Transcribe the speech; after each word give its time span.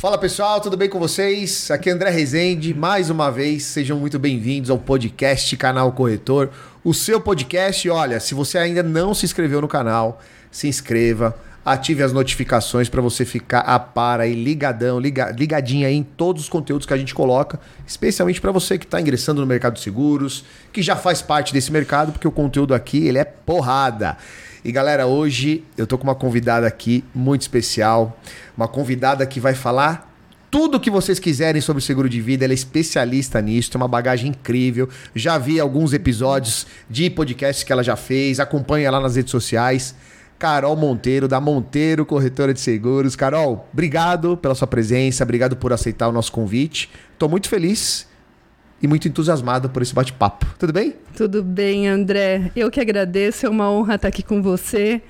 Fala 0.00 0.16
pessoal, 0.16 0.62
tudo 0.62 0.78
bem 0.78 0.88
com 0.88 0.98
vocês? 0.98 1.70
Aqui 1.70 1.90
é 1.90 1.92
André 1.92 2.08
Rezende, 2.08 2.72
mais 2.72 3.10
uma 3.10 3.30
vez, 3.30 3.64
sejam 3.64 3.98
muito 3.98 4.18
bem-vindos 4.18 4.70
ao 4.70 4.78
podcast 4.78 5.54
Canal 5.58 5.92
Corretor, 5.92 6.48
o 6.82 6.94
seu 6.94 7.20
podcast. 7.20 7.86
Olha, 7.90 8.18
se 8.18 8.34
você 8.34 8.56
ainda 8.56 8.82
não 8.82 9.12
se 9.12 9.26
inscreveu 9.26 9.60
no 9.60 9.68
canal, 9.68 10.18
se 10.50 10.66
inscreva, 10.66 11.38
ative 11.62 12.02
as 12.02 12.14
notificações 12.14 12.88
para 12.88 13.02
você 13.02 13.26
ficar 13.26 13.60
a 13.60 13.78
par 13.78 14.20
aí, 14.20 14.32
ligadão, 14.32 14.98
liga, 14.98 15.34
ligadinho 15.38 15.86
aí 15.86 15.96
em 15.96 16.02
todos 16.02 16.44
os 16.44 16.48
conteúdos 16.48 16.86
que 16.86 16.94
a 16.94 16.96
gente 16.96 17.14
coloca, 17.14 17.60
especialmente 17.86 18.40
para 18.40 18.52
você 18.52 18.78
que 18.78 18.86
está 18.86 18.98
ingressando 19.02 19.42
no 19.42 19.46
mercado 19.46 19.74
de 19.74 19.80
seguros, 19.80 20.46
que 20.72 20.80
já 20.80 20.96
faz 20.96 21.20
parte 21.20 21.52
desse 21.52 21.70
mercado, 21.70 22.10
porque 22.10 22.26
o 22.26 22.32
conteúdo 22.32 22.72
aqui 22.72 23.06
ele 23.06 23.18
é 23.18 23.24
porrada. 23.24 24.16
E 24.62 24.70
galera, 24.70 25.06
hoje 25.06 25.64
eu 25.76 25.86
tô 25.86 25.96
com 25.96 26.04
uma 26.04 26.14
convidada 26.14 26.66
aqui 26.66 27.02
muito 27.14 27.40
especial, 27.40 28.20
uma 28.54 28.68
convidada 28.68 29.24
que 29.24 29.40
vai 29.40 29.54
falar 29.54 30.10
tudo 30.50 30.76
o 30.76 30.80
que 30.80 30.90
vocês 30.90 31.18
quiserem 31.20 31.62
sobre 31.62 31.80
seguro 31.80 32.08
de 32.08 32.20
vida, 32.20 32.44
ela 32.44 32.52
é 32.52 32.54
especialista 32.54 33.40
nisso, 33.40 33.70
tem 33.70 33.80
uma 33.80 33.86
bagagem 33.86 34.30
incrível. 34.30 34.88
Já 35.14 35.38
vi 35.38 35.60
alguns 35.60 35.92
episódios 35.92 36.66
de 36.90 37.08
podcasts 37.08 37.62
que 37.62 37.72
ela 37.72 37.84
já 37.84 37.94
fez, 37.94 38.40
acompanha 38.40 38.88
ela 38.88 38.98
nas 38.98 39.14
redes 39.14 39.30
sociais. 39.30 39.94
Carol 40.40 40.74
Monteiro, 40.74 41.28
da 41.28 41.40
Monteiro 41.40 42.04
Corretora 42.04 42.52
de 42.52 42.60
Seguros. 42.60 43.14
Carol, 43.14 43.68
obrigado 43.72 44.36
pela 44.36 44.54
sua 44.54 44.66
presença, 44.66 45.22
obrigado 45.22 45.54
por 45.54 45.72
aceitar 45.72 46.08
o 46.08 46.12
nosso 46.12 46.32
convite. 46.32 46.90
Estou 47.12 47.28
muito 47.28 47.48
feliz 47.48 48.09
e 48.82 48.88
muito 48.88 49.06
entusiasmado 49.06 49.68
por 49.68 49.82
esse 49.82 49.94
bate-papo. 49.94 50.46
Tudo 50.58 50.72
bem? 50.72 50.94
Tudo 51.16 51.42
bem, 51.42 51.88
André. 51.88 52.50
Eu 52.56 52.70
que 52.70 52.80
agradeço, 52.80 53.46
é 53.46 53.48
uma 53.48 53.70
honra 53.70 53.96
estar 53.96 54.08
aqui 54.08 54.22
com 54.22 54.40
você. 54.42 55.02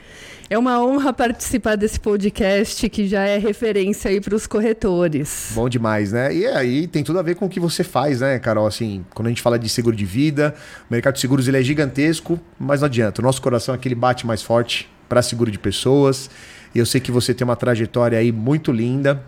É 0.49 0.59
uma 0.59 0.85
honra 0.85 1.13
participar 1.13 1.77
desse 1.77 2.01
podcast 2.01 2.89
que 2.89 3.07
já 3.07 3.23
é 3.23 3.39
referência 3.39 4.11
aí 4.11 4.21
para 4.21 4.35
os 4.35 4.49
corretores. 4.49 5.53
Bom 5.55 5.69
demais, 5.69 6.11
né? 6.11 6.35
E 6.35 6.45
aí 6.45 6.89
tem 6.89 7.05
tudo 7.05 7.21
a 7.21 7.23
ver 7.23 7.37
com 7.37 7.47
o 7.47 7.49
que 7.49 7.61
você 7.61 7.85
faz, 7.85 8.21
né, 8.21 8.37
Carol? 8.41 8.67
Assim, 8.67 9.05
quando 9.15 9.27
a 9.27 9.29
gente 9.29 9.43
fala 9.43 9.57
de 9.57 9.69
seguro 9.69 9.95
de 9.95 10.05
vida, 10.05 10.53
o 10.89 10.93
mercado 10.93 11.15
de 11.15 11.21
seguros 11.21 11.47
ele 11.47 11.57
é 11.57 11.63
gigantesco, 11.63 12.41
mas 12.59 12.81
não 12.81 12.87
adianta. 12.87 13.23
O 13.23 13.25
nosso 13.25 13.41
coração 13.41 13.73
aqui 13.73 13.87
ele 13.87 13.95
bate 13.95 14.27
mais 14.27 14.43
forte 14.43 14.91
para 15.09 15.23
seguro 15.23 15.53
de 15.53 15.59
pessoas. 15.59 16.29
E 16.75 16.81
eu 16.81 16.87
sei 16.87 17.01
que 17.01 17.13
você 17.13 17.33
tem 17.33 17.45
uma 17.45 17.55
trajetória 17.55 18.19
aí 18.19 18.33
muito 18.33 18.73
linda. 18.73 19.23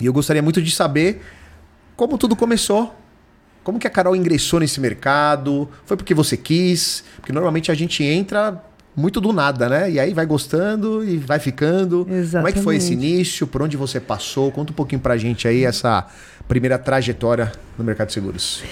E 0.00 0.06
eu 0.06 0.12
gostaria 0.12 0.42
muito 0.42 0.62
de 0.62 0.70
saber 0.70 1.22
como 1.96 2.16
tudo 2.16 2.36
começou 2.36 2.94
como 3.66 3.80
que 3.80 3.86
a 3.88 3.90
Carol 3.90 4.14
ingressou 4.14 4.60
nesse 4.60 4.80
mercado? 4.80 5.68
Foi 5.84 5.96
porque 5.96 6.14
você 6.14 6.36
quis? 6.36 7.02
Porque 7.16 7.32
normalmente 7.32 7.72
a 7.72 7.74
gente 7.74 8.04
entra 8.04 8.62
muito 8.94 9.20
do 9.20 9.32
nada, 9.32 9.68
né? 9.68 9.90
E 9.90 9.98
aí 9.98 10.14
vai 10.14 10.24
gostando 10.24 11.04
e 11.04 11.16
vai 11.16 11.40
ficando. 11.40 12.06
Exatamente. 12.08 12.32
Como 12.32 12.48
é 12.48 12.52
que 12.52 12.60
foi 12.60 12.76
esse 12.76 12.92
início? 12.92 13.44
Por 13.44 13.62
onde 13.62 13.76
você 13.76 13.98
passou? 13.98 14.52
Conta 14.52 14.70
um 14.70 14.74
pouquinho 14.76 15.00
pra 15.00 15.16
gente 15.16 15.48
aí 15.48 15.64
essa 15.64 16.06
primeira 16.46 16.78
trajetória 16.78 17.50
no 17.76 17.82
mercado 17.82 18.06
de 18.06 18.12
seguros. 18.12 18.62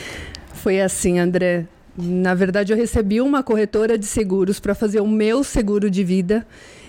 Foi 0.52 0.80
assim, 0.80 1.18
André. 1.18 1.66
Na 1.98 2.32
verdade, 2.32 2.72
eu 2.72 2.76
recebi 2.76 3.20
uma 3.20 3.42
corretora 3.42 3.98
de 3.98 4.06
seguros 4.06 4.60
para 4.60 4.76
fazer 4.76 5.00
o 5.00 5.08
meu 5.08 5.42
seguro 5.42 5.90
de 5.90 6.04
vida 6.04 6.46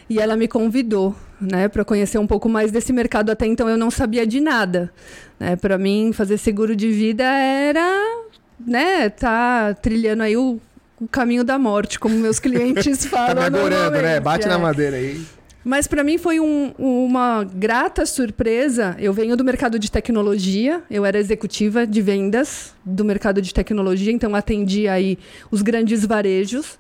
e 0.08 0.20
ela 0.20 0.38
me 0.38 0.48
convidou, 0.48 1.16
né, 1.40 1.68
para 1.68 1.84
conhecer 1.84 2.18
um 2.18 2.28
pouco 2.28 2.48
mais 2.48 2.72
desse 2.72 2.92
mercado. 2.94 3.30
Até 3.30 3.46
então 3.46 3.70
eu 3.70 3.78
não 3.78 3.92
sabia 3.92 4.26
de 4.26 4.40
nada. 4.40 4.92
Né? 5.40 5.56
Para 5.56 5.78
mim, 5.78 6.12
fazer 6.14 6.38
seguro 6.38 6.76
de 6.76 6.92
vida 6.92 7.24
era, 7.24 8.26
né, 8.66 9.10
tá 9.10 9.74
trilhando 9.74 10.24
aí 10.24 10.38
o, 10.38 10.60
o 11.00 11.08
caminho 11.08 11.44
da 11.44 11.58
morte, 11.58 12.00
como 12.00 12.16
meus 12.16 12.40
clientes 12.40 13.06
falam. 13.08 13.36
tá 13.36 13.46
agorando, 13.46 14.02
né? 14.02 14.20
Bate 14.20 14.46
é. 14.46 14.50
na 14.50 14.58
madeira 14.58 14.98
aí. 14.98 15.26
Mas 15.66 15.88
para 15.88 16.04
mim 16.04 16.20
foi 16.20 16.40
um, 16.40 16.74
uma 16.78 17.44
grata 17.44 18.06
surpresa. 18.06 18.96
Eu 19.00 19.12
venho 19.12 19.36
do 19.36 19.44
mercado 19.44 19.80
de 19.80 19.90
tecnologia, 19.90 20.84
eu 20.92 21.04
era 21.04 21.18
executiva 21.18 21.88
de 21.88 22.04
vendas 22.04 22.76
do 22.86 23.04
mercado 23.04 23.42
de 23.42 23.52
tecnologia, 23.52 24.12
então 24.12 24.36
atendia 24.36 24.94
aí 24.94 25.18
os 25.50 25.64
grandes 25.64 26.06
varejos. 26.06 26.78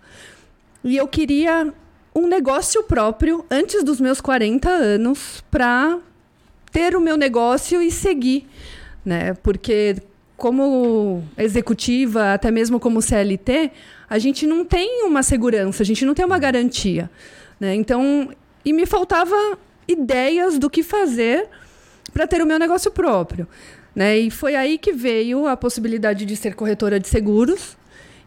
E 0.84 0.96
eu 0.96 1.08
queria 1.08 1.74
um 2.16 2.28
negócio 2.28 2.84
próprio 2.84 3.46
antes 3.52 3.84
dos 3.84 4.00
meus 4.00 4.22
40 4.22 4.70
anos 4.70 5.44
para 5.52 6.00
ter 6.72 6.96
o 6.96 7.02
meu 7.02 7.18
negócio 7.18 7.82
e 7.82 7.92
seguir, 7.92 8.48
né? 9.04 9.34
Porque 9.36 9.98
como 10.38 11.24
executiva, 11.38 12.34
até 12.34 12.52
mesmo 12.52 12.80
como 12.80 13.02
CLT, 13.02 13.72
a 14.10 14.18
gente 14.18 14.48
não 14.48 14.64
tem 14.64 15.06
uma 15.06 15.24
segurança, 15.24 15.84
a 15.84 15.86
gente 15.86 16.06
não 16.06 16.14
tem 16.14 16.26
uma 16.26 16.40
garantia, 16.40 17.10
né? 17.60 17.76
Então, 17.76 18.30
e 18.64 18.72
me 18.72 18.86
faltava 18.86 19.36
ideias 19.88 20.58
do 20.58 20.70
que 20.70 20.84
fazer 20.84 21.48
para 22.14 22.28
ter 22.28 22.42
o 22.42 22.46
meu 22.46 22.58
negócio 22.58 22.92
próprio, 22.92 23.48
né? 23.94 24.18
E 24.18 24.32
foi 24.32 24.56
aí 24.56 24.78
que 24.78 24.94
veio 24.94 25.48
a 25.48 25.58
possibilidade 25.58 26.26
de 26.26 26.36
ser 26.36 26.56
corretora 26.56 27.00
de 27.00 27.08
seguros, 27.08 27.78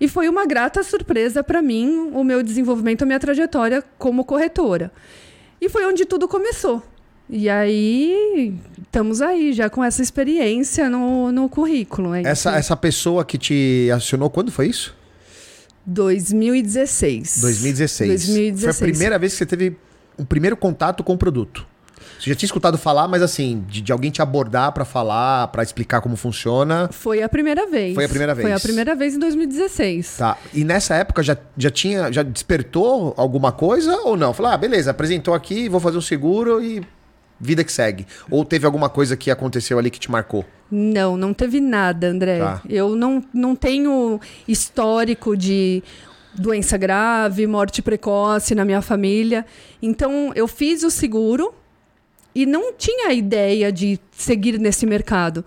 e 0.00 0.08
foi 0.08 0.28
uma 0.28 0.46
grata 0.46 0.82
surpresa 0.82 1.42
para 1.42 1.60
mim 1.60 2.10
o 2.12 2.22
meu 2.22 2.42
desenvolvimento, 2.42 3.02
a 3.02 3.06
minha 3.06 3.18
trajetória 3.18 3.82
como 3.98 4.24
corretora. 4.24 4.92
E 5.60 5.68
foi 5.68 5.86
onde 5.86 6.04
tudo 6.04 6.28
começou. 6.28 6.82
E 7.28 7.48
aí, 7.48 8.54
estamos 8.82 9.20
aí, 9.20 9.52
já 9.52 9.68
com 9.68 9.84
essa 9.84 10.00
experiência 10.00 10.88
no, 10.88 11.30
no 11.30 11.48
currículo. 11.48 12.14
É 12.14 12.22
essa, 12.22 12.56
essa 12.56 12.76
pessoa 12.76 13.24
que 13.24 13.36
te 13.36 13.90
acionou, 13.92 14.30
quando 14.30 14.50
foi 14.50 14.68
isso? 14.68 14.96
2016. 15.84 17.40
2016. 17.40 18.08
2016. 18.08 18.78
Foi 18.78 18.88
a 18.88 18.90
primeira 18.90 19.18
vez 19.18 19.32
que 19.32 19.38
você 19.38 19.46
teve 19.46 19.76
um 20.18 20.24
primeiro 20.24 20.56
contato 20.56 21.04
com 21.04 21.14
o 21.14 21.18
produto. 21.18 21.66
Você 22.18 22.30
já 22.30 22.36
tinha 22.36 22.46
escutado 22.46 22.76
falar, 22.76 23.06
mas 23.06 23.22
assim, 23.22 23.64
de, 23.68 23.80
de 23.80 23.92
alguém 23.92 24.10
te 24.10 24.20
abordar 24.20 24.72
para 24.72 24.84
falar, 24.84 25.48
para 25.48 25.62
explicar 25.62 26.00
como 26.00 26.16
funciona? 26.16 26.88
Foi 26.90 27.22
a 27.22 27.28
primeira 27.28 27.66
vez. 27.66 27.94
Foi 27.94 28.04
a 28.04 28.08
primeira 28.08 28.34
vez. 28.34 28.48
Foi 28.48 28.52
a 28.52 28.60
primeira 28.60 28.94
vez 28.96 29.14
em 29.14 29.18
2016. 29.18 30.16
Tá. 30.18 30.36
E 30.52 30.64
nessa 30.64 30.96
época 30.96 31.22
já, 31.22 31.36
já 31.56 31.70
tinha, 31.70 32.12
já 32.12 32.22
despertou 32.22 33.14
alguma 33.16 33.52
coisa 33.52 33.96
ou 33.98 34.16
não? 34.16 34.34
Falou, 34.34 34.52
ah, 34.52 34.56
beleza, 34.56 34.90
apresentou 34.90 35.32
aqui, 35.32 35.68
vou 35.68 35.78
fazer 35.78 35.96
um 35.96 36.02
seguro 36.02 36.62
e 36.62 36.82
vida 37.40 37.62
que 37.62 37.72
segue. 37.72 38.06
Ou 38.30 38.44
teve 38.44 38.66
alguma 38.66 38.88
coisa 38.88 39.16
que 39.16 39.30
aconteceu 39.30 39.78
ali 39.78 39.90
que 39.90 40.00
te 40.00 40.10
marcou? 40.10 40.44
Não, 40.70 41.16
não 41.16 41.32
teve 41.32 41.60
nada, 41.60 42.08
André. 42.08 42.40
Tá. 42.40 42.62
Eu 42.68 42.96
não, 42.96 43.22
não 43.32 43.54
tenho 43.54 44.20
histórico 44.46 45.36
de 45.36 45.82
doença 46.34 46.76
grave, 46.76 47.46
morte 47.46 47.80
precoce 47.80 48.54
na 48.54 48.64
minha 48.64 48.82
família. 48.82 49.46
Então, 49.80 50.32
eu 50.34 50.46
fiz 50.46 50.82
o 50.82 50.90
seguro 50.90 51.54
e 52.38 52.46
não 52.46 52.72
tinha 52.72 53.12
ideia 53.12 53.72
de 53.72 53.98
seguir 54.12 54.60
nesse 54.60 54.86
mercado. 54.86 55.44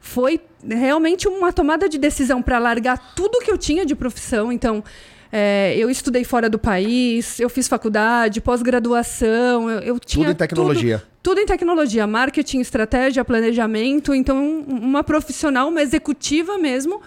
Foi 0.00 0.40
realmente 0.68 1.28
uma 1.28 1.52
tomada 1.52 1.88
de 1.88 1.98
decisão 1.98 2.42
para 2.42 2.58
largar 2.58 3.14
tudo 3.14 3.38
que 3.38 3.48
eu 3.48 3.56
tinha 3.56 3.86
de 3.86 3.94
profissão. 3.94 4.50
Então, 4.50 4.82
é, 5.30 5.72
eu 5.78 5.88
estudei 5.88 6.24
fora 6.24 6.50
do 6.50 6.58
país, 6.58 7.38
eu 7.38 7.48
fiz 7.48 7.68
faculdade, 7.68 8.40
pós-graduação, 8.40 9.70
eu, 9.70 9.78
eu, 9.82 10.00
tinha 10.00 10.26
tudo 10.26 10.34
em 10.34 10.36
tecnologia. 10.36 10.98
Tudo, 10.98 11.08
tudo, 11.22 11.40
em 11.42 11.46
tecnologia, 11.46 12.08
marketing, 12.08 12.58
estratégia, 12.58 13.24
planejamento. 13.24 14.12
Então, 14.12 14.64
uma 14.68 15.04
profissional, 15.04 15.68
uma 15.68 15.80
executiva 15.80 16.58
mesmo 16.58 17.00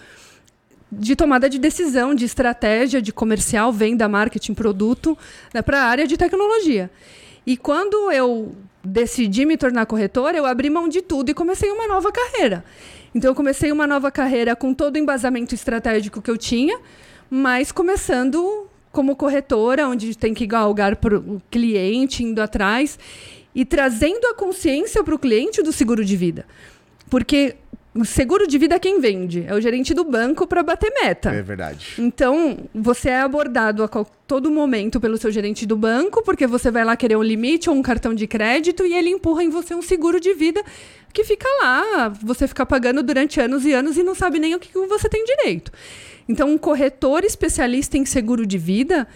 de 0.90 1.13
tomada 1.13 1.50
de 1.50 1.59
decisão, 1.59 2.16
de 2.16 2.23
estratégia, 2.23 3.02
de 3.02 3.12
comercial, 3.12 3.73
venda, 3.73 4.07
marketing, 4.07 4.53
produto, 4.53 5.17
né, 5.53 5.62
para 5.62 5.81
a 5.81 5.84
área 5.84 6.07
de 6.07 6.16
tecnologia. 6.16 6.90
E 7.46 7.57
quando 7.57 8.09
eu 8.13 8.56
decidi 8.85 9.46
me 9.46 9.57
tornar 9.57 9.85
corretora, 9.85 10.38
eu 10.38 10.46
abri 10.46 10.69
mão 10.69 10.88
de 10.88 11.01
tudo 11.01 11.29
e 11.29 11.34
comecei 11.34 11.72
uma 11.72 11.88
nova 11.88 12.12
carreira. 12.12 12.63
Então, 13.13 13.31
eu 13.31 13.35
comecei 13.35 13.72
uma 13.72 13.88
nova 13.88 14.12
carreira 14.12 14.56
com 14.56 14.73
todo 14.73 14.96
o 14.96 15.00
embasamento 15.00 15.56
estratégico 15.56 16.22
que 16.22 16.29
eu 16.29 16.38
tinha, 16.38 16.78
mas 17.29 17.72
começando 17.72 18.68
como 18.91 19.16
corretora, 19.16 19.88
onde 19.88 20.18
tem 20.18 20.34
que 20.34 20.46
galgar 20.46 20.96
para 20.96 21.18
o 21.18 21.41
cliente, 21.51 22.23
indo 22.23 22.41
atrás 22.41 22.97
e 23.53 23.66
trazendo 23.66 24.25
a 24.28 24.34
consciência 24.34 25.03
para 25.03 25.16
o 25.16 25.19
cliente 25.19 25.62
do 25.62 25.72
seguro 25.72 26.03
de 26.03 26.16
vida. 26.16 26.46
Porque 27.09 27.55
seguro 28.03 28.45
de 28.45 28.57
vida 28.57 28.75
é 28.75 28.79
quem 28.79 28.99
vende, 28.99 29.45
é 29.47 29.53
o 29.53 29.61
gerente 29.61 29.93
do 29.93 30.03
banco 30.03 30.45
para 30.45 30.61
bater 30.61 30.91
meta. 31.01 31.29
É 31.29 31.41
verdade. 31.41 31.93
Então, 31.97 32.57
você 32.73 33.09
é 33.09 33.21
abordado 33.21 33.83
a 33.83 33.87
todo 34.27 34.51
momento 34.51 34.99
pelo 34.99 35.17
seu 35.17 35.31
gerente 35.31 35.65
do 35.65 35.77
banco, 35.77 36.21
porque 36.21 36.45
você 36.45 36.69
vai 36.69 36.83
lá 36.83 36.97
querer 36.97 37.15
um 37.15 37.23
limite 37.23 37.69
ou 37.69 37.75
um 37.75 37.81
cartão 37.81 38.13
de 38.13 38.27
crédito 38.27 38.85
e 38.85 38.93
ele 38.93 39.09
empurra 39.09 39.43
em 39.43 39.49
você 39.49 39.73
um 39.73 39.81
seguro 39.81 40.19
de 40.19 40.33
vida 40.33 40.61
que 41.13 41.23
fica 41.23 41.47
lá, 41.61 42.09
você 42.09 42.45
fica 42.45 42.65
pagando 42.65 43.01
durante 43.01 43.39
anos 43.39 43.65
e 43.65 43.71
anos 43.71 43.97
e 43.97 44.03
não 44.03 44.13
sabe 44.13 44.37
nem 44.37 44.53
o 44.53 44.59
que 44.59 44.73
você 44.87 45.07
tem 45.07 45.23
direito. 45.23 45.71
Então, 46.27 46.49
um 46.49 46.57
corretor 46.57 47.23
especialista 47.23 47.97
em 47.97 48.05
seguro 48.05 48.45
de 48.45 48.57
vida, 48.57 49.07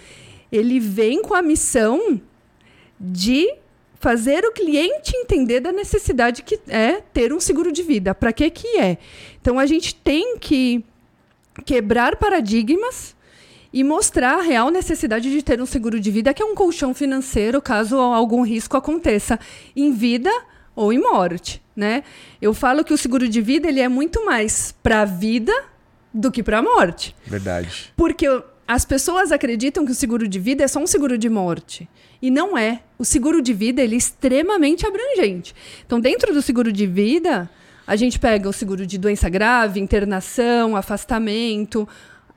ele 0.50 0.80
vem 0.80 1.22
com 1.22 1.34
a 1.34 1.42
missão 1.42 2.22
de 2.98 3.54
fazer 4.00 4.46
o 4.46 4.52
cliente 4.52 5.16
entender 5.16 5.60
da 5.60 5.72
necessidade 5.72 6.42
que 6.42 6.60
é 6.68 7.02
ter 7.14 7.34
um 7.34 7.40
seguro 7.40 7.72
de 7.72 7.84
vida. 7.84 8.16
Para 8.16 8.32
que 8.32 8.50
que 8.50 8.80
é? 8.80 8.98
Então 9.42 9.60
a 9.60 9.66
gente 9.66 9.94
tem 9.94 10.38
que 10.38 10.84
quebrar 11.66 12.16
paradigmas 12.16 13.16
e 13.72 13.84
mostrar 13.84 14.40
a 14.40 14.42
real 14.42 14.72
necessidade 14.72 15.30
de 15.30 15.44
ter 15.44 15.62
um 15.62 15.66
seguro 15.66 16.00
de 16.00 16.10
vida, 16.10 16.34
que 16.34 16.42
é 16.42 16.46
um 16.46 16.56
colchão 16.56 16.94
financeiro 16.94 17.62
caso 17.62 17.98
algum 17.98 18.42
risco 18.42 18.76
aconteça 18.76 19.40
em 19.76 19.92
vida 19.92 20.32
ou 20.76 20.94
em 20.94 21.00
morte, 21.00 21.62
né? 21.76 22.04
Eu 22.42 22.54
falo 22.54 22.84
que 22.84 22.94
o 22.94 22.98
seguro 22.98 23.28
de 23.28 23.42
vida 23.42 23.68
ele 23.68 23.82
é 23.82 23.88
muito 23.88 24.26
mais 24.26 24.74
para 24.82 25.02
a 25.02 25.06
vida 25.06 25.54
do 26.14 26.32
que 26.32 26.42
para 26.42 26.60
a 26.60 26.62
morte. 26.64 27.16
Verdade. 27.28 27.92
Porque 27.96 28.26
as 28.68 28.86
pessoas 28.86 29.32
acreditam 29.32 29.86
que 29.86 29.92
o 29.92 29.96
seguro 29.96 30.28
de 30.28 30.40
vida 30.40 30.64
é 30.64 30.68
só 30.68 30.80
um 30.80 30.88
seguro 30.88 31.18
de 31.18 31.30
morte. 31.30 31.88
E 32.22 32.30
não 32.30 32.58
é. 32.58 32.82
O 32.98 33.06
seguro 33.06 33.42
de 33.42 33.54
vida 33.54 33.82
ele 33.82 33.96
é 33.96 33.98
extremamente 33.98 34.86
abrangente. 34.86 35.56
Então, 35.86 36.00
dentro 36.00 36.34
do 36.34 36.42
seguro 36.42 36.72
de 36.72 36.86
vida, 36.86 37.50
a 37.88 37.96
gente 37.96 38.20
pega 38.20 38.48
o 38.48 38.54
seguro 38.54 38.86
de 38.86 38.98
doença 38.98 39.30
grave, 39.30 39.80
internação, 39.80 40.76
afastamento, 40.76 41.88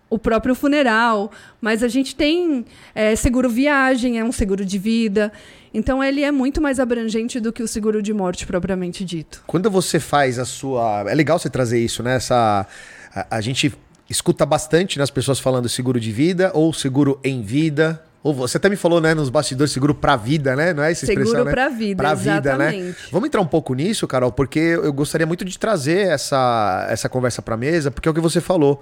o 0.08 0.18
próprio 0.18 0.54
funeral, 0.54 1.32
mas 1.58 1.82
a 1.82 1.88
gente 1.88 2.14
tem 2.14 2.66
é, 2.94 3.16
seguro 3.16 3.48
viagem, 3.48 4.18
é 4.18 4.24
um 4.24 4.30
seguro 4.30 4.64
de 4.64 4.78
vida. 4.78 5.32
Então 5.72 6.04
ele 6.04 6.22
é 6.22 6.30
muito 6.30 6.60
mais 6.60 6.78
abrangente 6.78 7.40
do 7.40 7.50
que 7.50 7.62
o 7.62 7.68
seguro 7.68 8.02
de 8.02 8.12
morte 8.12 8.46
propriamente 8.46 9.06
dito. 9.06 9.42
Quando 9.46 9.70
você 9.70 9.98
faz 9.98 10.38
a 10.38 10.44
sua. 10.44 11.06
É 11.08 11.14
legal 11.14 11.38
você 11.38 11.48
trazer 11.48 11.82
isso, 11.82 12.02
né? 12.02 12.16
Essa... 12.16 12.66
a, 13.14 13.36
a 13.36 13.40
gente 13.40 13.72
escuta 14.08 14.44
bastante 14.44 14.98
nas 14.98 15.10
pessoas 15.10 15.40
falando 15.40 15.66
seguro 15.66 15.98
de 15.98 16.12
vida 16.12 16.50
ou 16.54 16.74
seguro 16.74 17.18
em 17.24 17.40
vida. 17.40 18.04
Ou 18.22 18.32
você 18.32 18.56
até 18.56 18.68
me 18.68 18.76
falou, 18.76 19.00
né, 19.00 19.14
nos 19.14 19.28
bastidores, 19.30 19.72
seguro 19.72 19.94
pra 19.94 20.14
vida, 20.14 20.54
né? 20.54 20.72
Não 20.72 20.82
é 20.82 20.92
essa 20.92 21.04
expressão, 21.04 21.32
Seguro 21.32 21.44
né? 21.46 21.50
pra 21.50 21.68
vida, 21.68 21.96
Pra 22.02 22.14
vida, 22.14 22.56
né? 22.56 22.68
exatamente. 22.68 22.96
Vamos 23.10 23.26
entrar 23.26 23.40
um 23.40 23.46
pouco 23.46 23.74
nisso, 23.74 24.06
Carol, 24.06 24.30
porque 24.30 24.60
eu 24.60 24.92
gostaria 24.92 25.26
muito 25.26 25.44
de 25.44 25.58
trazer 25.58 26.06
essa, 26.08 26.86
essa 26.88 27.08
conversa 27.08 27.42
pra 27.42 27.56
mesa, 27.56 27.90
porque 27.90 28.08
é 28.08 28.10
o 28.10 28.14
que 28.14 28.20
você 28.20 28.40
falou. 28.40 28.80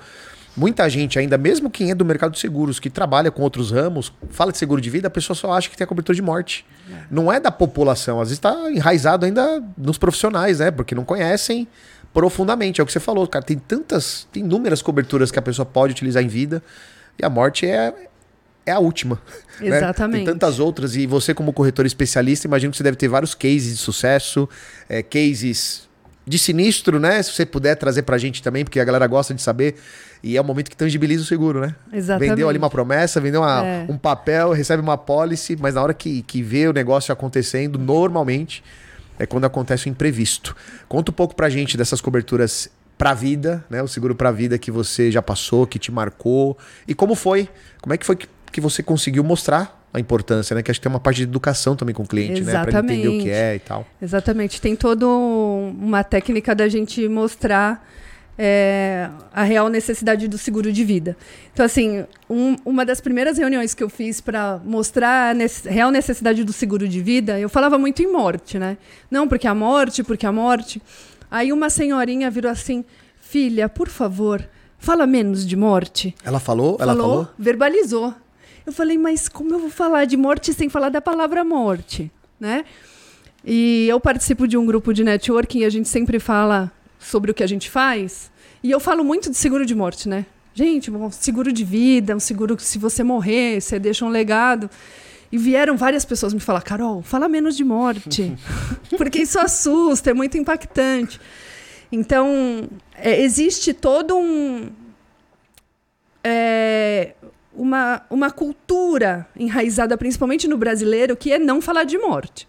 Muita 0.56 0.86
gente 0.90 1.18
ainda, 1.18 1.38
mesmo 1.38 1.70
quem 1.70 1.90
é 1.90 1.94
do 1.94 2.04
mercado 2.04 2.32
de 2.32 2.38
seguros, 2.40 2.78
que 2.80 2.90
trabalha 2.90 3.30
com 3.30 3.40
outros 3.40 3.70
ramos, 3.70 4.12
fala 4.30 4.50
de 4.52 4.58
seguro 4.58 4.80
de 4.80 4.90
vida, 4.90 5.06
a 5.06 5.10
pessoa 5.10 5.34
só 5.34 5.52
acha 5.52 5.70
que 5.70 5.76
tem 5.76 5.84
a 5.84 5.88
cobertura 5.88 6.14
de 6.14 6.20
morte. 6.22 6.66
Não 7.10 7.32
é 7.32 7.38
da 7.40 7.52
população, 7.52 8.20
às 8.20 8.28
vezes 8.28 8.38
está 8.38 8.52
enraizado 8.70 9.24
ainda 9.24 9.62
nos 9.78 9.96
profissionais, 9.96 10.58
né? 10.58 10.70
Porque 10.72 10.94
não 10.94 11.04
conhecem 11.04 11.66
profundamente. 12.12 12.80
É 12.80 12.84
o 12.84 12.86
que 12.86 12.92
você 12.92 13.00
falou, 13.00 13.26
cara. 13.26 13.44
Tem 13.44 13.56
tantas, 13.56 14.26
tem 14.32 14.42
inúmeras 14.42 14.82
coberturas 14.82 15.30
que 15.30 15.38
a 15.38 15.42
pessoa 15.42 15.64
pode 15.64 15.92
utilizar 15.92 16.22
em 16.22 16.28
vida 16.28 16.62
e 17.18 17.24
a 17.24 17.30
morte 17.30 17.64
é, 17.66 17.94
é 18.66 18.72
a 18.72 18.78
última. 18.78 19.20
né? 19.60 19.76
Exatamente. 19.76 20.24
Tem 20.24 20.32
tantas 20.34 20.58
outras 20.58 20.96
e 20.96 21.06
você, 21.06 21.34
como 21.34 21.52
corretor 21.52 21.86
especialista, 21.86 22.46
imagino 22.46 22.70
que 22.70 22.76
você 22.76 22.82
deve 22.84 22.96
ter 22.96 23.08
vários 23.08 23.34
cases 23.34 23.72
de 23.72 23.76
sucesso, 23.78 24.48
é, 24.88 25.02
cases 25.02 25.88
de 26.26 26.38
sinistro, 26.38 27.00
né? 27.00 27.22
Se 27.22 27.32
você 27.32 27.44
puder 27.46 27.74
trazer 27.76 28.02
pra 28.02 28.16
gente 28.18 28.42
também, 28.42 28.62
porque 28.64 28.78
a 28.78 28.84
galera 28.84 29.06
gosta 29.06 29.34
de 29.34 29.42
saber. 29.42 29.74
E 30.22 30.36
é 30.36 30.40
o 30.40 30.44
momento 30.44 30.68
que 30.70 30.76
tangibiliza 30.76 31.22
o 31.22 31.26
seguro, 31.26 31.60
né? 31.60 31.74
Exatamente. 31.92 32.28
Vendeu 32.30 32.48
ali 32.48 32.58
uma 32.58 32.68
promessa, 32.70 33.20
vendeu 33.20 33.40
uma- 33.40 33.64
É. 33.66 33.86
um 33.88 33.96
papel, 33.96 34.52
recebe 34.52 34.82
uma 34.82 34.98
pólice, 34.98 35.56
mas 35.58 35.74
na 35.74 35.82
hora 35.82 35.94
que, 35.94 36.22
que 36.22 36.42
vê 36.42 36.68
o 36.68 36.72
negócio 36.72 37.10
acontecendo, 37.12 37.78
normalmente 37.78 38.62
é 39.18 39.24
quando 39.26 39.46
acontece 39.46 39.86
o 39.86 39.88
imprevisto. 39.88 40.54
Conta 40.88 41.10
um 41.10 41.14
pouco 41.14 41.34
pra 41.34 41.48
gente 41.48 41.76
dessas 41.76 42.00
coberturas 42.02 42.68
pra 42.98 43.14
vida, 43.14 43.64
né? 43.70 43.82
O 43.82 43.88
seguro 43.88 44.14
pra 44.14 44.30
vida 44.30 44.58
que 44.58 44.70
você 44.70 45.10
já 45.10 45.22
passou, 45.22 45.66
que 45.66 45.78
te 45.78 45.90
marcou. 45.90 46.56
E 46.86 46.94
como 46.94 47.14
foi? 47.14 47.48
Como 47.80 47.94
é 47.94 47.96
que 47.96 48.04
foi 48.04 48.14
que, 48.14 48.28
que 48.52 48.60
você 48.60 48.82
conseguiu 48.82 49.22
mostrar 49.24 49.78
a 49.92 49.98
importância, 50.00 50.54
né? 50.54 50.62
Que 50.62 50.70
acho 50.70 50.78
que 50.80 50.84
tem 50.84 50.92
uma 50.92 51.00
parte 51.00 51.18
de 51.18 51.22
educação 51.24 51.74
também 51.74 51.94
com 51.94 52.02
o 52.02 52.06
cliente, 52.06 52.42
né? 52.42 52.52
Pra 52.64 52.70
ele 52.70 52.78
entender 52.78 53.08
o 53.08 53.10
que 53.10 53.28
Exatamente. 53.28 53.30
é 53.30 53.54
e 53.56 53.58
tal. 53.58 53.86
Exatamente. 54.00 54.60
Tem 54.60 54.76
toda 54.76 55.06
um- 55.06 55.74
uma 55.80 56.04
técnica 56.04 56.54
da 56.54 56.68
gente 56.68 57.08
mostrar 57.08 57.84
é, 58.42 59.10
a 59.34 59.42
real 59.42 59.68
necessidade 59.68 60.26
do 60.26 60.38
seguro 60.38 60.72
de 60.72 60.82
vida. 60.82 61.14
Então, 61.52 61.66
assim, 61.66 62.06
um- 62.28 62.56
uma 62.64 62.86
das 62.86 62.98
primeiras 62.98 63.36
reuniões 63.36 63.74
que 63.74 63.82
eu 63.84 63.90
fiz 63.90 64.18
para 64.18 64.58
mostrar 64.64 65.30
a 65.32 65.34
nece- 65.34 65.68
real 65.68 65.90
necessidade 65.90 66.42
do 66.42 66.50
seguro 66.50 66.88
de 66.88 67.02
vida, 67.02 67.38
eu 67.38 67.50
falava 67.50 67.76
muito 67.76 68.02
em 68.02 68.10
morte, 68.10 68.58
né? 68.58 68.78
Não, 69.10 69.28
porque 69.28 69.46
a 69.46 69.54
morte, 69.54 70.02
porque 70.02 70.24
a 70.24 70.32
morte. 70.32 70.80
Aí 71.30 71.52
uma 71.52 71.68
senhorinha 71.68 72.30
virou 72.30 72.50
assim: 72.50 72.82
filha, 73.20 73.68
por 73.68 73.88
favor, 73.90 74.42
fala 74.78 75.06
menos 75.06 75.46
de 75.46 75.54
morte. 75.56 76.14
Ela 76.24 76.40
falou? 76.40 76.78
Ela 76.80 76.96
falou? 76.96 77.28
verbalizou. 77.38 78.14
Eu 78.66 78.72
falei, 78.72 78.98
mas 78.98 79.28
como 79.28 79.54
eu 79.54 79.58
vou 79.58 79.70
falar 79.70 80.04
de 80.04 80.16
morte 80.16 80.52
sem 80.52 80.68
falar 80.68 80.88
da 80.88 81.00
palavra 81.00 81.44
morte, 81.44 82.10
né? 82.38 82.64
E 83.44 83.86
eu 83.88 83.98
participo 83.98 84.46
de 84.46 84.56
um 84.56 84.66
grupo 84.66 84.92
de 84.92 85.02
networking 85.02 85.60
e 85.60 85.64
a 85.64 85.70
gente 85.70 85.88
sempre 85.88 86.18
fala 86.18 86.70
sobre 86.98 87.30
o 87.30 87.34
que 87.34 87.42
a 87.42 87.46
gente 87.46 87.70
faz. 87.70 88.30
E 88.62 88.70
eu 88.70 88.78
falo 88.78 89.02
muito 89.02 89.30
de 89.30 89.36
seguro 89.36 89.64
de 89.64 89.74
morte, 89.74 90.08
né? 90.08 90.26
Gente, 90.52 90.90
um 90.90 91.10
seguro 91.10 91.52
de 91.52 91.64
vida, 91.64 92.14
um 92.14 92.20
seguro 92.20 92.56
que 92.56 92.62
se 92.62 92.78
você 92.78 93.02
morrer, 93.02 93.60
você 93.60 93.78
deixa 93.78 94.04
um 94.04 94.10
legado. 94.10 94.68
E 95.32 95.38
vieram 95.38 95.76
várias 95.76 96.04
pessoas 96.04 96.34
me 96.34 96.40
falar, 96.40 96.60
Carol, 96.60 97.02
fala 97.02 97.28
menos 97.28 97.56
de 97.56 97.64
morte. 97.64 98.36
Porque 98.98 99.20
isso 99.20 99.38
assusta, 99.38 100.10
é 100.10 100.14
muito 100.14 100.36
impactante. 100.36 101.20
Então, 101.90 102.68
é, 102.94 103.22
existe 103.22 103.72
todo 103.72 104.16
um, 104.16 104.70
é, 106.22 107.14
uma, 107.60 108.02
uma 108.08 108.30
cultura 108.30 109.26
enraizada 109.36 109.96
principalmente 109.98 110.48
no 110.48 110.56
brasileiro 110.56 111.14
que 111.16 111.30
é 111.32 111.38
não 111.38 111.60
falar 111.60 111.84
de 111.84 111.98
morte. 111.98 112.48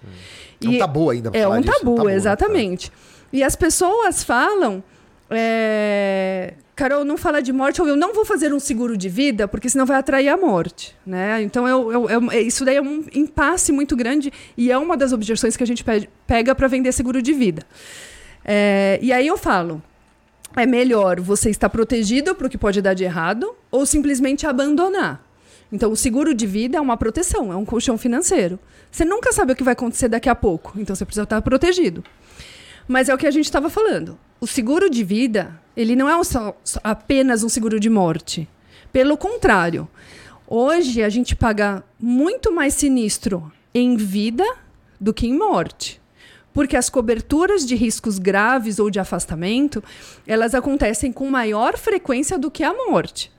É 0.63 0.67
um 0.69 0.77
tabu 0.77 1.09
ainda. 1.09 1.29
é 1.33 1.43
falar 1.43 1.57
um 1.57 1.61
disso, 1.61 1.79
tabu, 1.79 2.03
né? 2.05 2.15
exatamente. 2.15 2.91
E 3.33 3.43
as 3.43 3.55
pessoas 3.55 4.23
falam. 4.23 4.83
É, 5.29 6.53
Carol, 6.75 7.03
não 7.05 7.17
fala 7.17 7.41
de 7.41 7.51
morte, 7.53 7.81
ou 7.81 7.87
eu 7.87 7.95
não 7.95 8.13
vou 8.13 8.25
fazer 8.25 8.53
um 8.53 8.59
seguro 8.59 8.97
de 8.97 9.07
vida, 9.09 9.47
porque 9.47 9.69
senão 9.69 9.85
vai 9.85 9.97
atrair 9.97 10.29
a 10.29 10.37
morte. 10.37 10.95
Né? 11.05 11.41
Então, 11.41 11.67
eu, 11.67 11.91
eu- 11.91 12.09
eu- 12.09 12.31
é- 12.31 12.41
isso 12.41 12.63
daí 12.65 12.75
é 12.77 12.81
um 12.81 13.03
impasse 13.13 13.71
muito 13.71 13.95
grande 13.95 14.31
e 14.57 14.71
é 14.71 14.77
uma 14.77 14.95
das 14.97 15.11
objeções 15.13 15.55
que 15.57 15.63
a 15.63 15.67
gente 15.67 15.83
pe- 15.83 16.09
pega 16.27 16.53
para 16.55 16.67
vender 16.67 16.91
seguro 16.91 17.21
de 17.21 17.33
vida. 17.33 17.63
É, 18.43 18.97
e 19.01 19.11
aí 19.13 19.27
eu 19.27 19.37
falo: 19.37 19.81
é 20.56 20.65
melhor 20.65 21.19
você 21.19 21.50
estar 21.50 21.69
protegido 21.69 22.36
para 22.36 22.48
o 22.48 22.50
que 22.50 22.57
pode 22.57 22.81
dar 22.81 22.94
de 22.94 23.03
errado 23.03 23.56
ou 23.69 23.86
simplesmente 23.86 24.45
abandonar. 24.45 25.25
Então, 25.71 25.92
o 25.92 25.95
seguro 25.95 26.33
de 26.33 26.45
vida 26.45 26.77
é 26.77 26.81
uma 26.81 26.98
proteção, 26.98 27.51
é 27.51 27.56
um 27.56 27.63
colchão 27.63 27.98
financeiro. 27.98 28.59
Você 28.92 29.06
nunca 29.06 29.31
sabe 29.31 29.53
o 29.53 29.56
que 29.56 29.63
vai 29.63 29.71
acontecer 29.71 30.09
daqui 30.09 30.27
a 30.27 30.36
pouco, 30.36 30.74
então 30.77 30.94
você 30.95 31.06
precisa 31.06 31.24
estar 31.24 31.42
protegido. 31.42 32.03
Mas 32.88 33.07
é 33.07 33.13
o 33.13 33.18
que 33.18 33.27
a 33.27 33.31
gente 33.31 33.45
estava 33.45 33.69
falando. 33.69 34.18
O 34.42 34.48
seguro 34.48 34.89
de 34.89 35.03
vida, 35.03 35.57
ele 35.77 35.95
não 35.95 36.09
é 36.09 36.24
só- 36.25 36.54
apenas 36.83 37.44
um 37.44 37.47
seguro 37.47 37.80
de 37.80 37.89
morte. 37.89 38.50
Pelo 38.92 39.15
contrário, 39.15 39.88
hoje 40.45 41.01
a 41.01 41.07
gente 41.07 41.38
paga 41.38 41.81
muito 41.97 42.51
mais 42.51 42.74
sinistro 42.74 43.50
em 43.74 43.95
vida 43.95 44.44
do 45.00 45.13
que 45.13 45.25
em 45.25 45.38
morte. 45.38 46.00
Porque 46.53 46.75
as 46.75 46.89
coberturas 46.89 47.65
de 47.65 47.75
riscos 47.75 48.19
graves 48.19 48.80
ou 48.80 48.89
de 48.89 49.00
afastamento, 49.00 49.83
elas 50.28 50.54
acontecem 50.54 51.11
com 51.11 51.30
maior 51.30 51.78
frequência 51.78 52.37
do 52.37 52.52
que 52.52 52.64
a 52.64 52.73
morte. 52.73 53.31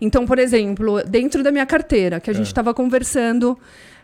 Então, 0.00 0.26
por 0.26 0.38
exemplo, 0.38 1.02
dentro 1.04 1.42
da 1.42 1.52
minha 1.52 1.64
carteira, 1.64 2.20
que 2.20 2.28
a 2.28 2.32
gente 2.34 2.48
estava 2.48 2.74
conversando 2.74 3.58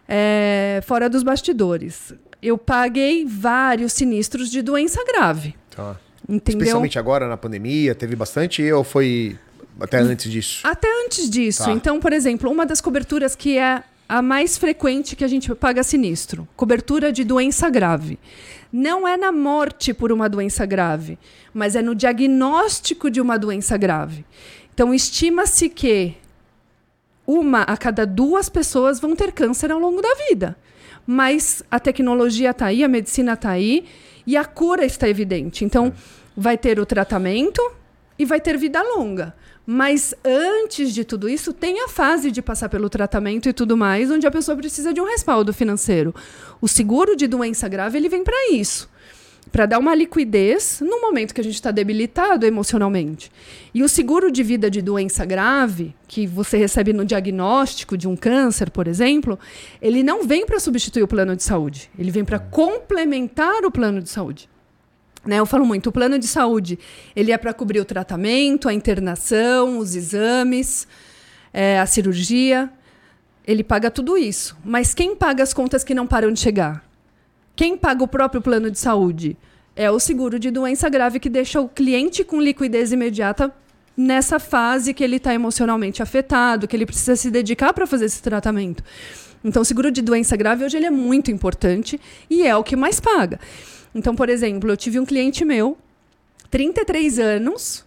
é, 0.08 0.80
fora 0.86 1.10
dos 1.10 1.22
bastidores, 1.22 2.14
eu 2.40 2.56
paguei 2.56 3.26
vários 3.26 3.92
sinistros 3.92 4.50
de 4.50 4.62
doença 4.62 5.04
grave. 5.04 5.54
Tá. 5.68 5.96
Entendeu? 6.28 6.60
Especialmente 6.60 6.98
agora 6.98 7.26
na 7.26 7.36
pandemia, 7.36 7.94
teve 7.94 8.14
bastante 8.14 8.70
ou 8.72 8.84
foi 8.84 9.36
até 9.80 9.98
antes 9.98 10.30
disso? 10.30 10.66
Até 10.66 10.88
antes 11.04 11.28
disso. 11.28 11.64
Tá. 11.64 11.72
Então, 11.72 12.00
por 12.00 12.12
exemplo, 12.12 12.50
uma 12.50 12.64
das 12.64 12.80
coberturas 12.80 13.34
que 13.34 13.58
é 13.58 13.82
a 14.08 14.22
mais 14.22 14.56
frequente 14.56 15.14
que 15.14 15.24
a 15.24 15.28
gente 15.28 15.54
paga 15.54 15.82
sinistro, 15.82 16.48
cobertura 16.56 17.12
de 17.12 17.24
doença 17.24 17.68
grave. 17.68 18.18
Não 18.72 19.06
é 19.06 19.16
na 19.16 19.30
morte 19.30 19.92
por 19.92 20.10
uma 20.10 20.28
doença 20.28 20.64
grave, 20.64 21.18
mas 21.52 21.76
é 21.76 21.82
no 21.82 21.94
diagnóstico 21.94 23.10
de 23.10 23.20
uma 23.20 23.38
doença 23.38 23.76
grave. 23.76 24.24
Então, 24.72 24.94
estima-se 24.94 25.68
que 25.68 26.14
uma 27.26 27.62
a 27.62 27.76
cada 27.76 28.06
duas 28.06 28.48
pessoas 28.48 28.98
vão 28.98 29.14
ter 29.14 29.32
câncer 29.32 29.70
ao 29.70 29.78
longo 29.78 30.00
da 30.00 30.14
vida. 30.28 30.56
Mas 31.06 31.62
a 31.70 31.78
tecnologia 31.78 32.50
está 32.50 32.66
aí, 32.66 32.82
a 32.82 32.88
medicina 32.88 33.34
está 33.34 33.50
aí 33.50 33.84
e 34.26 34.36
a 34.36 34.44
cura 34.44 34.84
está 34.84 35.08
evidente. 35.08 35.64
Então, 35.64 35.92
vai 36.36 36.56
ter 36.56 36.78
o 36.78 36.86
tratamento 36.86 37.60
e 38.18 38.24
vai 38.24 38.40
ter 38.40 38.56
vida 38.56 38.82
longa. 38.82 39.34
Mas 39.70 40.14
antes 40.24 40.94
de 40.94 41.04
tudo 41.04 41.28
isso, 41.28 41.52
tem 41.52 41.84
a 41.84 41.88
fase 41.88 42.30
de 42.30 42.40
passar 42.40 42.70
pelo 42.70 42.88
tratamento 42.88 43.50
e 43.50 43.52
tudo 43.52 43.76
mais, 43.76 44.10
onde 44.10 44.26
a 44.26 44.30
pessoa 44.30 44.56
precisa 44.56 44.94
de 44.94 45.00
um 45.02 45.04
respaldo 45.04 45.52
financeiro. 45.52 46.14
O 46.58 46.66
seguro 46.66 47.14
de 47.14 47.26
doença 47.26 47.68
grave 47.68 47.98
ele 47.98 48.08
vem 48.08 48.24
para 48.24 48.50
isso 48.50 48.88
para 49.52 49.66
dar 49.66 49.78
uma 49.78 49.94
liquidez 49.94 50.80
no 50.80 51.00
momento 51.00 51.34
que 51.34 51.40
a 51.40 51.44
gente 51.44 51.54
está 51.54 51.70
debilitado 51.70 52.46
emocionalmente. 52.46 53.30
E 53.74 53.82
o 53.82 53.88
seguro 53.88 54.30
de 54.30 54.42
vida 54.42 54.70
de 54.70 54.80
doença 54.82 55.24
grave, 55.24 55.94
que 56.06 56.26
você 56.26 56.56
recebe 56.56 56.92
no 56.92 57.04
diagnóstico 57.04 57.96
de 57.96 58.08
um 58.08 58.16
câncer, 58.16 58.70
por 58.70 58.86
exemplo, 58.86 59.38
ele 59.80 60.02
não 60.02 60.26
vem 60.26 60.46
para 60.46 60.60
substituir 60.60 61.02
o 61.02 61.08
plano 61.08 61.34
de 61.36 61.42
saúde, 61.42 61.90
ele 61.98 62.10
vem 62.10 62.24
para 62.24 62.38
complementar 62.38 63.64
o 63.64 63.70
plano 63.70 64.02
de 64.02 64.10
saúde. 64.10 64.48
Né, 65.28 65.38
eu 65.38 65.44
falo 65.44 65.66
muito, 65.66 65.90
o 65.90 65.92
plano 65.92 66.18
de 66.18 66.26
saúde 66.26 66.78
ele 67.14 67.32
é 67.32 67.36
para 67.36 67.52
cobrir 67.52 67.80
o 67.80 67.84
tratamento, 67.84 68.66
a 68.66 68.72
internação, 68.72 69.76
os 69.76 69.94
exames, 69.94 70.88
é, 71.52 71.78
a 71.78 71.84
cirurgia. 71.84 72.70
Ele 73.46 73.62
paga 73.62 73.90
tudo 73.90 74.16
isso. 74.16 74.56
Mas 74.64 74.94
quem 74.94 75.14
paga 75.14 75.42
as 75.42 75.52
contas 75.52 75.84
que 75.84 75.92
não 75.92 76.06
param 76.06 76.32
de 76.32 76.40
chegar? 76.40 76.82
Quem 77.54 77.76
paga 77.76 78.02
o 78.02 78.08
próprio 78.08 78.40
plano 78.40 78.70
de 78.70 78.78
saúde? 78.78 79.36
É 79.76 79.90
o 79.90 80.00
seguro 80.00 80.38
de 80.38 80.50
doença 80.50 80.88
grave 80.88 81.20
que 81.20 81.28
deixa 81.28 81.60
o 81.60 81.68
cliente 81.68 82.24
com 82.24 82.40
liquidez 82.40 82.90
imediata 82.90 83.54
nessa 83.94 84.38
fase 84.38 84.94
que 84.94 85.04
ele 85.04 85.16
está 85.16 85.34
emocionalmente 85.34 86.02
afetado, 86.02 86.66
que 86.66 86.74
ele 86.74 86.86
precisa 86.86 87.16
se 87.16 87.30
dedicar 87.30 87.74
para 87.74 87.86
fazer 87.86 88.06
esse 88.06 88.22
tratamento. 88.22 88.82
Então, 89.44 89.60
o 89.60 89.64
seguro 89.64 89.90
de 89.90 90.00
doença 90.00 90.38
grave 90.38 90.64
hoje 90.64 90.78
ele 90.78 90.86
é 90.86 90.90
muito 90.90 91.30
importante 91.30 92.00
e 92.30 92.46
é 92.46 92.56
o 92.56 92.64
que 92.64 92.74
mais 92.74 92.98
paga. 92.98 93.38
Então, 93.94 94.14
por 94.14 94.28
exemplo, 94.28 94.70
eu 94.70 94.76
tive 94.76 94.98
um 94.98 95.06
cliente 95.06 95.44
meu, 95.44 95.76
33 96.50 97.18
anos, 97.18 97.84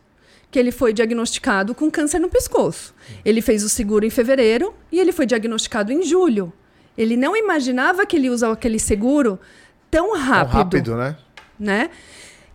que 0.50 0.60
ele 0.60 0.72
foi 0.72 0.94
diagnosticado 0.94 1.74
com 1.74 1.90
câncer 1.90 2.20
no 2.20 2.30
pescoço. 2.30 2.94
Ele 3.24 3.42
fez 3.42 3.64
o 3.64 3.70
seguro 3.70 4.06
em 4.06 4.10
fevereiro 4.10 4.74
e 4.92 5.00
ele 5.00 5.12
foi 5.12 5.26
diagnosticado 5.26 5.92
em 5.92 6.04
julho. 6.04 6.52
Ele 6.98 7.16
não 7.16 7.36
imaginava 7.36 8.06
que 8.06 8.18
ele 8.18 8.26
ia 8.26 8.34
usar 8.34 8.52
aquele 8.52 8.78
seguro 8.78 9.40
tão 9.90 10.16
rápido. 10.18 10.52
Tão 10.52 10.60
rápido, 10.60 10.96
né? 10.96 11.18
né? 11.58 11.90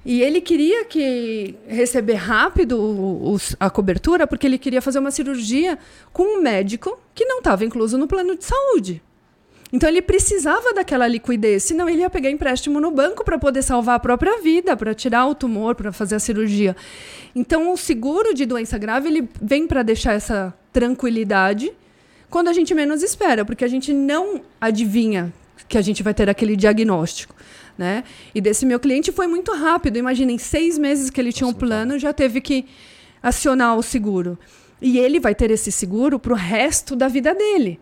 E 0.05 0.23
ele 0.23 0.41
queria 0.41 0.85
que 0.85 1.57
receber 1.67 2.15
rápido 2.15 2.79
o, 2.79 3.35
o, 3.35 3.37
a 3.59 3.69
cobertura, 3.69 4.25
porque 4.27 4.47
ele 4.47 4.59
queria 4.59 4.81
fazer 4.81 5.01
uma 5.01 5.11
cirurgia 5.11 5.77
com 6.13 6.39
um 6.39 6.41
médico 6.41 6.97
que 7.13 7.25
não 7.25 7.39
estava 7.39 7.65
incluso 7.65 7.99
no 7.99 8.07
plano 8.07 8.37
de 8.37 8.45
saúde. 8.45 9.03
Então 9.73 9.89
ele 9.89 10.01
precisava 10.01 10.73
daquela 10.73 11.09
liquidez, 11.09 11.65
senão 11.65 11.89
ele 11.89 12.03
ia 12.03 12.11
pegar 12.11 12.31
empréstimo 12.31 12.81
no 12.81 12.91
banco 12.91 13.25
para 13.25 13.39
poder 13.39 13.63
salvar 13.63 13.97
a 13.97 13.99
própria 13.99 14.41
vida, 14.41 14.77
para 14.77 14.95
tirar 14.95 15.27
o 15.27 15.35
tumor, 15.35 15.75
para 15.75 15.93
fazer 15.93 16.15
a 16.15 16.21
cirurgia. 16.21 16.77
Então 17.35 17.73
o 17.73 17.77
seguro 17.77 18.33
de 18.33 18.47
doença 18.47 18.79
grave 18.79 19.09
ele 19.09 19.29
vem 19.43 19.67
para 19.67 19.83
deixar 19.83 20.13
essa 20.13 20.55
tranquilidade 20.73 21.73
quando 22.31 22.49
a 22.49 22.53
gente 22.53 22.75
menos 22.75 23.03
espera, 23.03 23.45
porque 23.45 23.65
a 23.65 23.69
gente 23.69 23.93
não 23.93 24.41
adivinha 24.61 25.33
que 25.69 25.77
a 25.77 25.83
gente 25.83 26.03
vai 26.03 26.15
ter 26.15 26.29
aquele 26.31 26.57
diagnóstico. 26.57 27.35
Né? 27.77 28.05
E 28.35 28.41
desse 28.41 28.65
meu 28.65 28.81
cliente 28.81 29.13
foi 29.13 29.27
muito 29.27 29.53
rápido. 29.53 29.99
Imaginem, 29.99 30.39
seis 30.39 30.79
meses 30.79 31.11
que 31.11 31.21
ele 31.21 31.33
tinha 31.33 31.47
um 31.47 31.53
plano, 31.53 31.99
já 31.99 32.13
teve 32.13 32.41
que 32.41 32.65
acionar 33.23 33.77
o 33.77 33.83
seguro. 33.83 34.39
E 34.81 34.99
ele 34.99 35.21
vai 35.21 35.35
ter 35.35 35.51
esse 35.51 35.73
seguro 35.73 36.19
para 36.19 36.33
o 36.33 36.37
resto 36.37 36.95
da 36.95 37.09
vida 37.09 37.35
dele. 37.35 37.81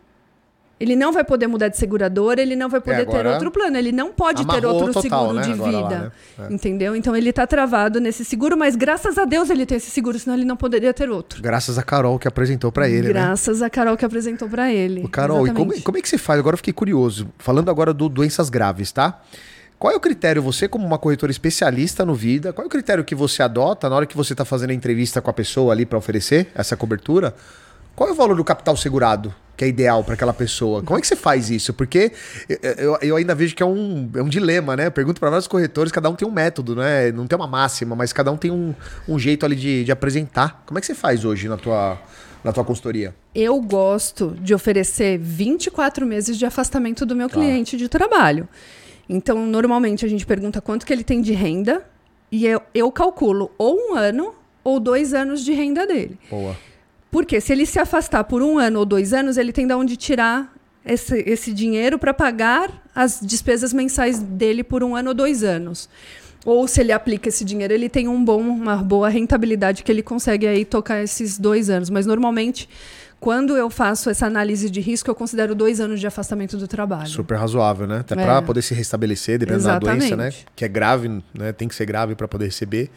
Ele 0.78 0.96
não 0.96 1.12
vai 1.12 1.22
poder 1.22 1.46
mudar 1.46 1.68
de 1.68 1.76
seguradora, 1.76 2.42
ele 2.42 2.56
não 2.56 2.68
vai 2.68 2.80
poder 2.80 3.02
é, 3.02 3.04
ter 3.04 3.26
outro 3.26 3.50
plano, 3.50 3.76
ele 3.76 3.92
não 3.92 4.12
pode 4.12 4.44
ter 4.44 4.66
outro 4.66 4.92
total, 4.92 5.02
seguro 5.02 5.32
né? 5.34 5.42
de 5.42 5.52
agora 5.52 5.70
vida. 5.70 5.82
Lá, 5.82 6.00
né? 6.00 6.10
é. 6.50 6.52
Entendeu? 6.52 6.96
Então 6.96 7.14
ele 7.16 7.30
está 7.30 7.46
travado 7.46 8.00
nesse 8.00 8.24
seguro, 8.24 8.56
mas 8.56 8.74
graças 8.74 9.16
a 9.16 9.24
Deus 9.24 9.50
ele 9.50 9.64
tem 9.64 9.76
esse 9.76 9.90
seguro, 9.90 10.18
senão 10.18 10.36
ele 10.36 10.44
não 10.44 10.56
poderia 10.56 10.92
ter 10.92 11.08
outro. 11.08 11.40
Graças 11.40 11.78
a 11.78 11.82
Carol 11.82 12.18
que 12.18 12.26
apresentou 12.26 12.72
para 12.72 12.88
ele. 12.88 13.08
Né? 13.08 13.12
Graças 13.12 13.60
né? 13.60 13.66
a 13.66 13.70
Carol 13.70 13.96
que 13.96 14.04
apresentou 14.04 14.48
para 14.48 14.72
ele. 14.72 15.04
O 15.04 15.08
Carol, 15.08 15.46
Exatamente. 15.46 15.70
e 15.70 15.72
como, 15.72 15.84
como, 15.84 15.98
é 15.98 16.02
que 16.02 16.08
você 16.08 16.18
faz? 16.18 16.40
Agora 16.40 16.54
eu 16.54 16.58
fiquei 16.58 16.72
curioso. 16.72 17.28
Falando 17.38 17.70
agora 17.70 17.94
do 17.94 18.08
doenças 18.08 18.50
graves, 18.50 18.90
tá? 18.90 19.20
Qual 19.78 19.92
é 19.92 19.96
o 19.96 20.00
critério, 20.00 20.42
você 20.42 20.66
como 20.66 20.86
uma 20.86 20.98
corretora 20.98 21.30
especialista 21.30 22.04
no 22.04 22.14
Vida, 22.14 22.52
qual 22.52 22.64
é 22.64 22.66
o 22.66 22.70
critério 22.70 23.04
que 23.04 23.14
você 23.14 23.42
adota 23.42 23.88
na 23.88 23.96
hora 23.96 24.06
que 24.06 24.16
você 24.16 24.32
está 24.32 24.44
fazendo 24.44 24.70
a 24.70 24.74
entrevista 24.74 25.20
com 25.20 25.30
a 25.30 25.32
pessoa 25.32 25.72
ali 25.72 25.84
para 25.84 25.98
oferecer 25.98 26.48
essa 26.54 26.76
cobertura? 26.76 27.34
Qual 27.94 28.08
é 28.08 28.12
o 28.12 28.14
valor 28.14 28.36
do 28.36 28.44
capital 28.44 28.76
segurado 28.76 29.34
que 29.56 29.64
é 29.64 29.68
ideal 29.68 30.02
para 30.02 30.14
aquela 30.14 30.32
pessoa? 30.32 30.82
Como 30.82 30.98
é 30.98 31.00
que 31.00 31.06
você 31.06 31.14
faz 31.14 31.48
isso? 31.48 31.72
Porque 31.72 32.12
eu, 32.78 32.98
eu 33.00 33.16
ainda 33.16 33.34
vejo 33.34 33.54
que 33.54 33.62
é 33.62 33.66
um, 33.66 34.10
é 34.14 34.22
um 34.22 34.28
dilema, 34.28 34.76
né? 34.76 34.86
Eu 34.86 34.92
pergunto 34.92 35.20
para 35.20 35.30
vários 35.30 35.46
corretores, 35.46 35.92
cada 35.92 36.10
um 36.10 36.14
tem 36.14 36.26
um 36.26 36.32
método, 36.32 36.74
né? 36.74 37.12
Não 37.12 37.26
tem 37.26 37.36
uma 37.36 37.46
máxima, 37.46 37.94
mas 37.94 38.12
cada 38.12 38.32
um 38.32 38.36
tem 38.36 38.50
um, 38.50 38.74
um 39.08 39.18
jeito 39.18 39.46
ali 39.46 39.54
de, 39.54 39.84
de 39.84 39.92
apresentar. 39.92 40.62
Como 40.66 40.76
é 40.76 40.80
que 40.80 40.86
você 40.86 40.94
faz 40.94 41.24
hoje 41.24 41.48
na 41.48 41.56
tua, 41.56 42.00
na 42.42 42.52
tua 42.52 42.64
consultoria? 42.64 43.14
Eu 43.32 43.60
gosto 43.60 44.36
de 44.40 44.52
oferecer 44.52 45.18
24 45.18 46.04
meses 46.04 46.36
de 46.36 46.44
afastamento 46.44 47.06
do 47.06 47.14
meu 47.14 47.28
tá. 47.28 47.34
cliente 47.34 47.76
de 47.76 47.88
trabalho. 47.88 48.48
Então, 49.08 49.46
normalmente 49.46 50.04
a 50.04 50.08
gente 50.08 50.26
pergunta 50.26 50.60
quanto 50.60 50.84
que 50.84 50.92
ele 50.92 51.04
tem 51.04 51.20
de 51.20 51.32
renda 51.32 51.84
e 52.32 52.46
eu, 52.46 52.60
eu 52.74 52.90
calculo 52.90 53.52
ou 53.56 53.76
um 53.76 53.94
ano 53.94 54.34
ou 54.64 54.80
dois 54.80 55.14
anos 55.14 55.44
de 55.44 55.52
renda 55.52 55.86
dele. 55.86 56.18
Boa. 56.28 56.56
Porque 57.14 57.40
se 57.40 57.52
ele 57.52 57.64
se 57.64 57.78
afastar 57.78 58.25
por 58.25 58.42
um 58.42 58.59
ano 58.59 58.80
ou 58.80 58.85
dois 58.85 59.12
anos, 59.12 59.37
ele 59.37 59.52
tem 59.52 59.68
de 59.68 59.73
onde 59.73 59.97
tirar 59.97 60.52
esse, 60.85 61.23
esse 61.25 61.52
dinheiro 61.52 61.97
para 61.97 62.12
pagar 62.12 62.68
as 62.92 63.21
despesas 63.23 63.73
mensais 63.73 64.18
dele 64.18 64.64
por 64.64 64.83
um 64.83 64.97
ano 64.97 65.11
ou 65.11 65.14
dois 65.14 65.44
anos. 65.44 65.88
Ou 66.44 66.66
se 66.66 66.80
ele 66.80 66.90
aplica 66.90 67.28
esse 67.28 67.44
dinheiro, 67.44 67.73
ele 67.73 67.88
tem 67.88 68.09
um 68.09 68.25
bom, 68.25 68.40
uma 68.40 68.78
boa 68.78 69.09
rentabilidade 69.09 69.85
que 69.85 69.92
ele 69.92 70.02
consegue 70.02 70.44
aí 70.44 70.64
tocar 70.64 71.04
esses 71.04 71.38
dois 71.38 71.71
anos. 71.71 71.88
Mas 71.88 72.04
normalmente 72.04 72.68
quando 73.21 73.56
eu 73.56 73.71
faço 73.71 74.11
essa 74.11 74.26
análise 74.26 74.68
de 74.68 74.80
risco, 74.80 75.09
eu 75.09 75.14
considero 75.14 75.54
dois 75.54 75.80
anos 75.80 76.00
de 76.00 76.09
afastamento 76.09 76.56
do 76.56 76.66
trabalho. 76.66 77.06
Super 77.06 77.38
razoável, 77.38 77.87
né? 77.87 78.00
Até 78.00 78.14
é. 78.14 78.25
para 78.25 78.42
poder 78.42 78.61
se 78.61 78.75
restabelecer, 78.75 79.38
dependendo 79.38 79.62
Exatamente. 79.62 80.11
da 80.11 80.16
doença, 80.16 80.37
né? 80.40 80.47
Que 80.56 80.64
é 80.64 80.68
grave, 80.68 81.23
né? 81.33 81.52
Tem 81.52 81.68
que 81.68 81.76
ser 81.76 81.87
grave 81.87 82.16
para 82.16 82.26
poder 82.26 82.47
receber. 82.47 82.90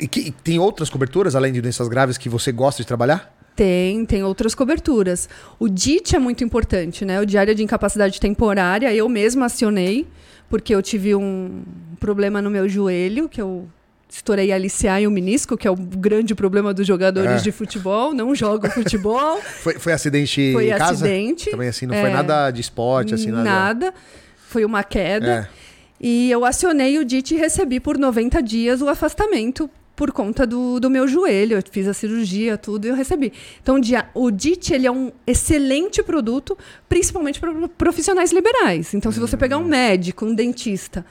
E 0.00 0.06
que, 0.06 0.30
tem 0.30 0.58
outras 0.58 0.90
coberturas, 0.90 1.34
além 1.34 1.52
de 1.52 1.60
doenças 1.60 1.88
graves, 1.88 2.16
que 2.16 2.28
você 2.28 2.52
gosta 2.52 2.82
de 2.82 2.86
trabalhar? 2.86 3.34
Tem, 3.56 4.04
tem 4.06 4.22
outras 4.22 4.54
coberturas. 4.54 5.28
O 5.58 5.68
DIT 5.68 6.14
é 6.14 6.18
muito 6.18 6.44
importante, 6.44 7.04
né? 7.04 7.20
O 7.20 7.26
Diário 7.26 7.54
de 7.54 7.62
Incapacidade 7.62 8.20
Temporária, 8.20 8.94
eu 8.94 9.08
mesma 9.08 9.46
acionei, 9.46 10.06
porque 10.48 10.72
eu 10.72 10.80
tive 10.80 11.14
um 11.14 11.64
problema 11.98 12.40
no 12.40 12.50
meu 12.50 12.68
joelho, 12.68 13.28
que 13.28 13.42
eu 13.42 13.68
estourei 14.08 14.52
a 14.52 14.56
LCA 14.56 15.00
e 15.00 15.06
o 15.06 15.10
menisco, 15.10 15.56
que 15.56 15.66
é 15.66 15.70
o 15.70 15.76
grande 15.76 16.34
problema 16.34 16.72
dos 16.72 16.86
jogadores 16.86 17.40
é. 17.40 17.44
de 17.44 17.52
futebol, 17.52 18.14
não 18.14 18.34
jogam 18.34 18.70
futebol. 18.72 19.40
foi, 19.40 19.74
foi 19.74 19.92
acidente 19.92 20.52
foi 20.52 20.68
em 20.68 20.70
casa? 20.70 20.84
Foi 20.84 21.08
acidente. 21.08 21.50
Também 21.50 21.68
assim, 21.68 21.86
não 21.86 21.94
é, 21.94 22.00
foi 22.00 22.10
nada 22.10 22.50
de 22.50 22.60
esporte, 22.60 23.12
assim, 23.12 23.30
nada... 23.30 23.44
Nada, 23.44 23.94
foi 24.36 24.64
uma 24.64 24.82
queda. 24.84 25.50
É. 25.52 25.68
E 26.00 26.30
eu 26.30 26.44
acionei 26.44 26.96
o 26.98 27.04
DIT 27.04 27.34
e 27.34 27.38
recebi 27.38 27.80
por 27.80 27.98
90 27.98 28.40
dias 28.40 28.80
o 28.80 28.88
afastamento 28.88 29.68
por 29.98 30.12
conta 30.12 30.46
do, 30.46 30.78
do 30.78 30.88
meu 30.88 31.08
joelho. 31.08 31.58
Eu 31.58 31.62
fiz 31.68 31.88
a 31.88 31.92
cirurgia, 31.92 32.56
tudo, 32.56 32.84
e 32.84 32.88
eu 32.88 32.94
recebi. 32.94 33.32
Então, 33.60 33.80
o 34.14 34.30
DIT 34.30 34.72
ele 34.72 34.86
é 34.86 34.92
um 34.92 35.10
excelente 35.26 36.04
produto, 36.04 36.56
principalmente 36.88 37.40
para 37.40 37.66
profissionais 37.76 38.30
liberais. 38.30 38.94
Então, 38.94 39.10
se 39.10 39.18
você 39.18 39.36
pegar 39.36 39.58
um 39.58 39.62
hum. 39.62 39.64
médico, 39.64 40.24
um 40.24 40.32
dentista 40.32 41.04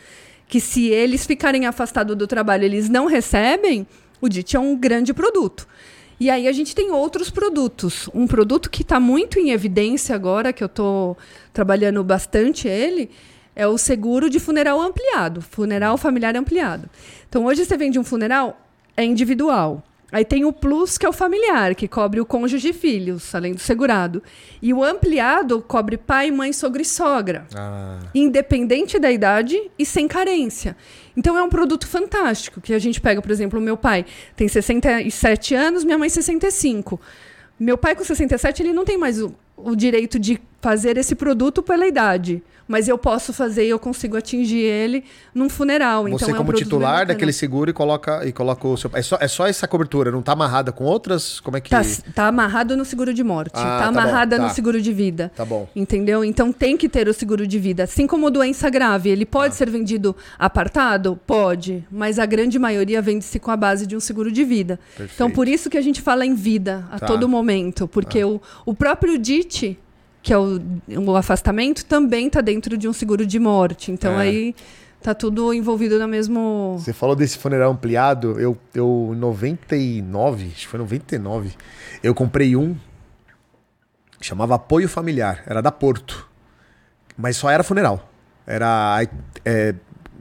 que 0.47 0.61
se 0.61 0.85
eles 0.87 1.25
ficarem 1.25 1.65
afastados 1.65 2.15
do 2.15 2.25
trabalho, 2.25 2.63
eles 2.63 2.87
não 2.87 3.07
recebem, 3.07 3.85
o 4.21 4.29
DIT 4.29 4.55
é 4.55 4.59
um 4.61 4.73
grande 4.73 5.13
produto. 5.13 5.67
E 6.17 6.29
aí 6.29 6.47
a 6.47 6.53
gente 6.53 6.73
tem 6.73 6.89
outros 6.89 7.29
produtos. 7.29 8.09
Um 8.13 8.25
produto 8.25 8.69
que 8.69 8.83
está 8.83 9.01
muito 9.01 9.37
em 9.37 9.51
evidência 9.51 10.15
agora, 10.15 10.53
que 10.53 10.63
eu 10.63 10.67
estou 10.67 11.17
trabalhando 11.51 12.01
bastante 12.05 12.69
ele, 12.69 13.09
é 13.53 13.67
o 13.67 13.77
seguro 13.77 14.29
de 14.29 14.39
funeral 14.39 14.79
ampliado, 14.79 15.41
funeral 15.41 15.97
familiar 15.97 16.37
ampliado. 16.37 16.89
Então 17.27 17.43
hoje 17.43 17.65
você 17.65 17.75
vende 17.75 17.99
um 17.99 18.03
funeral, 18.03 18.66
é 18.97 19.05
individual. 19.05 19.83
Aí 20.09 20.23
tem 20.23 20.45
o 20.45 20.53
Plus, 20.53 20.97
que 20.97 21.05
é 21.05 21.09
o 21.09 21.13
familiar, 21.13 21.75
que 21.75 21.87
cobre 21.87 22.21
o 22.21 22.25
cônjuge 22.25 22.69
e 22.69 22.73
filhos, 22.73 23.35
além 23.35 23.53
do 23.53 23.59
segurado. 23.59 24.23
E 24.61 24.73
o 24.73 24.81
ampliado 24.83 25.61
cobre 25.61 25.97
pai, 25.97 26.31
mãe, 26.31 26.53
sogro 26.53 26.81
e 26.81 26.85
sogra. 26.85 27.45
Ah. 27.53 27.99
Independente 28.15 28.97
da 28.97 29.11
idade 29.11 29.69
e 29.77 29.85
sem 29.85 30.07
carência. 30.07 30.77
Então 31.15 31.37
é 31.37 31.43
um 31.43 31.49
produto 31.49 31.85
fantástico, 31.85 32.61
que 32.61 32.73
a 32.73 32.79
gente 32.79 33.01
pega, 33.01 33.21
por 33.21 33.31
exemplo, 33.31 33.59
o 33.59 33.61
meu 33.61 33.75
pai 33.75 34.05
tem 34.35 34.47
67 34.47 35.53
anos, 35.53 35.83
minha 35.83 35.97
mãe 35.97 36.07
65. 36.07 36.99
Meu 37.59 37.77
pai 37.77 37.95
com 37.95 38.03
67, 38.03 38.63
ele 38.63 38.71
não 38.71 38.85
tem 38.85 38.97
mais 38.97 39.21
o, 39.21 39.35
o 39.57 39.75
direito 39.75 40.17
de 40.17 40.39
fazer 40.61 40.95
esse 40.97 41.15
produto 41.15 41.61
pela 41.61 41.85
idade 41.85 42.41
mas 42.67 42.87
eu 42.87 42.97
posso 42.97 43.31
fazer 43.31 43.65
e 43.65 43.69
eu 43.69 43.79
consigo 43.79 44.17
atingir 44.17 44.59
ele 44.59 45.03
num 45.33 45.49
funeral. 45.49 46.03
Você 46.03 46.25
então, 46.25 46.29
é 46.29 46.37
como 46.37 46.53
titular 46.53 47.05
daquele 47.05 47.31
seguro 47.31 47.69
e 47.69 47.73
coloca, 47.73 48.25
e 48.25 48.31
coloca 48.31 48.67
o 48.67 48.75
seu... 48.75 48.89
É 48.93 49.01
só, 49.01 49.17
é 49.19 49.27
só 49.27 49.47
essa 49.47 49.67
cobertura, 49.67 50.11
não 50.11 50.19
está 50.19 50.33
amarrada 50.33 50.71
com 50.71 50.83
outras? 50.83 51.39
Como 51.39 51.57
é 51.57 51.61
que... 51.61 51.69
Tá, 51.69 51.81
tá 52.13 52.27
amarrado 52.27 52.75
no 52.75 52.83
seguro 52.83 53.13
de 53.13 53.23
morte, 53.23 53.53
ah, 53.55 53.61
tá, 53.61 53.79
tá 53.79 53.85
amarrada 53.85 54.35
bom, 54.35 54.43
tá. 54.43 54.49
no 54.49 54.53
seguro 54.53 54.81
de 54.81 54.91
vida. 54.91 55.31
Tá 55.35 55.45
bom. 55.45 55.67
Entendeu? 55.75 56.23
Então 56.23 56.51
tem 56.51 56.75
que 56.75 56.89
ter 56.89 57.07
o 57.07 57.13
seguro 57.13 57.47
de 57.47 57.59
vida. 57.59 57.83
Assim 57.83 58.05
como 58.05 58.29
doença 58.29 58.69
grave, 58.69 59.09
ele 59.09 59.25
pode 59.25 59.53
ah. 59.53 59.57
ser 59.57 59.69
vendido 59.69 60.15
apartado? 60.37 61.19
Pode, 61.25 61.85
mas 61.91 62.19
a 62.19 62.25
grande 62.25 62.59
maioria 62.59 63.01
vende-se 63.01 63.39
com 63.39 63.51
a 63.51 63.57
base 63.57 63.87
de 63.87 63.95
um 63.95 63.99
seguro 63.99 64.31
de 64.31 64.43
vida. 64.43 64.79
Perfeito. 64.89 65.13
Então 65.13 65.31
por 65.31 65.47
isso 65.47 65.69
que 65.69 65.77
a 65.77 65.81
gente 65.81 66.01
fala 66.01 66.25
em 66.25 66.33
vida 66.33 66.85
a 66.91 66.99
tá. 66.99 67.05
todo 67.05 67.27
momento, 67.29 67.87
porque 67.87 68.19
ah. 68.19 68.27
o, 68.27 68.41
o 68.65 68.73
próprio 68.73 69.17
DIT 69.17 69.77
que 70.27 70.33
é 70.33 70.37
o, 70.37 70.59
o 70.89 71.15
afastamento, 71.15 71.85
também 71.85 72.27
está 72.27 72.41
dentro 72.41 72.77
de 72.77 72.85
um 72.85 72.91
seguro 72.91 73.25
de 73.25 73.39
morte. 73.39 73.93
Então 73.93 74.19
é. 74.19 74.23
aí 74.23 74.55
tá 75.01 75.15
tudo 75.15 75.53
envolvido 75.53 75.97
no 75.97 76.05
mesmo. 76.05 76.75
Você 76.77 76.91
falou 76.91 77.15
desse 77.15 77.37
funeral 77.37 77.71
ampliado, 77.71 78.37
eu, 78.37 78.57
eu 78.75 79.11
em 79.13 79.15
99, 79.15 80.47
acho 80.47 80.55
que 80.55 80.67
foi 80.67 80.79
99, 80.79 81.51
eu 82.03 82.13
comprei 82.13 82.57
um 82.57 82.75
chamava 84.19 84.55
Apoio 84.55 84.89
Familiar, 84.89 85.43
era 85.47 85.61
da 85.61 85.71
Porto. 85.71 86.27
Mas 87.17 87.37
só 87.37 87.49
era 87.49 87.63
funeral. 87.63 88.11
Era. 88.45 89.07
É, 89.45 89.75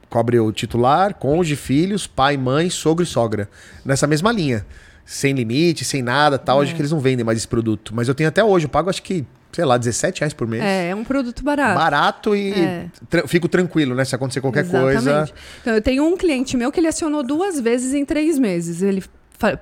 cobre 0.09 0.39
o 0.39 0.53
titular, 0.53 1.15
cônjuge, 1.15 1.57
filhos, 1.57 2.07
pai, 2.07 2.37
mãe, 2.37 2.69
sogro 2.69 3.03
e 3.03 3.07
sogra. 3.07 3.49
Nessa 3.83 4.07
mesma 4.07 4.31
linha. 4.31 4.65
Sem 5.03 5.33
limite, 5.33 5.83
sem 5.83 6.01
nada 6.01 6.39
tal. 6.39 6.61
É. 6.61 6.63
Acho 6.63 6.73
que 6.73 6.81
eles 6.81 6.91
não 6.91 6.99
vendem 7.01 7.25
mais 7.25 7.37
esse 7.37 7.47
produto. 7.47 7.93
Mas 7.93 8.07
eu 8.07 8.15
tenho 8.15 8.29
até 8.29 8.41
hoje, 8.41 8.67
eu 8.67 8.69
pago 8.69 8.89
acho 8.89 9.03
que 9.03 9.25
sei 9.51 9.65
lá, 9.65 9.77
17 9.77 10.21
reais 10.21 10.33
por 10.33 10.47
mês. 10.47 10.63
É, 10.63 10.89
é 10.89 10.95
um 10.95 11.03
produto 11.03 11.43
barato. 11.43 11.75
Barato 11.79 12.35
e 12.35 12.53
É. 12.53 12.85
tra- 13.09 13.27
fico 13.27 13.47
tranquilo, 13.47 13.95
né? 13.95 14.05
Se 14.05 14.13
acontecer 14.15 14.41
qualquer 14.41 14.67
coisa. 14.69 14.97
Exatamente. 14.99 15.33
Então, 15.61 15.73
eu 15.73 15.81
tenho 15.81 16.05
um 16.05 16.15
cliente 16.17 16.55
meu 16.57 16.71
que 16.71 16.79
ele 16.79 16.87
acionou 16.87 17.23
duas 17.23 17.59
vezes 17.59 17.93
em 17.93 18.05
três 18.05 18.37
meses. 18.37 18.81
Ele 18.81 19.03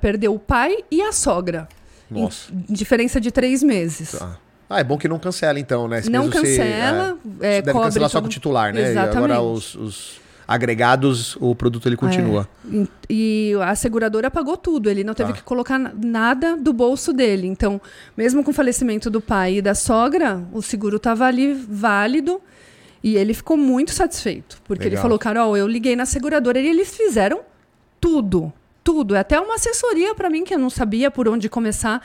perdeu 0.02 0.34
o 0.34 0.40
pai 0.40 0.78
e 0.92 1.02
a 1.02 1.12
sogra. 1.12 1.68
Nossa. 2.10 2.52
diferença 2.70 3.20
de 3.20 3.32
três 3.32 3.64
meses. 3.64 4.12
Tá. 4.12 4.38
Ah, 4.70 4.80
é 4.80 4.84
bom 4.84 4.98
que 4.98 5.08
não 5.08 5.20
cancela, 5.20 5.60
então, 5.60 5.88
né? 5.88 6.02
Se 6.02 6.10
Não 6.10 6.26
mesmo 6.26 6.34
você, 6.42 6.58
cancela, 6.58 7.18
é, 7.42 7.48
é, 7.48 7.56
você 7.58 7.62
deve 7.62 7.72
cobre 7.72 7.88
cancelar 7.88 8.10
só 8.10 8.20
com 8.22 8.28
o 8.28 8.30
titular, 8.30 8.74
né? 8.74 8.82
E 8.82 8.84
Exatamente. 8.92 9.18
agora 9.18 9.42
os, 9.42 9.76
os 9.76 10.22
agregados, 10.48 11.36
o 11.40 11.56
produto 11.56 11.88
ele 11.88 11.98
continua. 11.98 12.48
E, 12.72 12.88
e 13.10 13.54
a 13.62 13.76
seguradora 13.76 14.30
pagou 14.30 14.56
tudo, 14.58 14.90
ele 14.90 15.04
não 15.04 15.14
teve 15.14 15.32
Tá. 15.32 15.38
que 15.38 15.44
colocar 15.44 15.78
na- 15.80 15.92
nada 15.96 16.56
do 16.56 16.72
bolso 16.74 17.12
dele. 17.14 17.48
Então, 17.48 17.82
mesmo 18.16 18.44
com 18.44 18.52
o 18.52 18.54
falecimento 18.54 19.10
do 19.10 19.20
pai 19.22 19.56
e 19.58 19.62
da 19.62 19.74
sogra, 19.76 20.44
o 20.54 20.62
seguro 20.62 20.98
estava 20.98 21.26
ali 21.26 21.54
válido 21.54 22.40
e 23.04 23.16
ele 23.18 23.34
ficou 23.34 23.58
muito 23.58 23.92
satisfeito. 23.92 24.58
Porque 24.66 24.84
ele 24.84 24.90
Legal. 24.92 25.02
falou, 25.04 25.20
Carol, 25.20 25.56
eu 25.58 25.68
liguei 25.68 25.96
na 25.96 26.06
seguradora 26.06 26.60
e 26.60 26.68
eles 26.68 26.96
fizeram 26.96 27.42
tudo, 28.00 28.52
tudo. 28.84 29.16
Até 29.16 29.40
uma 29.40 29.56
assessoria 29.56 30.14
para 30.14 30.30
mim 30.30 30.44
que 30.44 30.54
eu 30.54 30.60
não 30.60 30.70
sabia 30.70 31.10
por 31.10 31.28
onde 31.28 31.50
começar. 31.50 32.02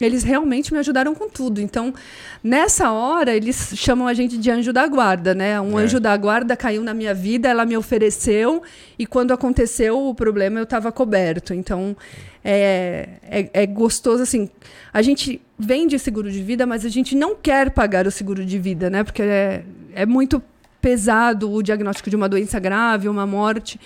Eles 0.00 0.22
realmente 0.22 0.72
me 0.72 0.78
ajudaram 0.78 1.14
com 1.14 1.28
tudo. 1.28 1.58
Então, 1.60 1.94
nessa 2.44 2.90
hora, 2.92 3.34
eles 3.34 3.72
chamam 3.76 4.06
a 4.06 4.12
gente 4.12 4.36
de 4.36 4.50
anjo 4.50 4.70
da 4.72 4.86
guarda, 4.86 5.34
né? 5.34 5.58
Um 5.60 5.78
É. 5.78 5.84
anjo 5.84 5.98
da 5.98 6.14
guarda 6.16 6.54
caiu 6.54 6.82
na 6.82 6.92
minha 6.92 7.14
vida, 7.14 7.48
ela 7.48 7.64
me 7.64 7.76
ofereceu, 7.76 8.62
e 8.98 9.06
quando 9.06 9.32
aconteceu 9.32 10.06
o 10.06 10.14
problema, 10.14 10.58
eu 10.60 10.64
estava 10.64 10.92
coberto. 10.92 11.54
Então, 11.54 11.96
é, 12.44 13.08
é, 13.22 13.50
é 13.62 13.66
gostoso, 13.66 14.22
assim. 14.22 14.50
A 14.92 15.00
gente 15.00 15.40
vende 15.58 15.98
seguro 15.98 16.30
de 16.30 16.42
vida, 16.42 16.66
mas 16.66 16.84
a 16.84 16.90
gente 16.90 17.16
não 17.16 17.34
quer 17.34 17.70
pagar 17.70 18.06
o 18.06 18.10
seguro 18.10 18.44
de 18.44 18.58
vida, 18.58 18.90
né? 18.90 19.02
Porque 19.02 19.22
é, 19.22 19.62
é 19.94 20.04
muito 20.04 20.42
pesado 20.80 21.50
o 21.50 21.62
diagnóstico 21.62 22.10
de 22.10 22.16
uma 22.16 22.28
doença 22.28 22.60
grave, 22.60 23.08
uma 23.08 23.26
morte. 23.26 23.80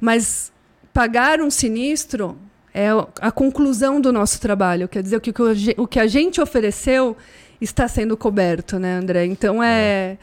Mas 0.00 0.50
pagar 0.92 1.40
um 1.40 1.50
sinistro 1.50 2.36
é 2.74 2.88
a 3.20 3.30
conclusão 3.30 4.00
do 4.00 4.12
nosso 4.12 4.40
trabalho. 4.40 4.88
Quer 4.88 5.00
dizer, 5.00 5.16
o 5.16 5.20
que, 5.20 5.32
o 5.78 5.86
que 5.86 6.00
a 6.00 6.08
gente 6.08 6.40
ofereceu 6.40 7.16
está 7.60 7.86
sendo 7.86 8.16
coberto, 8.16 8.80
né, 8.80 8.96
André? 8.96 9.24
Então 9.26 9.62
é, 9.62 10.18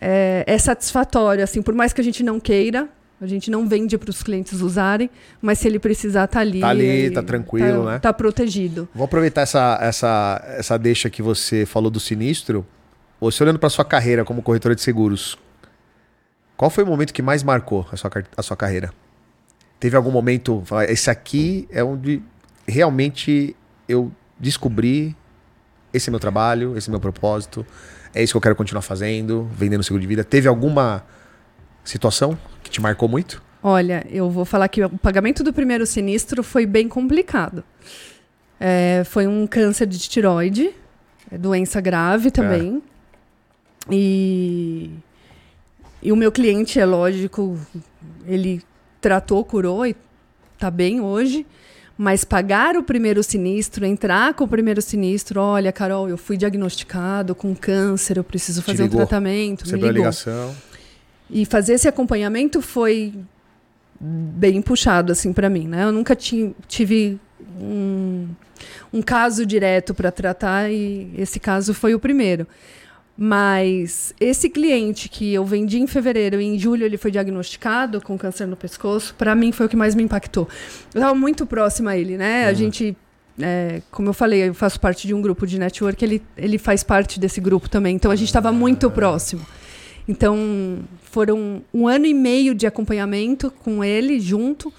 é, 0.00 0.44
é 0.46 0.58
satisfatório, 0.58 1.44
assim, 1.44 1.60
por 1.60 1.74
mais 1.74 1.92
que 1.92 2.00
a 2.00 2.04
gente 2.04 2.22
não 2.22 2.40
queira, 2.40 2.88
a 3.20 3.26
gente 3.26 3.50
não 3.50 3.68
vende 3.68 3.98
para 3.98 4.08
os 4.08 4.22
clientes 4.22 4.62
usarem, 4.62 5.10
mas 5.42 5.58
se 5.58 5.68
ele 5.68 5.78
precisar, 5.78 6.26
tá 6.26 6.40
ali. 6.40 6.60
Tá 6.60 6.68
ali, 6.68 7.10
tá 7.10 7.22
tranquilo, 7.22 7.84
tá, 7.84 7.92
né? 7.92 7.98
Tá 7.98 8.12
protegido. 8.14 8.88
Vou 8.94 9.04
aproveitar 9.04 9.42
essa, 9.42 9.78
essa, 9.80 10.42
essa 10.56 10.78
deixa 10.78 11.10
que 11.10 11.22
você 11.22 11.66
falou 11.66 11.90
do 11.90 12.00
sinistro. 12.00 12.66
Você 13.20 13.42
olhando 13.42 13.58
para 13.58 13.68
sua 13.68 13.84
carreira 13.84 14.24
como 14.24 14.42
corretora 14.42 14.74
de 14.74 14.80
seguros, 14.80 15.38
qual 16.56 16.70
foi 16.70 16.82
o 16.82 16.86
momento 16.86 17.12
que 17.12 17.22
mais 17.22 17.42
marcou 17.42 17.86
a 17.92 17.96
sua, 17.96 18.10
a 18.36 18.42
sua 18.42 18.56
carreira? 18.56 18.90
Teve 19.84 19.98
algum 19.98 20.10
momento, 20.10 20.64
esse 20.88 21.10
aqui 21.10 21.68
é 21.70 21.84
onde 21.84 22.22
realmente 22.66 23.54
eu 23.86 24.10
descobri 24.40 25.14
esse 25.92 26.08
é 26.08 26.10
meu 26.10 26.18
trabalho, 26.18 26.74
esse 26.74 26.88
é 26.88 26.90
meu 26.90 26.98
propósito, 26.98 27.66
é 28.14 28.22
isso 28.22 28.32
que 28.32 28.36
eu 28.38 28.40
quero 28.40 28.56
continuar 28.56 28.80
fazendo, 28.80 29.46
vendendo 29.52 29.82
seguro 29.82 30.00
de 30.00 30.06
vida. 30.06 30.24
Teve 30.24 30.48
alguma 30.48 31.04
situação 31.84 32.38
que 32.62 32.70
te 32.70 32.80
marcou 32.80 33.10
muito? 33.10 33.42
Olha, 33.62 34.06
eu 34.08 34.30
vou 34.30 34.46
falar 34.46 34.68
que 34.68 34.82
o 34.82 34.96
pagamento 34.96 35.44
do 35.44 35.52
primeiro 35.52 35.84
sinistro 35.84 36.42
foi 36.42 36.64
bem 36.64 36.88
complicado. 36.88 37.62
É, 38.58 39.02
foi 39.04 39.26
um 39.26 39.46
câncer 39.46 39.86
de 39.86 39.98
tiroide, 39.98 40.70
é 41.30 41.36
doença 41.36 41.78
grave 41.82 42.30
também. 42.30 42.82
E, 43.90 44.92
e 46.02 46.10
o 46.10 46.16
meu 46.16 46.32
cliente, 46.32 46.80
é 46.80 46.86
lógico, 46.86 47.58
ele 48.26 48.62
tratou, 49.04 49.44
curou 49.44 49.86
e 49.86 49.94
tá 50.58 50.70
bem 50.70 51.00
hoje. 51.00 51.44
Mas 51.96 52.24
pagar 52.24 52.74
o 52.76 52.82
primeiro 52.82 53.22
sinistro, 53.22 53.84
entrar 53.84 54.34
com 54.34 54.42
o 54.44 54.48
primeiro 54.48 54.82
sinistro, 54.82 55.40
olha, 55.40 55.70
Carol, 55.70 56.08
eu 56.08 56.16
fui 56.16 56.36
diagnosticado 56.36 57.34
com 57.36 57.54
câncer, 57.54 58.16
eu 58.16 58.24
preciso 58.24 58.62
fazer 58.62 58.82
um 58.82 58.86
ligou? 58.86 59.00
tratamento. 59.00 59.60
me 59.60 59.66
Recebeu 59.70 59.88
a 59.88 59.92
ligou. 59.92 60.04
ligação? 60.06 60.54
E 61.30 61.44
fazer 61.46 61.74
esse 61.74 61.86
acompanhamento 61.86 62.60
foi 62.60 63.14
bem 64.00 64.60
puxado 64.60 65.12
assim 65.12 65.32
para 65.32 65.48
mim, 65.48 65.68
né? 65.68 65.84
Eu 65.84 65.92
nunca 65.92 66.16
ti- 66.16 66.52
tive 66.66 67.18
um, 67.60 68.26
um 68.92 69.00
caso 69.00 69.46
direto 69.46 69.94
para 69.94 70.10
tratar 70.10 70.70
e 70.72 71.12
esse 71.16 71.38
caso 71.38 71.72
foi 71.72 71.94
o 71.94 72.00
primeiro. 72.00 72.44
Mas 73.16 74.12
esse 74.18 74.50
cliente 74.50 75.08
que 75.08 75.32
eu 75.32 75.44
vendi 75.44 75.78
em 75.78 75.86
fevereiro 75.86 76.40
e 76.40 76.44
em 76.44 76.58
julho 76.58 76.84
ele 76.84 76.96
foi 76.96 77.12
diagnosticado 77.12 78.00
com 78.00 78.18
câncer 78.18 78.46
no 78.46 78.56
pescoço, 78.56 79.14
para 79.14 79.34
mim 79.36 79.52
foi 79.52 79.66
o 79.66 79.68
que 79.68 79.76
mais 79.76 79.94
me 79.94 80.02
impactou. 80.02 80.48
Eu 80.92 80.98
estava 80.98 81.14
muito 81.14 81.46
próxima 81.46 81.92
a 81.92 81.96
ele, 81.96 82.16
né? 82.16 82.46
A 82.46 82.52
gente, 82.52 82.96
é, 83.38 83.80
como 83.92 84.08
eu 84.08 84.12
falei, 84.12 84.48
eu 84.48 84.54
faço 84.54 84.80
parte 84.80 85.06
de 85.06 85.14
um 85.14 85.22
grupo 85.22 85.46
de 85.46 85.60
network, 85.60 86.04
ele, 86.04 86.22
ele 86.36 86.58
faz 86.58 86.82
parte 86.82 87.20
desse 87.20 87.40
grupo 87.40 87.68
também. 87.68 87.94
Então 87.94 88.10
a 88.10 88.16
gente 88.16 88.28
estava 88.28 88.50
muito 88.50 88.90
próximo. 88.90 89.46
Então, 90.08 90.80
foram 91.02 91.62
um 91.72 91.88
ano 91.88 92.04
e 92.04 92.12
meio 92.12 92.54
de 92.54 92.66
acompanhamento 92.66 93.50
com 93.50 93.82
ele 93.82 94.20
junto 94.20 94.72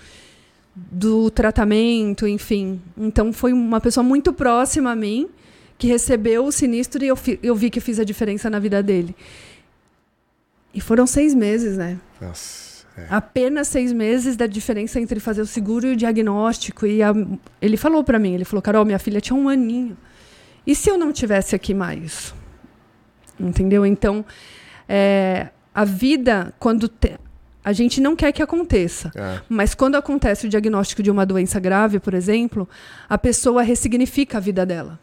do 0.76 1.32
tratamento, 1.32 2.28
enfim. 2.28 2.80
Então, 2.98 3.34
foi 3.34 3.54
uma 3.54 3.80
pessoa 3.80 4.04
muito 4.04 4.32
próxima 4.34 4.91
a 4.91 4.95
mim 4.95 5.28
que 5.77 5.88
recebeu 5.88 6.45
o 6.45 6.51
sinistro 6.51 7.03
e 7.03 7.07
eu, 7.07 7.15
fi- 7.15 7.39
eu 7.43 7.55
vi 7.55 7.69
que 7.69 7.79
fiz 7.79 7.99
a 7.99 8.03
diferença 8.03 8.49
na 8.49 8.59
vida 8.59 8.81
dele. 8.81 9.15
E 10.73 10.81
foram 10.81 11.05
seis 11.07 11.33
meses, 11.33 11.77
né? 11.77 11.97
Nossa. 12.21 12.85
é. 12.97 13.07
Apenas 13.09 13.67
seis 13.67 13.91
meses 13.93 14.35
da 14.38 14.45
diferença 14.47 14.99
entre 14.99 15.19
fazer 15.19 15.41
o 15.41 15.45
seguro 15.45 15.88
e 15.88 15.93
o 15.93 15.95
diagnóstico. 15.95 16.85
E 16.85 17.01
a- 17.03 17.13
ele 17.61 17.77
falou 17.77 18.03
pra 18.03 18.17
mim, 18.19 18.33
ele 18.33 18.45
falou, 18.45 18.61
Carol, 18.61 18.85
minha 18.85 18.99
filha 18.99 19.19
tinha 19.21 19.35
um 19.38 19.49
aninho. 19.49 19.97
E 20.65 20.73
se 20.75 20.89
eu 20.89 20.97
não 20.97 21.11
tivesse 21.13 21.55
aqui 21.55 21.73
mais? 21.73 22.33
Entendeu? 23.39 23.85
Então, 23.85 24.23
é, 24.88 25.49
a 25.73 25.83
vida, 25.85 26.53
quando 26.57 26.88
te- 26.88 27.17
a 27.63 27.73
gente 27.73 27.99
não 27.99 28.15
quer 28.15 28.31
que 28.31 28.41
aconteça, 28.41 29.11
É. 29.15 29.41
mas 29.49 29.73
quando 29.75 29.95
acontece 29.95 30.45
o 30.45 30.49
diagnóstico 30.49 31.01
de 31.03 31.11
uma 31.11 31.25
doença 31.25 31.59
grave, 31.59 31.99
por 31.99 32.13
exemplo, 32.13 32.67
a 33.09 33.17
pessoa 33.17 33.61
ressignifica 33.61 34.38
a 34.38 34.41
vida 34.41 34.65
dela. 34.65 34.99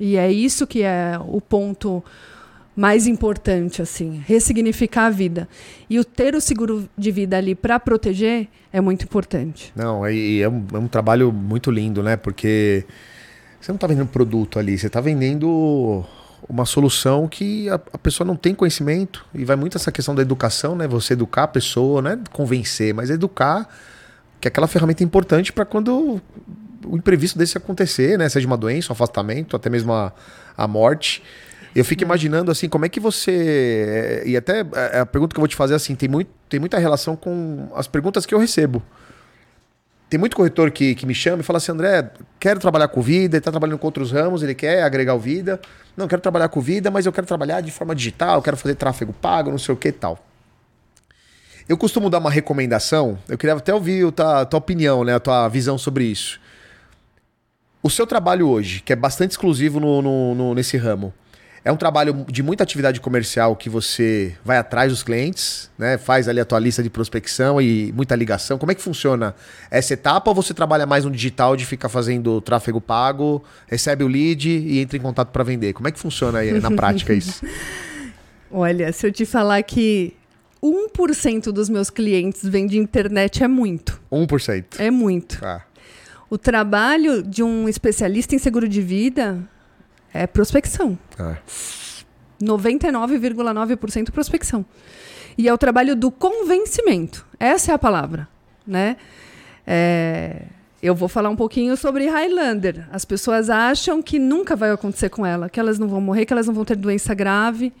E 0.00 0.16
é 0.16 0.32
isso 0.32 0.66
que 0.66 0.82
é 0.82 1.20
o 1.22 1.40
ponto 1.42 2.02
mais 2.74 3.06
importante, 3.06 3.82
assim, 3.82 4.22
ressignificar 4.26 5.06
a 5.06 5.10
vida. 5.10 5.46
E 5.90 5.98
o 5.98 6.04
ter 6.04 6.34
o 6.34 6.40
seguro 6.40 6.88
de 6.96 7.10
vida 7.10 7.36
ali 7.36 7.54
para 7.54 7.78
proteger 7.78 8.48
é 8.72 8.80
muito 8.80 9.04
importante. 9.04 9.70
Não, 9.76 10.08
e 10.08 10.40
é 10.40 10.48
um, 10.48 10.66
é 10.72 10.78
um 10.78 10.88
trabalho 10.88 11.30
muito 11.30 11.70
lindo, 11.70 12.02
né? 12.02 12.16
Porque 12.16 12.86
você 13.60 13.70
não 13.70 13.76
está 13.76 13.86
vendendo 13.86 14.08
produto 14.08 14.58
ali, 14.58 14.78
você 14.78 14.86
está 14.86 15.00
vendendo 15.00 16.02
uma 16.48 16.64
solução 16.64 17.28
que 17.28 17.68
a, 17.68 17.74
a 17.74 17.98
pessoa 17.98 18.26
não 18.26 18.36
tem 18.36 18.54
conhecimento 18.54 19.26
e 19.34 19.44
vai 19.44 19.56
muito 19.56 19.76
essa 19.76 19.92
questão 19.92 20.14
da 20.14 20.22
educação, 20.22 20.74
né? 20.74 20.88
Você 20.88 21.12
educar 21.12 21.42
a 21.42 21.48
pessoa, 21.48 22.00
não 22.00 22.12
é 22.12 22.18
convencer, 22.32 22.94
mas 22.94 23.10
educar 23.10 23.68
que 24.40 24.48
aquela 24.48 24.66
ferramenta 24.66 25.02
é 25.02 25.04
importante 25.04 25.52
para 25.52 25.66
quando 25.66 26.18
o 26.84 26.96
imprevisto 26.96 27.38
desse 27.38 27.56
acontecer, 27.56 28.18
né? 28.18 28.28
Seja 28.28 28.46
uma 28.46 28.56
doença, 28.56 28.92
um 28.92 28.94
afastamento, 28.94 29.56
até 29.56 29.68
mesmo 29.68 29.92
a, 29.92 30.12
a 30.56 30.66
morte. 30.66 31.22
Eu 31.74 31.84
fico 31.84 32.02
imaginando 32.02 32.50
assim, 32.50 32.68
como 32.68 32.84
é 32.84 32.88
que 32.88 32.98
você. 32.98 34.22
E 34.26 34.36
até 34.36 34.60
a 34.60 35.02
a 35.02 35.06
pergunta 35.06 35.34
que 35.34 35.38
eu 35.38 35.42
vou 35.42 35.48
te 35.48 35.56
fazer 35.56 35.74
assim, 35.74 35.94
tem, 35.94 36.08
muito, 36.08 36.30
tem 36.48 36.58
muita 36.58 36.78
relação 36.78 37.14
com 37.14 37.68
as 37.74 37.86
perguntas 37.86 38.26
que 38.26 38.34
eu 38.34 38.38
recebo. 38.38 38.82
Tem 40.08 40.18
muito 40.18 40.34
corretor 40.36 40.72
que, 40.72 40.96
que 40.96 41.06
me 41.06 41.14
chama 41.14 41.40
e 41.40 41.44
fala 41.44 41.58
assim, 41.58 41.70
André, 41.70 42.10
quero 42.40 42.58
trabalhar 42.58 42.88
com 42.88 43.00
vida, 43.00 43.36
ele 43.36 43.40
está 43.40 43.52
trabalhando 43.52 43.78
com 43.78 43.86
outros 43.86 44.10
ramos, 44.10 44.42
ele 44.42 44.56
quer 44.56 44.82
agregar 44.82 45.14
o 45.14 45.20
vida. 45.20 45.60
Não, 45.96 46.08
quero 46.08 46.20
trabalhar 46.20 46.48
com 46.48 46.60
vida, 46.60 46.90
mas 46.90 47.06
eu 47.06 47.12
quero 47.12 47.28
trabalhar 47.28 47.60
de 47.60 47.70
forma 47.70 47.94
digital, 47.94 48.42
quero 48.42 48.56
fazer 48.56 48.74
tráfego 48.74 49.12
pago, 49.12 49.52
não 49.52 49.58
sei 49.58 49.72
o 49.72 49.76
que 49.76 49.88
e 49.88 49.92
tal. 49.92 50.18
Eu 51.68 51.78
costumo 51.78 52.10
dar 52.10 52.18
uma 52.18 52.30
recomendação, 52.30 53.16
eu 53.28 53.38
queria 53.38 53.54
até 53.54 53.72
ouvir 53.72 54.04
a 54.04 54.10
tua, 54.10 54.40
a 54.40 54.44
tua 54.44 54.58
opinião, 54.58 55.04
né, 55.04 55.14
a 55.14 55.20
tua 55.20 55.46
visão 55.46 55.78
sobre 55.78 56.02
isso. 56.02 56.40
O 57.82 57.88
seu 57.90 58.06
trabalho 58.06 58.48
hoje, 58.48 58.80
que 58.82 58.92
é 58.92 58.96
bastante 58.96 59.30
exclusivo 59.32 59.80
no, 59.80 60.02
no- 60.02 60.34
no- 60.34 60.54
nesse 60.54 60.76
ramo, 60.76 61.12
é 61.64 61.70
um 61.70 61.76
trabalho 61.76 62.24
de 62.28 62.42
muita 62.42 62.62
atividade 62.62 63.00
comercial 63.00 63.54
que 63.54 63.68
você 63.68 64.34
vai 64.44 64.56
atrás 64.56 64.90
dos 64.90 65.02
clientes, 65.02 65.70
né? 65.78 65.98
Faz 65.98 66.26
ali 66.26 66.40
a 66.40 66.44
tua 66.44 66.58
lista 66.58 66.82
de 66.82 66.88
prospecção 66.88 67.60
e 67.60 67.92
muita 67.94 68.16
ligação. 68.16 68.56
Como 68.58 68.72
é 68.72 68.74
que 68.74 68.80
funciona 68.80 69.34
essa 69.70 69.92
etapa 69.92 70.30
ou 70.30 70.34
você 70.34 70.54
trabalha 70.54 70.86
mais 70.86 71.04
no 71.04 71.10
digital 71.10 71.56
de 71.56 71.66
ficar 71.66 71.90
fazendo 71.90 72.40
tráfego 72.40 72.80
pago, 72.80 73.42
recebe 73.66 74.02
o 74.04 74.08
lead 74.08 74.48
e 74.48 74.80
entra 74.80 74.96
em 74.96 75.00
contato 75.00 75.28
para 75.28 75.44
vender? 75.44 75.74
Como 75.74 75.86
é 75.86 75.92
que 75.92 75.98
funciona 75.98 76.38
aí 76.38 76.52
na 76.60 76.70
prática 76.70 77.12
isso? 77.12 77.44
Olha, 78.50 78.90
se 78.92 79.06
eu 79.06 79.12
te 79.12 79.24
falar 79.26 79.62
que 79.62 80.14
1% 80.62 81.52
dos 81.52 81.68
meus 81.68 81.88
clientes 81.90 82.42
vêm 82.42 82.66
de 82.66 82.78
internet 82.78 83.42
é 83.44 83.48
muito. 83.48 84.00
1%. 84.10 84.64
É 84.78 84.90
muito. 84.90 85.38
Ah, 85.44 85.60
O 86.30 86.38
trabalho 86.38 87.22
de 87.22 87.42
um 87.42 87.68
especialista 87.68 88.34
em 88.36 88.38
seguro 88.38 88.68
de 88.68 88.80
vida 88.80 89.42
É 90.14 90.26
prospecção. 90.26 90.98
É. 91.18 91.36
99,9% 92.42 94.10
prospecção. 94.10 94.64
E 95.36 95.48
é 95.48 95.52
o 95.52 95.58
trabalho 95.58 95.94
do 95.94 96.10
convencimento. 96.10 97.26
Essa 97.38 97.72
é 97.72 97.74
a 97.74 97.78
palavra, 97.78 98.28
né? 98.66 98.96
É, 99.66 100.42
eu 100.82 100.94
vou 100.94 101.08
falar 101.08 101.28
um 101.28 101.36
pouquinho 101.36 101.76
sobre 101.76 102.06
Highlander. 102.06 102.88
As 102.90 103.04
pessoas 103.04 103.50
acham 103.50 104.02
que 104.02 104.18
nunca 104.18 104.56
vai 104.56 104.70
acontecer 104.70 105.10
com 105.10 105.26
ela, 105.26 105.48
que 105.48 105.60
elas 105.60 105.78
não 105.78 105.88
vão 105.88 106.00
morrer, 106.00 106.24
que 106.24 106.32
elas 106.32 106.46
não 106.46 106.54
vão 106.54 106.64
ter 106.64 106.76
doença 106.76 107.12
grave. 107.14 107.72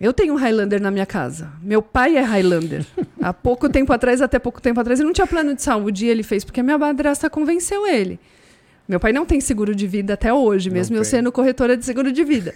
Eu 0.00 0.12
tenho 0.12 0.34
um 0.34 0.36
Highlander 0.36 0.80
na 0.80 0.90
minha 0.90 1.06
casa. 1.06 1.50
Meu 1.60 1.82
pai 1.82 2.16
é 2.16 2.20
Highlander. 2.20 2.86
Há 3.20 3.32
pouco 3.34 3.68
tempo 3.68 3.92
atrás, 3.92 4.20
até 4.22 4.38
pouco 4.38 4.60
tempo 4.62 4.78
atrás, 4.80 5.00
ele 5.00 5.06
não 5.06 5.12
tinha 5.12 5.26
plano 5.26 5.54
de 5.54 5.62
saúde 5.62 6.06
e 6.06 6.08
ele 6.08 6.22
fez 6.22 6.44
porque 6.44 6.60
a 6.60 6.62
minha 6.62 6.78
madrasta 6.78 7.28
convenceu 7.28 7.86
ele. 7.86 8.20
Meu 8.88 9.00
pai 9.00 9.12
não 9.12 9.26
tem 9.26 9.40
seguro 9.40 9.74
de 9.74 9.86
vida 9.86 10.14
até 10.14 10.32
hoje, 10.32 10.70
mesmo 10.70 10.96
eu 10.96 11.04
sendo 11.04 11.32
corretora 11.32 11.76
de 11.76 11.84
seguro 11.84 12.12
de 12.12 12.24
vida. 12.24 12.54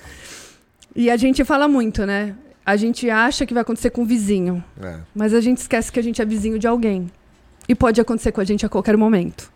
E 0.95 1.11
a 1.11 1.17
gente 1.17 1.45
fala 1.45 1.67
muito, 1.67 2.07
né? 2.07 2.35
A 2.65 2.77
gente 2.77 3.11
acha 3.11 3.45
que 3.45 3.53
vai 3.53 3.63
acontecer 3.63 3.91
com 3.91 4.03
o 4.03 4.05
vizinho, 4.05 4.63
É. 4.81 4.99
mas 5.15 5.35
a 5.35 5.41
gente 5.41 5.59
esquece 5.59 5.91
que 5.91 5.99
a 5.99 6.03
gente 6.03 6.23
é 6.23 6.25
vizinho 6.25 6.59
de 6.61 6.67
alguém. 6.69 7.11
E 7.69 7.75
pode 7.75 8.01
acontecer 8.01 8.31
com 8.33 8.41
a 8.41 8.45
gente 8.45 8.65
a 8.65 8.69
qualquer 8.69 8.97
momento. 8.97 9.53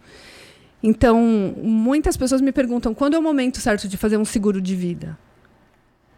Então, 0.83 1.55
muitas 1.57 2.17
pessoas 2.17 2.41
me 2.41 2.53
perguntam 2.53 2.93
quando 2.93 3.15
é 3.15 3.19
o 3.19 3.23
momento 3.23 3.61
certo 3.61 3.89
de 3.89 3.97
fazer 3.97 4.17
um 4.17 4.25
seguro 4.25 4.61
de 4.61 4.75
vida. 4.75 5.17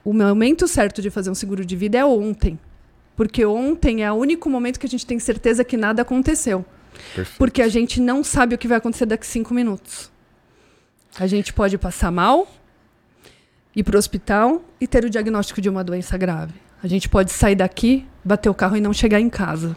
O 0.09 0.14
momento 0.14 0.66
certo 0.66 1.03
de 1.03 1.11
fazer 1.11 1.29
um 1.29 1.35
seguro 1.35 1.66
de 1.66 1.77
vida 1.77 1.99
é 1.99 2.03
ontem. 2.03 2.59
Porque 3.14 3.44
ontem 3.44 4.05
é 4.05 4.11
o 4.11 4.14
único 4.14 4.49
momento 4.49 4.81
que 4.81 4.87
a 4.87 4.88
gente 4.88 5.05
tem 5.05 5.18
certeza 5.18 5.62
que 5.62 5.77
nada 5.77 6.01
aconteceu. 6.01 6.64
Perfeito. 7.14 7.37
Porque 7.37 7.61
a 7.61 7.68
gente 7.68 8.01
não 8.01 8.25
sabe 8.25 8.55
o 8.55 8.59
que 8.59 8.66
vai 8.66 8.79
acontecer 8.79 9.05
daqui 9.05 9.25
a 9.25 9.29
cinco 9.29 9.53
minutos. 9.53 10.11
A 11.21 11.27
gente 11.27 11.53
pode 11.53 11.77
passar 11.77 12.11
mal, 12.11 12.51
ir 13.77 13.83
para 13.83 13.97
o 13.97 13.99
hospital 13.99 14.64
e 14.81 14.87
ter 14.87 15.05
o 15.05 15.11
diagnóstico 15.11 15.61
de 15.61 15.68
uma 15.68 15.85
doença 15.85 16.16
grave. 16.16 16.55
A 16.83 16.88
gente 16.88 17.07
pode 17.07 17.31
sair 17.31 17.57
daqui, 17.57 18.07
bater 18.25 18.49
o 18.49 18.55
carro 18.55 18.79
e 18.79 18.81
não 18.81 18.94
chegar 18.94 19.21
em 19.21 19.29
casa. 19.29 19.77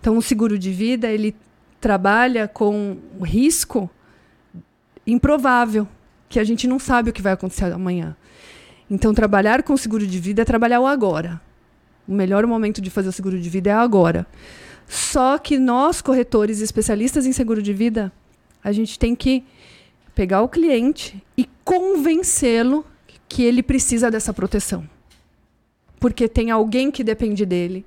Então, 0.00 0.16
o 0.16 0.20
seguro 0.20 0.58
de 0.58 0.72
vida 0.72 1.06
ele 1.06 1.36
trabalha 1.80 2.48
com 2.48 2.98
o 3.16 3.24
risco 3.24 3.88
improvável, 5.06 5.86
que 6.28 6.40
a 6.40 6.44
gente 6.44 6.66
não 6.66 6.80
sabe 6.80 7.10
o 7.10 7.12
que 7.12 7.22
vai 7.22 7.34
acontecer 7.34 7.72
amanhã. 7.72 8.16
Então, 8.90 9.12
trabalhar 9.12 9.62
com 9.62 9.76
seguro 9.76 10.06
de 10.06 10.18
vida 10.18 10.42
é 10.42 10.44
trabalhar 10.44 10.80
o 10.80 10.86
agora. 10.86 11.40
O 12.06 12.12
melhor 12.12 12.46
momento 12.46 12.80
de 12.80 12.88
fazer 12.88 13.08
o 13.08 13.12
seguro 13.12 13.38
de 13.38 13.50
vida 13.50 13.70
é 13.70 13.74
agora. 13.74 14.26
Só 14.88 15.36
que 15.36 15.58
nós, 15.58 16.00
corretores 16.00 16.60
especialistas 16.60 17.26
em 17.26 17.32
seguro 17.32 17.62
de 17.62 17.74
vida, 17.74 18.10
a 18.64 18.72
gente 18.72 18.98
tem 18.98 19.14
que 19.14 19.44
pegar 20.14 20.42
o 20.42 20.48
cliente 20.48 21.22
e 21.36 21.46
convencê-lo 21.62 22.84
que 23.28 23.42
ele 23.42 23.62
precisa 23.62 24.10
dessa 24.10 24.32
proteção. 24.32 24.88
Porque 26.00 26.26
tem 26.26 26.50
alguém 26.50 26.90
que 26.90 27.04
depende 27.04 27.44
dele. 27.44 27.84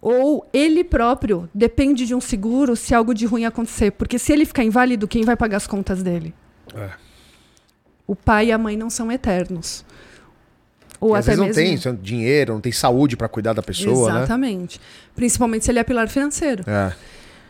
Ou 0.00 0.48
ele 0.52 0.82
próprio 0.82 1.48
depende 1.54 2.06
de 2.06 2.14
um 2.14 2.20
seguro 2.20 2.74
se 2.74 2.94
algo 2.94 3.12
de 3.12 3.26
ruim 3.26 3.44
acontecer. 3.44 3.90
Porque 3.90 4.18
se 4.18 4.32
ele 4.32 4.46
ficar 4.46 4.64
inválido, 4.64 5.06
quem 5.06 5.22
vai 5.22 5.36
pagar 5.36 5.58
as 5.58 5.66
contas 5.66 6.02
dele? 6.02 6.34
É. 6.74 6.90
O 8.06 8.16
pai 8.16 8.46
e 8.46 8.52
a 8.52 8.58
mãe 8.58 8.76
não 8.76 8.88
são 8.88 9.12
eternos. 9.12 9.84
Ou 11.00 11.14
às 11.14 11.26
até 11.26 11.36
vezes 11.36 11.56
mesmo. 11.56 11.90
não 11.90 11.96
tem 11.96 12.02
dinheiro, 12.02 12.52
não 12.52 12.60
tem 12.60 12.72
saúde 12.72 13.16
para 13.16 13.28
cuidar 13.28 13.52
da 13.54 13.62
pessoa, 13.62 14.12
né? 14.12 14.18
Exatamente. 14.20 14.80
Principalmente 15.16 15.64
se 15.64 15.70
ele 15.70 15.78
é 15.78 15.84
pilar 15.84 16.08
financeiro. 16.08 16.62
É. 16.66 16.92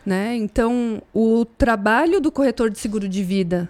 né? 0.07 0.37
Então, 0.37 1.03
o 1.13 1.45
trabalho 1.45 2.21
do 2.21 2.31
corretor 2.33 2.71
de 2.71 2.79
seguro 2.79 3.09
de 3.09 3.23
vida 3.23 3.69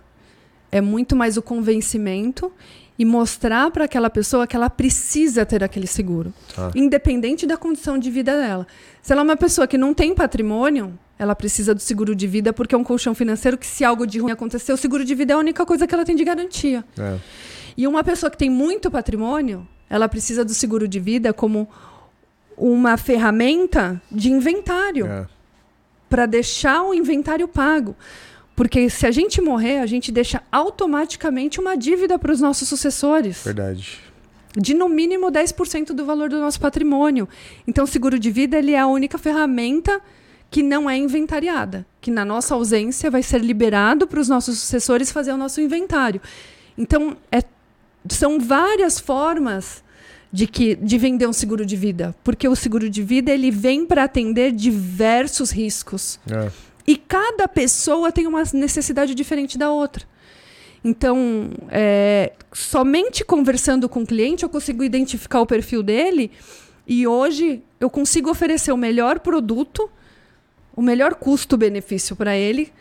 é 0.70 0.80
muito 0.80 1.16
mais 1.16 1.36
o 1.36 1.42
convencimento 1.42 2.52
e 2.98 3.04
mostrar 3.04 3.70
para 3.70 3.86
aquela 3.86 4.10
pessoa 4.10 4.46
que 4.46 4.54
ela 4.54 4.68
precisa 4.68 5.46
ter 5.46 5.64
aquele 5.64 5.86
seguro, 5.86 6.32
Tá. 6.54 6.70
independente 6.74 7.46
da 7.46 7.56
condição 7.56 7.98
de 7.98 8.10
vida 8.10 8.36
dela. 8.38 8.66
Se 9.02 9.10
ela 9.12 9.22
é 9.22 9.24
uma 9.24 9.36
pessoa 9.36 9.66
que 9.66 9.78
não 9.78 9.94
tem 9.94 10.14
patrimônio, 10.14 10.92
ela 11.18 11.34
precisa 11.34 11.74
do 11.74 11.80
seguro 11.80 12.14
de 12.14 12.26
vida 12.26 12.52
porque 12.52 12.74
é 12.74 12.78
um 12.78 12.84
colchão 12.84 13.14
financeiro 13.14 13.56
que 13.56 13.66
se 13.66 13.84
algo 13.84 14.06
de 14.06 14.18
ruim 14.18 14.30
acontecer, 14.32 14.72
o 14.72 14.76
seguro 14.76 15.04
de 15.04 15.14
vida 15.14 15.32
é 15.32 15.36
a 15.36 15.38
única 15.38 15.64
coisa 15.64 15.86
que 15.86 15.94
ela 15.94 16.04
tem 16.04 16.14
de 16.14 16.24
garantia. 16.24 16.84
É. 16.98 17.16
E 17.76 17.86
uma 17.86 18.02
pessoa 18.04 18.30
que 18.30 18.36
tem 18.38 18.50
muito 18.50 18.90
patrimônio, 18.90 19.66
ela 19.88 20.08
precisa 20.08 20.44
do 20.44 20.52
seguro 20.54 20.86
de 20.88 21.00
vida 21.00 21.32
como 21.32 21.68
uma 22.56 22.96
ferramenta 22.96 24.00
de 24.10 24.30
inventário 24.30 25.06
É. 25.06 25.26
para 26.08 26.26
deixar 26.26 26.82
o 26.82 26.92
inventário 26.94 27.48
pago. 27.48 27.96
Porque 28.54 28.90
se 28.90 29.06
a 29.06 29.10
gente 29.10 29.40
morrer, 29.40 29.78
a 29.78 29.86
gente 29.86 30.12
deixa 30.12 30.42
automaticamente 30.52 31.58
uma 31.58 31.76
dívida 31.76 32.18
para 32.18 32.30
os 32.32 32.40
nossos 32.40 32.68
sucessores, 32.68 33.42
Verdade. 33.42 33.98
de 34.54 34.74
no 34.74 34.88
mínimo 34.88 35.30
10% 35.30 35.94
do 35.94 36.04
valor 36.04 36.28
do 36.28 36.38
nosso 36.38 36.60
patrimônio. 36.60 37.26
Então, 37.66 37.84
o 37.84 37.86
seguro 37.86 38.18
de 38.18 38.30
vida 38.30 38.58
ele 38.58 38.72
é 38.72 38.78
a 38.78 38.86
única 38.86 39.16
ferramenta 39.16 40.00
que 40.50 40.62
não 40.62 40.90
é 40.90 40.96
inventariada, 40.98 41.86
que 42.00 42.10
na 42.10 42.24
nossa 42.24 42.54
ausência 42.54 43.10
vai 43.10 43.22
ser 43.22 43.40
liberado 43.40 44.06
para 44.06 44.20
os 44.20 44.28
nossos 44.28 44.58
sucessores 44.58 45.10
fazer 45.10 45.32
o 45.32 45.36
nosso 45.38 45.60
inventário. 45.60 46.20
Então, 46.76 47.16
é- 47.32 47.42
são 48.08 48.38
várias 48.38 48.98
formas 48.98 49.82
de, 50.32 50.46
que, 50.46 50.76
de 50.76 50.98
vender 50.98 51.26
um 51.28 51.32
seguro 51.32 51.66
de 51.66 51.76
vida, 51.76 52.14
porque 52.22 52.46
o 52.48 52.54
seguro 52.54 52.88
de 52.88 53.02
vida 53.02 53.32
ele 53.32 53.50
vem 53.50 53.84
para 53.84 54.04
atender 54.04 54.52
diversos 54.52 55.50
riscos. 55.50 56.18
É. 56.30 56.50
E 56.86 56.96
cada 56.96 57.46
pessoa 57.46 58.10
tem 58.10 58.26
uma 58.26 58.42
necessidade 58.52 59.14
diferente 59.14 59.58
da 59.58 59.70
outra. 59.70 60.04
Então, 60.82 61.50
é, 61.68 62.32
somente 62.52 63.24
conversando 63.24 63.88
com 63.88 64.02
o 64.02 64.06
cliente 64.06 64.44
eu 64.44 64.48
consigo 64.48 64.82
identificar 64.82 65.40
o 65.40 65.46
perfil 65.46 65.82
dele 65.82 66.30
e 66.86 67.06
hoje 67.06 67.62
eu 67.78 67.90
consigo 67.90 68.30
oferecer 68.30 68.72
o 68.72 68.76
melhor 68.76 69.20
produto, 69.20 69.90
o 70.74 70.80
melhor 70.80 71.14
custo-benefício 71.16 72.16
para 72.16 72.34
ele, 72.36 72.72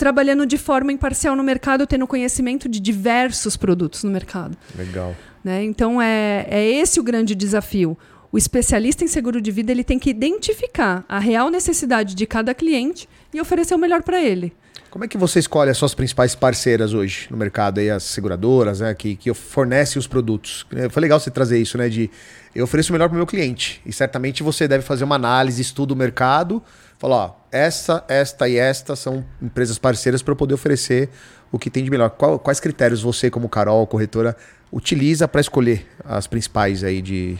trabalhando 0.00 0.46
de 0.46 0.56
forma 0.56 0.90
imparcial 0.90 1.36
no 1.36 1.44
mercado, 1.44 1.86
tendo 1.86 2.06
conhecimento 2.06 2.70
de 2.70 2.80
diversos 2.80 3.54
produtos 3.54 4.02
no 4.02 4.10
mercado. 4.10 4.56
Legal. 4.74 5.14
né? 5.44 5.62
Então 5.62 6.00
é, 6.00 6.46
é 6.48 6.66
esse 6.66 6.98
o 6.98 7.02
grande 7.02 7.34
desafio. 7.34 7.98
O 8.32 8.38
especialista 8.38 9.04
em 9.04 9.08
seguro 9.08 9.42
de 9.42 9.50
vida 9.50 9.70
ele 9.70 9.84
tem 9.84 9.98
que 9.98 10.08
identificar 10.08 11.04
a 11.06 11.18
real 11.18 11.50
necessidade 11.50 12.14
de 12.14 12.26
cada 12.26 12.54
cliente 12.54 13.06
e 13.34 13.38
oferecer 13.42 13.74
o 13.74 13.78
melhor 13.78 14.02
para 14.02 14.18
ele. 14.22 14.54
Como 14.88 15.04
é 15.04 15.08
que 15.08 15.18
você 15.18 15.38
escolhe 15.38 15.70
as 15.70 15.76
suas 15.76 15.94
principais 15.94 16.34
parceiras 16.34 16.94
hoje 16.94 17.28
no 17.30 17.36
mercado, 17.36 17.78
aí, 17.78 17.90
as 17.90 18.02
seguradoras, 18.02 18.80
né, 18.80 18.94
que, 18.94 19.14
que 19.14 19.32
fornecem 19.34 20.00
os 20.00 20.06
produtos? 20.06 20.66
É, 20.74 20.88
Foi 20.88 21.02
legal 21.02 21.20
você 21.20 21.30
trazer 21.30 21.58
isso, 21.58 21.76
né, 21.76 21.90
de 21.90 22.10
eu 22.54 22.64
ofereço 22.64 22.90
o 22.90 22.94
melhor 22.94 23.08
para 23.08 23.14
o 23.14 23.18
meu 23.18 23.26
cliente. 23.26 23.82
E 23.84 23.92
certamente 23.92 24.42
você 24.42 24.66
deve 24.66 24.82
fazer 24.82 25.04
uma 25.04 25.14
análise, 25.14 25.60
estudo 25.60 25.92
o 25.92 25.96
mercado, 25.96 26.62
falar, 27.00 27.16
ó, 27.16 27.34
essa, 27.50 28.04
esta 28.06 28.48
e 28.48 28.56
esta 28.56 28.94
são 28.94 29.24
empresas 29.42 29.76
parceiras 29.78 30.22
para 30.22 30.30
eu 30.32 30.36
poder 30.36 30.54
oferecer 30.54 31.08
o 31.50 31.58
que 31.58 31.68
tem 31.70 31.82
de 31.82 31.90
melhor. 31.90 32.10
Qual- 32.10 32.38
quais 32.38 32.60
critérios 32.60 33.02
você, 33.02 33.28
como 33.30 33.48
Carol, 33.48 33.84
corretora, 33.88 34.36
utiliza 34.70 35.26
para 35.26 35.40
escolher 35.40 35.84
as 36.04 36.28
principais 36.28 36.84
aí 36.84 37.02
de, 37.02 37.36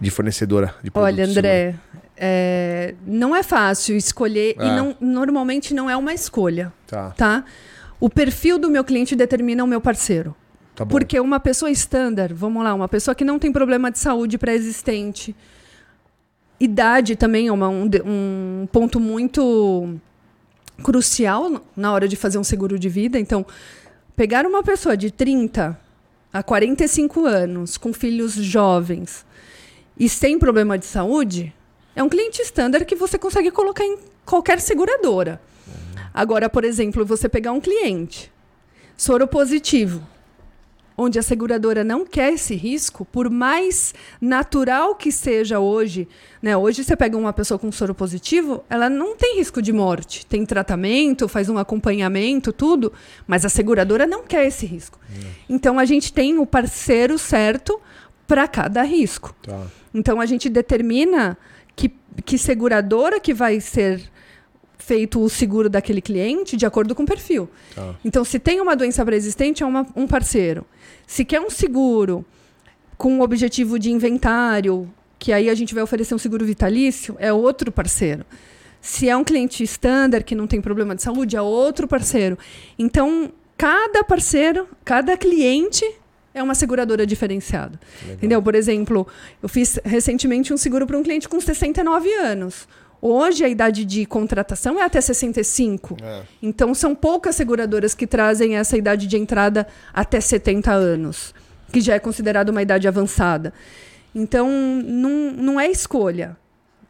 de 0.00 0.10
fornecedora 0.10 0.74
de 0.82 0.90
produtos? 0.90 1.14
Olha, 1.18 1.24
André, 1.30 1.74
é, 2.16 2.94
não 3.06 3.36
é 3.36 3.42
fácil 3.42 3.96
escolher 3.96 4.56
É. 4.58 4.66
e 4.66 4.70
não, 4.70 4.96
normalmente 5.00 5.72
não 5.74 5.88
é 5.88 5.96
uma 5.96 6.12
escolha, 6.14 6.72
Tá, 6.86 7.10
tá? 7.10 7.44
O 8.00 8.10
perfil 8.10 8.58
do 8.58 8.68
meu 8.70 8.82
cliente 8.82 9.14
determina 9.14 9.62
o 9.62 9.66
meu 9.66 9.80
parceiro. 9.80 10.34
tá. 10.74 10.84
Porque 10.84 11.20
uma 11.20 11.38
pessoa 11.38 11.70
standard, 11.70 12.34
vamos 12.34 12.64
lá, 12.64 12.74
uma 12.74 12.88
pessoa 12.88 13.14
que 13.14 13.24
não 13.24 13.38
tem 13.38 13.52
problema 13.52 13.90
de 13.90 13.98
saúde 13.98 14.36
pré-existente, 14.38 15.36
idade 16.60 17.16
também 17.16 17.48
é 17.48 17.52
uma- 17.52 17.68
um, 17.68 17.88
um 18.04 18.68
ponto 18.72 18.98
muito 19.00 19.94
crucial 20.82 21.62
na 21.76 21.92
hora 21.92 22.08
de 22.08 22.16
fazer 22.16 22.38
um 22.38 22.44
seguro 22.44 22.78
de 22.78 22.88
vida. 22.88 23.18
Então, 23.18 23.44
pegar 24.16 24.46
uma 24.46 24.62
pessoa 24.62 24.96
de 24.96 25.10
30 25.10 25.78
a 26.32 26.42
45 26.42 27.24
anos, 27.26 27.76
com 27.76 27.92
filhos 27.92 28.32
jovens 28.34 29.24
e 29.98 30.08
sem 30.08 30.38
problema 30.38 30.76
de 30.76 30.84
saúde, 30.86 31.52
é 31.94 32.02
um 32.02 32.08
cliente 32.08 32.42
standard 32.42 32.84
que 32.84 32.96
você 32.96 33.16
consegue 33.18 33.50
colocar 33.50 33.84
em 33.84 33.98
qualquer 34.24 34.60
seguradora. 34.60 35.40
Agora, 36.12 36.48
por 36.48 36.64
exemplo, 36.64 37.04
você 37.04 37.28
pegar 37.28 37.52
um 37.52 37.60
cliente 37.60 38.32
soro 38.96 39.26
positivo, 39.26 40.02
onde 40.96 41.18
a 41.18 41.22
seguradora 41.22 41.82
não 41.82 42.06
quer 42.06 42.32
esse 42.32 42.54
risco, 42.54 43.04
por 43.04 43.28
mais 43.28 43.92
natural 44.20 44.94
que 44.94 45.10
seja 45.10 45.58
hoje, 45.58 46.08
né? 46.40 46.56
Hoje 46.56 46.84
você 46.84 46.96
pega 46.96 47.16
uma 47.16 47.32
pessoa 47.32 47.58
com 47.58 47.70
soro 47.72 47.94
positivo, 47.94 48.64
ela 48.70 48.88
não 48.88 49.16
tem 49.16 49.38
risco 49.38 49.60
de 49.60 49.72
morte, 49.72 50.24
tem 50.26 50.46
tratamento, 50.46 51.28
faz 51.28 51.48
um 51.48 51.58
acompanhamento, 51.58 52.52
tudo, 52.52 52.92
mas 53.26 53.44
a 53.44 53.48
seguradora 53.48 54.06
não 54.06 54.22
quer 54.22 54.46
esse 54.46 54.66
risco. 54.66 54.98
Então 55.48 55.78
a 55.78 55.84
gente 55.84 56.12
tem 56.12 56.38
o 56.38 56.46
parceiro 56.46 57.18
certo 57.18 57.80
para 58.26 58.46
cada 58.46 58.82
risco. 58.82 59.34
Tá. 59.42 59.66
Então 59.92 60.20
a 60.20 60.26
gente 60.26 60.48
determina 60.48 61.36
que, 61.74 61.92
que 62.24 62.38
seguradora 62.38 63.20
que 63.20 63.34
vai 63.34 63.60
ser 63.60 64.10
feito 64.78 65.20
o 65.20 65.28
seguro 65.28 65.68
daquele 65.68 66.00
cliente 66.00 66.56
de 66.56 66.66
acordo 66.66 66.94
com 66.94 67.02
o 67.02 67.06
perfil. 67.06 67.48
Tá. 67.74 67.94
Então, 68.04 68.24
se 68.24 68.38
tem 68.38 68.60
uma 68.60 68.76
doença 68.76 69.04
pré-existente, 69.04 69.62
é 69.62 69.66
uma, 69.66 69.86
um 69.96 70.06
parceiro. 70.06 70.64
Se 71.06 71.24
quer 71.24 71.40
um 71.40 71.50
seguro 71.50 72.24
com 72.96 73.18
o 73.18 73.22
objetivo 73.22 73.78
de 73.78 73.90
inventário, 73.90 74.90
que 75.18 75.32
aí 75.32 75.48
a 75.48 75.54
gente 75.54 75.74
vai 75.74 75.82
oferecer 75.82 76.14
um 76.14 76.18
seguro 76.18 76.44
vitalício, 76.44 77.16
é 77.18 77.32
outro 77.32 77.72
parceiro. 77.72 78.24
Se 78.80 79.08
é 79.08 79.16
um 79.16 79.24
cliente 79.24 79.62
standard 79.64 80.24
que 80.24 80.34
não 80.34 80.46
tem 80.46 80.60
problema 80.60 80.94
de 80.94 81.02
saúde, 81.02 81.36
é 81.36 81.40
outro 81.40 81.88
parceiro. 81.88 82.38
Então, 82.78 83.32
cada 83.56 84.04
parceiro, 84.04 84.68
cada 84.84 85.16
cliente 85.16 85.84
é 86.34 86.42
uma 86.42 86.54
seguradora 86.54 87.06
diferenciada. 87.06 87.80
Entendeu? 88.10 88.42
Por 88.42 88.54
exemplo, 88.54 89.06
eu 89.42 89.48
fiz 89.48 89.78
recentemente 89.84 90.52
um 90.52 90.56
seguro 90.56 90.86
para 90.86 90.98
um 90.98 91.02
cliente 91.02 91.28
com 91.28 91.40
69 91.40 92.12
anos. 92.12 92.68
Hoje 93.06 93.44
a 93.44 93.48
idade 93.50 93.84
de 93.84 94.06
contratação 94.06 94.80
é 94.80 94.82
até 94.82 94.98
65. 94.98 95.98
É. 96.02 96.22
Então 96.42 96.72
são 96.72 96.94
poucas 96.94 97.36
seguradoras 97.36 97.94
que 97.94 98.06
trazem 98.06 98.56
essa 98.56 98.78
idade 98.78 99.06
de 99.06 99.18
entrada 99.18 99.66
até 99.92 100.18
70 100.18 100.72
anos, 100.72 101.34
que 101.70 101.82
já 101.82 101.96
é 101.96 101.98
considerado 101.98 102.48
uma 102.48 102.62
idade 102.62 102.88
avançada. 102.88 103.52
Então 104.14 104.48
não, 104.48 105.32
não 105.32 105.60
é 105.60 105.70
escolha. 105.70 106.34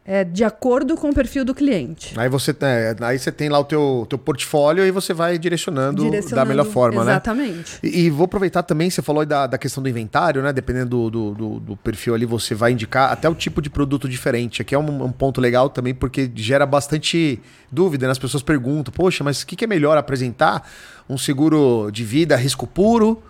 É 0.07 0.23
de 0.23 0.43
acordo 0.43 0.95
com 0.95 1.09
o 1.09 1.13
perfil 1.15 1.43
do 1.43 1.51
cliente. 1.55 2.13
Aí 2.15 2.29
você, 2.29 2.55
é, 2.61 2.95
aí 3.01 3.17
você 3.17 3.31
tem 3.31 3.49
lá 3.49 3.57
o 3.57 3.63
teu, 3.63 4.05
teu 4.07 4.19
portfólio 4.19 4.85
e 4.85 4.91
você 4.91 5.15
vai 5.15 5.39
direcionando, 5.39 6.03
da 6.03 6.09
Direcionando- 6.09 6.47
melhor 6.49 6.65
forma, 6.67 7.03
né? 7.03 7.13
Exatamente. 7.13 7.79
E, 7.81 8.01
e 8.01 8.09
vou 8.11 8.25
aproveitar 8.25 8.61
também, 8.61 8.87
você 8.87 9.01
falou 9.01 9.25
da, 9.25 9.47
da 9.47 9.57
questão 9.57 9.81
do 9.81 9.89
inventário, 9.89 10.43
né? 10.43 10.53
Dependendo 10.53 11.09
do, 11.09 11.09
do, 11.09 11.33
do- 11.33 11.59
do 11.59 11.77
perfil 11.77 12.13
ali, 12.13 12.23
você 12.23 12.53
vai 12.53 12.71
indicar 12.73 13.11
até 13.11 13.27
o 13.27 13.33
tipo 13.33 13.63
de 13.63 13.69
produto 13.71 14.07
diferente. 14.07 14.61
Aqui 14.61 14.75
é 14.75 14.77
um, 14.77 15.05
um 15.05 15.11
ponto 15.11 15.41
legal 15.41 15.69
também, 15.71 15.95
porque 15.95 16.29
gera 16.35 16.67
bastante 16.67 17.41
dúvida, 17.71 18.05
né? 18.05 18.11
As 18.11 18.19
pessoas 18.19 18.43
perguntam, 18.43 18.93
poxa, 18.93 19.23
mas 19.23 19.41
o 19.41 19.47
que, 19.47 19.55
que 19.55 19.63
é 19.65 19.67
melhor 19.67 19.97
apresentar? 19.97 20.69
Um 21.09 21.17
seguro 21.17 21.89
de 21.91 22.03
vida, 22.03 22.35
risco 22.35 22.67
puro, 22.67 23.23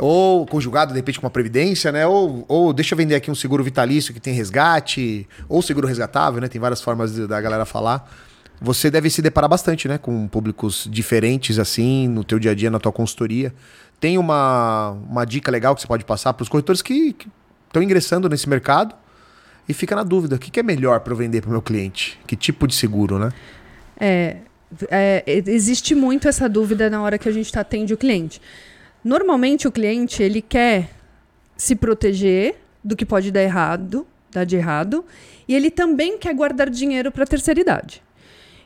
ou 0.00 0.46
conjugado, 0.46 0.92
de 0.92 0.98
repente, 0.98 1.20
com 1.20 1.26
uma 1.26 1.30
previdência, 1.30 1.92
né? 1.92 2.06
Ou, 2.06 2.44
ou 2.48 2.72
deixa 2.72 2.94
eu 2.94 2.96
vender 2.96 3.14
aqui 3.14 3.30
um 3.30 3.34
seguro 3.34 3.62
vitalício 3.62 4.14
que 4.14 4.20
tem 4.20 4.32
resgate, 4.32 5.28
ou 5.48 5.60
seguro 5.60 5.86
resgatável, 5.86 6.40
né? 6.40 6.48
Tem 6.48 6.60
várias 6.60 6.80
formas 6.80 7.14
da 7.14 7.40
galera 7.40 7.64
falar. 7.66 8.10
Você 8.60 8.90
deve 8.90 9.08
se 9.08 9.22
deparar 9.22 9.48
bastante, 9.48 9.88
né, 9.88 9.96
com 9.96 10.28
públicos 10.28 10.86
diferentes 10.90 11.58
assim 11.58 12.06
no 12.06 12.22
teu 12.22 12.38
dia 12.38 12.50
a 12.50 12.54
dia, 12.54 12.70
na 12.70 12.78
tua 12.78 12.92
consultoria. 12.92 13.54
Tem 13.98 14.18
uma, 14.18 14.90
uma 15.08 15.24
dica 15.24 15.50
legal 15.50 15.74
que 15.74 15.80
você 15.80 15.86
pode 15.86 16.04
passar 16.04 16.34
para 16.34 16.42
os 16.42 16.48
corretores 16.48 16.82
que 16.82 17.16
estão 17.66 17.82
ingressando 17.82 18.28
nesse 18.28 18.48
mercado 18.48 18.94
e 19.66 19.72
fica 19.72 19.96
na 19.96 20.02
dúvida, 20.02 20.36
o 20.36 20.38
que, 20.38 20.50
que 20.50 20.60
é 20.60 20.62
melhor 20.62 21.00
para 21.00 21.12
eu 21.12 21.16
vender 21.16 21.40
para 21.40 21.48
o 21.48 21.52
meu 21.52 21.62
cliente? 21.62 22.18
Que 22.26 22.36
tipo 22.36 22.66
de 22.66 22.74
seguro, 22.74 23.18
né? 23.18 23.32
É, 23.98 24.36
é, 24.90 25.42
existe 25.46 25.94
muito 25.94 26.28
essa 26.28 26.48
dúvida 26.48 26.90
na 26.90 27.00
hora 27.00 27.18
que 27.18 27.28
a 27.28 27.32
gente 27.32 27.50
tá, 27.50 27.60
atende 27.60 27.94
o 27.94 27.96
cliente. 27.96 28.42
Normalmente 29.02 29.66
o 29.66 29.72
cliente 29.72 30.22
ele 30.22 30.42
quer 30.42 30.90
se 31.56 31.74
proteger 31.74 32.56
do 32.82 32.96
que 32.96 33.06
pode 33.06 33.30
dar 33.30 33.42
errado, 33.42 34.06
dar 34.30 34.44
de 34.44 34.56
errado, 34.56 35.04
e 35.48 35.54
ele 35.54 35.70
também 35.70 36.18
quer 36.18 36.34
guardar 36.34 36.70
dinheiro 36.70 37.10
para 37.10 37.24
a 37.24 37.26
terceira 37.26 37.60
idade. 37.60 38.02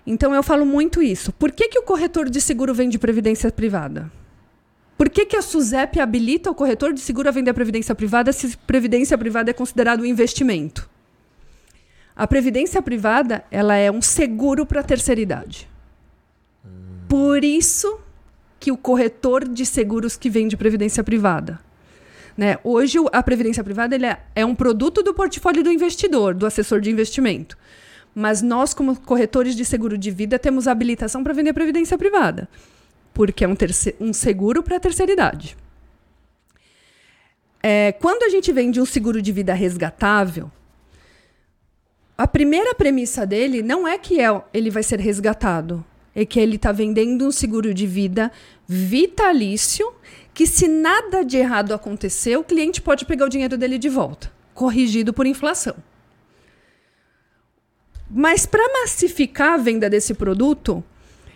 Então 0.07 0.35
eu 0.35 0.43
falo 0.43 0.67
muito 0.67 1.03
isso. 1.03 1.33
Por 1.33 1.51
que, 1.51 1.69
que 1.69 1.79
o 1.79 1.83
corretor 1.83 2.29
de 2.29 2.41
seguro 2.41 2.75
vende 2.75 2.99
previdência 2.99 3.51
privada? 3.51 4.11
Por 4.97 5.09
que, 5.09 5.27
que 5.27 5.37
a 5.37 5.43
SUSEP 5.43 5.99
habilita 5.99 6.51
o 6.51 6.55
corretor 6.55 6.93
de 6.93 7.01
seguro 7.01 7.29
a 7.29 7.33
vender 7.33 7.51
a 7.51 7.55
previdência 7.55 7.95
privada 7.95 8.33
se 8.33 8.57
previdência 8.59 9.17
privada 9.19 9.51
é 9.51 9.55
considerado 9.55 10.03
um 10.03 10.05
investimento? 10.05 10.89
A 12.15 12.27
previdência 12.29 12.81
privada 12.81 13.45
ela 13.51 13.75
é 13.75 13.91
um 13.91 14.01
seguro 14.01 14.65
para 14.65 14.81
a 14.81 14.85
terceira 14.85 15.21
idade. 15.21 15.69
Por 17.09 17.43
isso 17.43 17.99
que 18.65 18.73
o 18.73 18.79
corretor 18.79 19.47
de 19.47 19.67
seguros 19.67 20.17
que 20.17 20.31
vende 20.31 20.57
previdência 20.57 21.05
privada. 21.05 21.61
Né? 22.35 22.57
Hoje, 22.65 22.97
a 23.13 23.23
previdência 23.23 23.63
privada 23.63 23.95
ele 23.95 24.07
é, 24.07 24.19
é 24.35 24.43
um 24.43 24.55
produto 24.55 25.03
do 25.03 25.13
portfólio 25.13 25.63
do 25.63 25.71
investidor, 25.71 26.33
do 26.33 26.47
assessor 26.47 26.81
de 26.81 26.91
investimento. 26.91 27.59
Mas 28.15 28.41
nós, 28.41 28.73
como 28.73 28.99
corretores 28.99 29.55
de 29.55 29.67
seguro 29.67 29.99
de 29.99 30.11
vida, 30.11 30.39
temos 30.39 30.67
habilitação 30.67 31.23
para 31.23 31.35
vender 31.35 31.53
previdência 31.53 31.99
privada, 31.99 32.49
porque 33.13 33.45
é 33.45 33.49
um, 33.49 33.55
um 34.01 34.15
seguro 34.15 34.63
para 34.63 34.79
a 34.79 34.81
terceira 34.81 35.13
idade. 35.13 35.59
É, 37.63 37.93
quando 37.93 38.23
a 38.23 38.31
gente 38.31 38.51
vende 38.51 38.81
um 38.81 38.87
seguro 38.87 39.21
de 39.21 39.31
vida 39.31 39.53
resgatável, 39.53 40.51
a 42.17 42.27
primeira 42.27 42.75
premissa 42.75 43.27
dele 43.27 43.61
não 43.63 43.87
é 43.87 43.99
que 43.99 44.23
é- 44.23 44.43
ele 44.55 44.71
vai 44.71 44.83
ser 44.83 45.01
resgatado, 45.01 45.85
é 46.15 46.25
que 46.25 46.39
ele 46.39 46.57
está 46.57 46.73
vendendo 46.73 47.27
um 47.27 47.33
seguro 47.33 47.75
de 47.75 47.87
vida 47.87 48.31
vitalício 48.67 49.93
que 50.33 50.47
se 50.47 50.67
nada 50.67 51.25
de 51.25 51.37
errado 51.37 51.73
acontecer, 51.73 52.37
o 52.37 52.45
cliente 52.45 52.83
pode 52.83 53.05
pegar 53.05 53.27
o 53.27 53.29
dinheiro 53.29 53.57
dele 53.57 53.79
de 53.79 53.89
volta, 53.89 54.33
corrigido 54.53 55.13
por 55.13 55.27
inflação. 55.27 55.77
Mas 58.11 58.45
para 58.47 58.81
massificar 58.81 59.55
a 59.55 59.57
venda 59.57 59.89
desse 59.89 60.13
produto, 60.15 60.85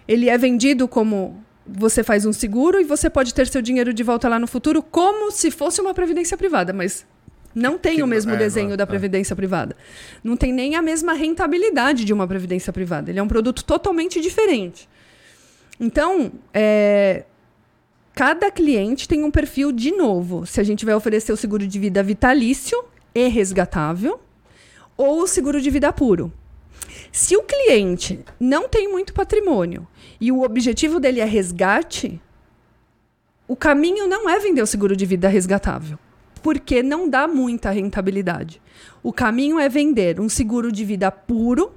ele 0.06 0.28
é 0.28 0.36
vendido 0.36 0.86
como 0.88 1.42
você 1.66 2.02
faz 2.02 2.24
um 2.24 2.32
seguro 2.32 2.80
e 2.80 2.84
você 2.84 3.10
pode 3.10 3.34
ter 3.34 3.46
seu 3.46 3.60
dinheiro 3.60 3.92
de 3.92 4.02
volta 4.02 4.28
lá 4.28 4.38
no 4.38 4.46
futuro, 4.46 4.82
como 4.82 5.30
se 5.30 5.50
fosse 5.50 5.80
uma 5.80 5.92
previdência 5.92 6.36
privada, 6.36 6.72
mas 6.72 7.06
não 7.54 7.78
tem 7.78 7.96
Que 7.96 8.02
o 8.02 8.06
mesmo 8.06 8.32
é, 8.32 8.36
desenho 8.36 8.70
não- 8.70 8.76
da 8.76 8.84
é. 8.84 8.86
previdência 8.86 9.34
privada. 9.34 9.76
Não 10.22 10.36
tem 10.36 10.52
nem 10.52 10.76
a 10.76 10.82
mesma 10.82 11.12
rentabilidade 11.12 12.04
de 12.04 12.12
uma 12.12 12.26
previdência 12.26 12.72
privada. 12.72 13.10
Ele 13.10 13.18
é 13.18 13.22
um 13.22 13.28
produto 13.28 13.64
totalmente 13.64 14.20
diferente. 14.20 14.88
Então, 15.80 16.32
é, 16.52 17.24
cada 18.14 18.50
cliente 18.50 19.08
tem 19.08 19.24
um 19.24 19.30
perfil 19.30 19.72
de 19.72 19.92
novo. 19.92 20.44
Se 20.46 20.60
a 20.60 20.64
gente 20.64 20.84
vai 20.84 20.94
oferecer 20.94 21.32
o 21.32 21.36
seguro 21.36 21.66
de 21.66 21.78
vida 21.78 22.02
vitalício 22.02 22.84
e 23.14 23.28
resgatável 23.28 24.20
ou 24.96 25.22
o 25.22 25.26
seguro 25.26 25.60
de 25.60 25.70
vida 25.70 25.92
puro. 25.92 26.32
Se 27.12 27.36
o 27.36 27.42
cliente 27.42 28.20
não 28.38 28.68
tem 28.68 28.88
muito 28.88 29.12
patrimônio 29.14 29.86
e 30.20 30.30
o 30.30 30.42
objetivo 30.42 31.00
dele 31.00 31.20
é 31.20 31.24
resgate, 31.24 32.20
o 33.46 33.56
caminho 33.56 34.06
não 34.06 34.28
é 34.28 34.38
vender 34.38 34.60
o 34.62 34.66
seguro 34.66 34.94
de 34.96 35.06
vida 35.06 35.28
resgatável, 35.28 35.98
porque 36.38 36.82
não 36.82 37.08
dá 37.08 37.28
muita 37.28 37.70
rentabilidade. 37.70 38.60
O 39.02 39.12
caminho 39.12 39.58
é 39.58 39.68
vender 39.68 40.20
um 40.20 40.28
seguro 40.28 40.72
de 40.72 40.84
vida 40.84 41.10
puro 41.10 41.72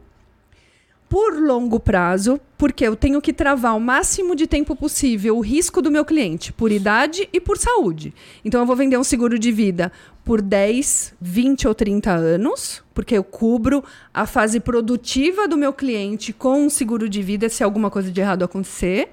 por 1.11 1.37
longo 1.37 1.77
prazo, 1.77 2.39
porque 2.57 2.87
eu 2.87 2.95
tenho 2.95 3.21
que 3.21 3.33
travar 3.33 3.75
o 3.75 3.81
máximo 3.81 4.33
de 4.33 4.47
tempo 4.47 4.77
possível 4.77 5.35
o 5.35 5.41
risco 5.41 5.81
do 5.81 5.91
meu 5.91 6.05
cliente, 6.05 6.53
por 6.53 6.71
idade 6.71 7.27
e 7.33 7.41
por 7.41 7.57
saúde. 7.57 8.13
Então 8.45 8.61
eu 8.61 8.65
vou 8.65 8.77
vender 8.77 8.97
um 8.97 9.03
seguro 9.03 9.37
de 9.37 9.51
vida 9.51 9.91
por 10.23 10.41
10, 10.41 11.13
20 11.19 11.67
ou 11.67 11.75
30 11.75 12.11
anos, 12.11 12.81
porque 12.93 13.17
eu 13.17 13.25
cubro 13.25 13.83
a 14.13 14.25
fase 14.25 14.61
produtiva 14.61 15.49
do 15.49 15.57
meu 15.57 15.73
cliente 15.73 16.31
com 16.31 16.61
um 16.61 16.69
seguro 16.69 17.09
de 17.09 17.21
vida 17.21 17.49
se 17.49 17.61
alguma 17.61 17.91
coisa 17.91 18.09
de 18.09 18.21
errado 18.21 18.43
acontecer. 18.43 19.09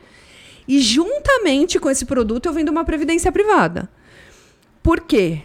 E 0.69 0.79
juntamente 0.79 1.81
com 1.81 1.91
esse 1.91 2.05
produto 2.05 2.47
eu 2.47 2.53
vendo 2.53 2.69
uma 2.69 2.85
previdência 2.85 3.33
privada. 3.33 3.89
Por 4.83 5.01
quê? 5.01 5.43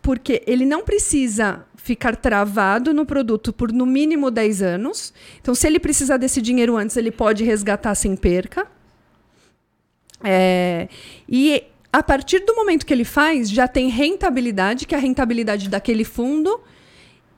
Porque 0.00 0.42
ele 0.46 0.64
não 0.64 0.82
precisa 0.82 1.64
ficar 1.76 2.14
travado 2.14 2.94
no 2.94 3.04
produto 3.04 3.52
por 3.52 3.72
no 3.72 3.84
mínimo 3.84 4.30
10 4.30 4.62
anos. 4.62 5.12
Então, 5.40 5.54
se 5.54 5.66
ele 5.66 5.80
precisar 5.80 6.16
desse 6.16 6.40
dinheiro 6.40 6.76
antes, 6.76 6.96
ele 6.96 7.10
pode 7.10 7.42
resgatar 7.42 7.94
sem 7.94 8.14
perca. 8.14 8.66
É, 10.22 10.88
e 11.28 11.64
a 11.92 12.02
partir 12.02 12.40
do 12.40 12.54
momento 12.54 12.86
que 12.86 12.94
ele 12.94 13.04
faz, 13.04 13.50
já 13.50 13.66
tem 13.66 13.88
rentabilidade, 13.88 14.86
que 14.86 14.94
é 14.94 14.98
a 14.98 15.00
rentabilidade 15.00 15.68
daquele 15.68 16.04
fundo. 16.04 16.60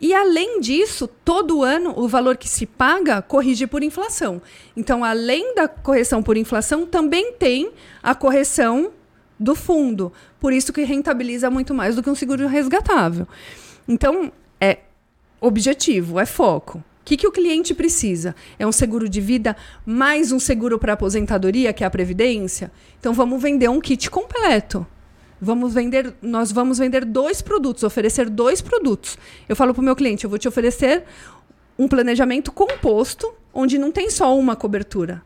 E 0.01 0.13
além 0.13 0.61
disso, 0.61 1.09
todo 1.25 1.63
ano 1.63 1.95
o 1.97 2.07
valor 2.07 2.37
que 2.37 2.49
se 2.49 2.67
paga 2.67 3.23
corrige 3.23 3.67
por 3.67 3.83
inflação. 3.83 4.43
Então, 4.77 5.03
além 5.03 5.55
da 5.55 5.67
correção 5.67 6.23
por 6.23 6.37
inflação, 6.37 6.87
também 6.87 7.33
tem 7.33 7.73
a 8.03 8.15
correção 8.15 8.93
do 9.39 9.55
fundo. 9.55 10.13
Por 10.41 10.53
isso 10.53 10.73
que 10.73 10.83
rentabiliza 10.85 11.51
muito 11.51 11.75
mais 11.75 11.97
do 11.97 12.03
que 12.03 12.11
um 12.11 12.15
seguro 12.15 12.47
resgatável. 12.47 13.27
Então, 13.87 14.33
é 14.61 14.79
objetivo, 15.41 16.19
é 16.19 16.27
foco. 16.27 16.79
O 16.79 17.05
que, 17.05 17.19
que 17.19 17.27
o 17.27 17.33
cliente 17.33 17.75
precisa? 17.75 18.35
É 18.59 18.67
um 18.67 18.73
seguro 18.73 19.11
de 19.11 19.21
vida 19.21 19.55
mais 19.85 20.33
um 20.33 20.39
seguro 20.39 20.79
para 20.79 20.95
aposentadoria, 20.95 21.71
que 21.71 21.85
é 21.85 21.87
a 21.87 21.91
previdência? 21.91 22.73
Então 22.99 23.13
vamos 23.13 23.43
vender 23.43 23.69
um 23.69 23.79
kit 23.79 24.11
completo. 24.11 24.87
Vamos 25.39 25.75
vender, 25.75 26.15
nós 26.23 26.51
vamos 26.51 26.79
vender 26.79 27.05
dois 27.05 27.43
produtos, 27.43 27.83
oferecer 27.83 28.31
dois 28.31 28.63
produtos. 28.63 29.19
Eu 29.47 29.55
falo 29.55 29.75
para 29.75 29.83
o 29.83 29.85
meu 29.85 29.95
cliente, 29.95 30.25
eu 30.25 30.31
vou 30.31 30.39
te 30.39 30.49
oferecer 30.49 31.05
um 31.79 31.87
planejamento 31.87 32.51
composto, 32.51 33.31
onde 33.53 33.77
não 33.77 33.93
tem 33.93 34.09
só 34.09 34.35
uma 34.39 34.57
cobertura. 34.57 35.23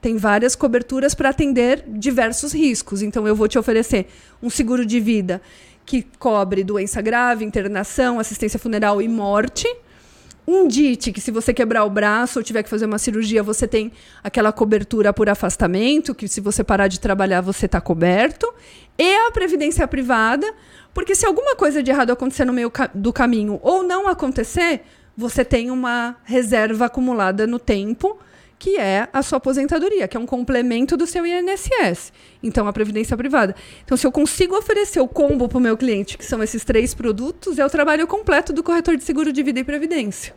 Tem 0.00 0.16
várias 0.16 0.56
coberturas 0.56 1.14
para 1.14 1.28
atender 1.28 1.84
diversos 1.86 2.52
riscos. 2.52 3.02
Então, 3.02 3.26
eu 3.26 3.36
vou 3.36 3.46
te 3.46 3.58
oferecer 3.58 4.06
um 4.42 4.48
seguro 4.48 4.86
de 4.86 4.98
vida 4.98 5.40
que 5.84 6.06
cobre 6.18 6.62
doença 6.62 7.02
grave, 7.02 7.44
internação, 7.44 8.18
assistência 8.18 8.58
funeral 8.58 9.02
e 9.02 9.08
morte. 9.08 9.66
Um 10.46 10.66
DIT, 10.66 11.12
que 11.12 11.20
se 11.20 11.30
você 11.30 11.52
quebrar 11.52 11.84
o 11.84 11.90
braço 11.90 12.38
ou 12.38 12.42
tiver 12.42 12.62
que 12.62 12.68
fazer 12.68 12.86
uma 12.86 12.98
cirurgia, 12.98 13.42
você 13.42 13.68
tem 13.68 13.92
aquela 14.22 14.52
cobertura 14.52 15.12
por 15.12 15.28
afastamento, 15.28 16.14
que 16.14 16.26
se 16.26 16.40
você 16.40 16.64
parar 16.64 16.88
de 16.88 16.98
trabalhar, 16.98 17.40
você 17.40 17.66
está 17.66 17.80
coberto. 17.80 18.52
E 18.98 19.16
a 19.26 19.30
previdência 19.30 19.86
privada, 19.86 20.52
porque 20.94 21.14
se 21.14 21.26
alguma 21.26 21.54
coisa 21.54 21.82
de 21.82 21.90
errado 21.90 22.10
acontecer 22.10 22.44
no 22.44 22.52
meio 22.52 22.72
do 22.94 23.12
caminho 23.12 23.60
ou 23.62 23.82
não 23.82 24.08
acontecer, 24.08 24.82
você 25.16 25.44
tem 25.44 25.70
uma 25.70 26.16
reserva 26.24 26.86
acumulada 26.86 27.46
no 27.46 27.58
tempo 27.58 28.18
que 28.60 28.76
é 28.76 29.08
a 29.10 29.22
sua 29.22 29.38
aposentadoria, 29.38 30.06
que 30.06 30.18
é 30.18 30.20
um 30.20 30.26
complemento 30.26 30.94
do 30.94 31.06
seu 31.06 31.24
INSS. 31.26 32.12
Então, 32.42 32.68
a 32.68 32.72
previdência 32.72 33.16
privada. 33.16 33.56
Então, 33.82 33.96
se 33.96 34.06
eu 34.06 34.12
consigo 34.12 34.54
oferecer 34.54 35.00
o 35.00 35.08
combo 35.08 35.48
para 35.48 35.56
o 35.56 35.60
meu 35.60 35.78
cliente, 35.78 36.18
que 36.18 36.26
são 36.26 36.42
esses 36.42 36.62
três 36.62 36.92
produtos, 36.92 37.58
é 37.58 37.64
o 37.64 37.70
trabalho 37.70 38.06
completo 38.06 38.52
do 38.52 38.62
corretor 38.62 38.98
de 38.98 39.02
seguro 39.02 39.32
de 39.32 39.42
vida 39.42 39.60
e 39.60 39.64
previdência 39.64 40.34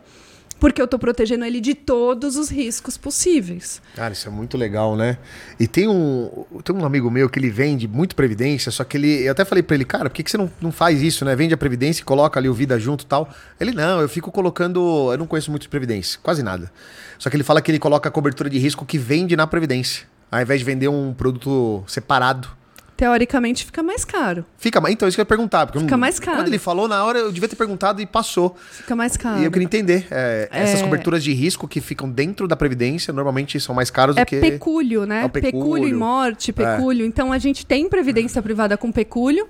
porque 0.58 0.80
eu 0.80 0.84
estou 0.84 0.98
protegendo 0.98 1.44
ele 1.44 1.60
de 1.60 1.74
todos 1.74 2.36
os 2.36 2.50
riscos 2.50 2.96
possíveis. 2.96 3.82
Cara, 3.94 4.12
isso 4.12 4.28
é 4.28 4.30
muito 4.30 4.56
legal, 4.56 4.96
né? 4.96 5.18
E 5.58 5.66
tem 5.66 5.88
um, 5.88 6.44
tem 6.64 6.74
um 6.74 6.84
amigo 6.84 7.10
meu 7.10 7.28
que 7.28 7.38
ele 7.38 7.50
vende 7.50 7.86
muito 7.86 8.16
previdência, 8.16 8.72
só 8.72 8.84
que 8.84 8.96
ele, 8.96 9.24
eu 9.24 9.32
até 9.32 9.44
falei 9.44 9.62
para 9.62 9.74
ele, 9.74 9.84
cara, 9.84 10.08
por 10.08 10.16
que, 10.16 10.22
que 10.22 10.30
você 10.30 10.38
não, 10.38 10.50
não 10.60 10.72
faz 10.72 11.02
isso, 11.02 11.24
né? 11.24 11.34
Vende 11.36 11.54
a 11.54 11.56
previdência 11.56 12.02
e 12.02 12.04
coloca 12.04 12.38
ali 12.38 12.48
o 12.48 12.54
vida 12.54 12.78
junto 12.78 13.02
e 13.02 13.06
tal. 13.06 13.28
Ele, 13.60 13.72
não, 13.72 14.00
eu 14.00 14.08
fico 14.08 14.30
colocando, 14.32 15.10
eu 15.12 15.18
não 15.18 15.26
conheço 15.26 15.50
muito 15.50 15.62
de 15.62 15.68
previdência, 15.68 16.18
quase 16.22 16.42
nada. 16.42 16.70
Só 17.18 17.30
que 17.30 17.36
ele 17.36 17.44
fala 17.44 17.60
que 17.60 17.70
ele 17.70 17.78
coloca 17.78 18.08
a 18.08 18.12
cobertura 18.12 18.48
de 18.48 18.58
risco 18.58 18.84
que 18.86 18.98
vende 18.98 19.36
na 19.36 19.46
previdência, 19.46 20.06
ao 20.30 20.40
invés 20.40 20.60
de 20.60 20.64
vender 20.64 20.88
um 20.88 21.12
produto 21.12 21.84
separado 21.86 22.48
teoricamente 22.96 23.64
fica 23.64 23.82
mais 23.82 24.04
caro. 24.04 24.44
Fica, 24.56 24.82
então 24.90 25.08
isso 25.08 25.16
que 25.16 25.20
eu 25.20 25.22
ia 25.22 25.26
perguntar. 25.26 25.66
Porque 25.66 25.80
fica 25.80 25.96
mais 25.96 26.18
caro. 26.18 26.38
Quando 26.38 26.48
ele 26.48 26.58
falou, 26.58 26.88
na 26.88 27.04
hora 27.04 27.18
eu 27.18 27.32
devia 27.32 27.48
ter 27.48 27.56
perguntado 27.56 28.00
e 28.00 28.06
passou. 28.06 28.56
Fica 28.70 28.94
mais 28.94 29.16
caro. 29.16 29.40
E 29.40 29.44
eu 29.44 29.50
queria 29.50 29.64
entender. 29.64 30.06
É, 30.10 30.48
é... 30.50 30.62
Essas 30.62 30.82
coberturas 30.82 31.22
de 31.22 31.32
risco 31.32 31.66
que 31.66 31.80
ficam 31.80 32.08
dentro 32.08 32.46
da 32.46 32.56
Previdência 32.56 33.12
normalmente 33.12 33.58
são 33.60 33.74
mais 33.74 33.90
caros 33.90 34.16
é 34.16 34.24
do 34.24 34.26
que. 34.26 34.40
Pecúlio, 34.40 35.06
né? 35.06 35.24
É 35.24 35.28
pecúlio. 35.28 35.52
pecúlio 35.52 35.88
e 35.88 35.92
morte, 35.92 36.50
é. 36.50 36.54
pecúlio. 36.54 37.04
Então 37.04 37.32
a 37.32 37.38
gente 37.38 37.66
tem 37.66 37.88
Previdência 37.88 38.40
privada 38.42 38.76
com 38.76 38.90
pecúlio. 38.92 39.48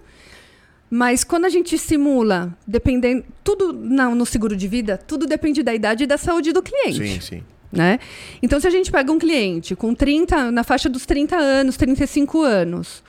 Mas 0.90 1.24
quando 1.24 1.44
a 1.44 1.48
gente 1.48 1.76
simula, 1.76 2.57
dependendo. 2.66 3.24
Tudo 3.42 3.72
não, 3.72 4.14
no 4.14 4.24
seguro 4.24 4.57
de 4.57 4.68
vida, 4.68 4.96
tudo 4.96 5.26
depende 5.26 5.62
da 5.62 5.74
idade 5.74 6.04
e 6.04 6.07
da 6.07 6.16
saúde 6.16 6.52
do 6.52 6.62
cliente. 6.62 7.07
Sim, 7.07 7.20
sim. 7.20 7.42
Né? 7.72 7.98
Então, 8.40 8.61
se 8.61 8.68
a 8.68 8.70
gente 8.70 8.92
pega 8.92 9.11
um 9.11 9.18
cliente 9.18 9.74
com 9.74 9.92
30, 9.92 10.52
na 10.52 10.62
faixa 10.62 10.88
dos 10.88 11.04
30 11.04 11.37
anos, 11.37 11.76
35 11.76 12.42
anos, 12.42 13.02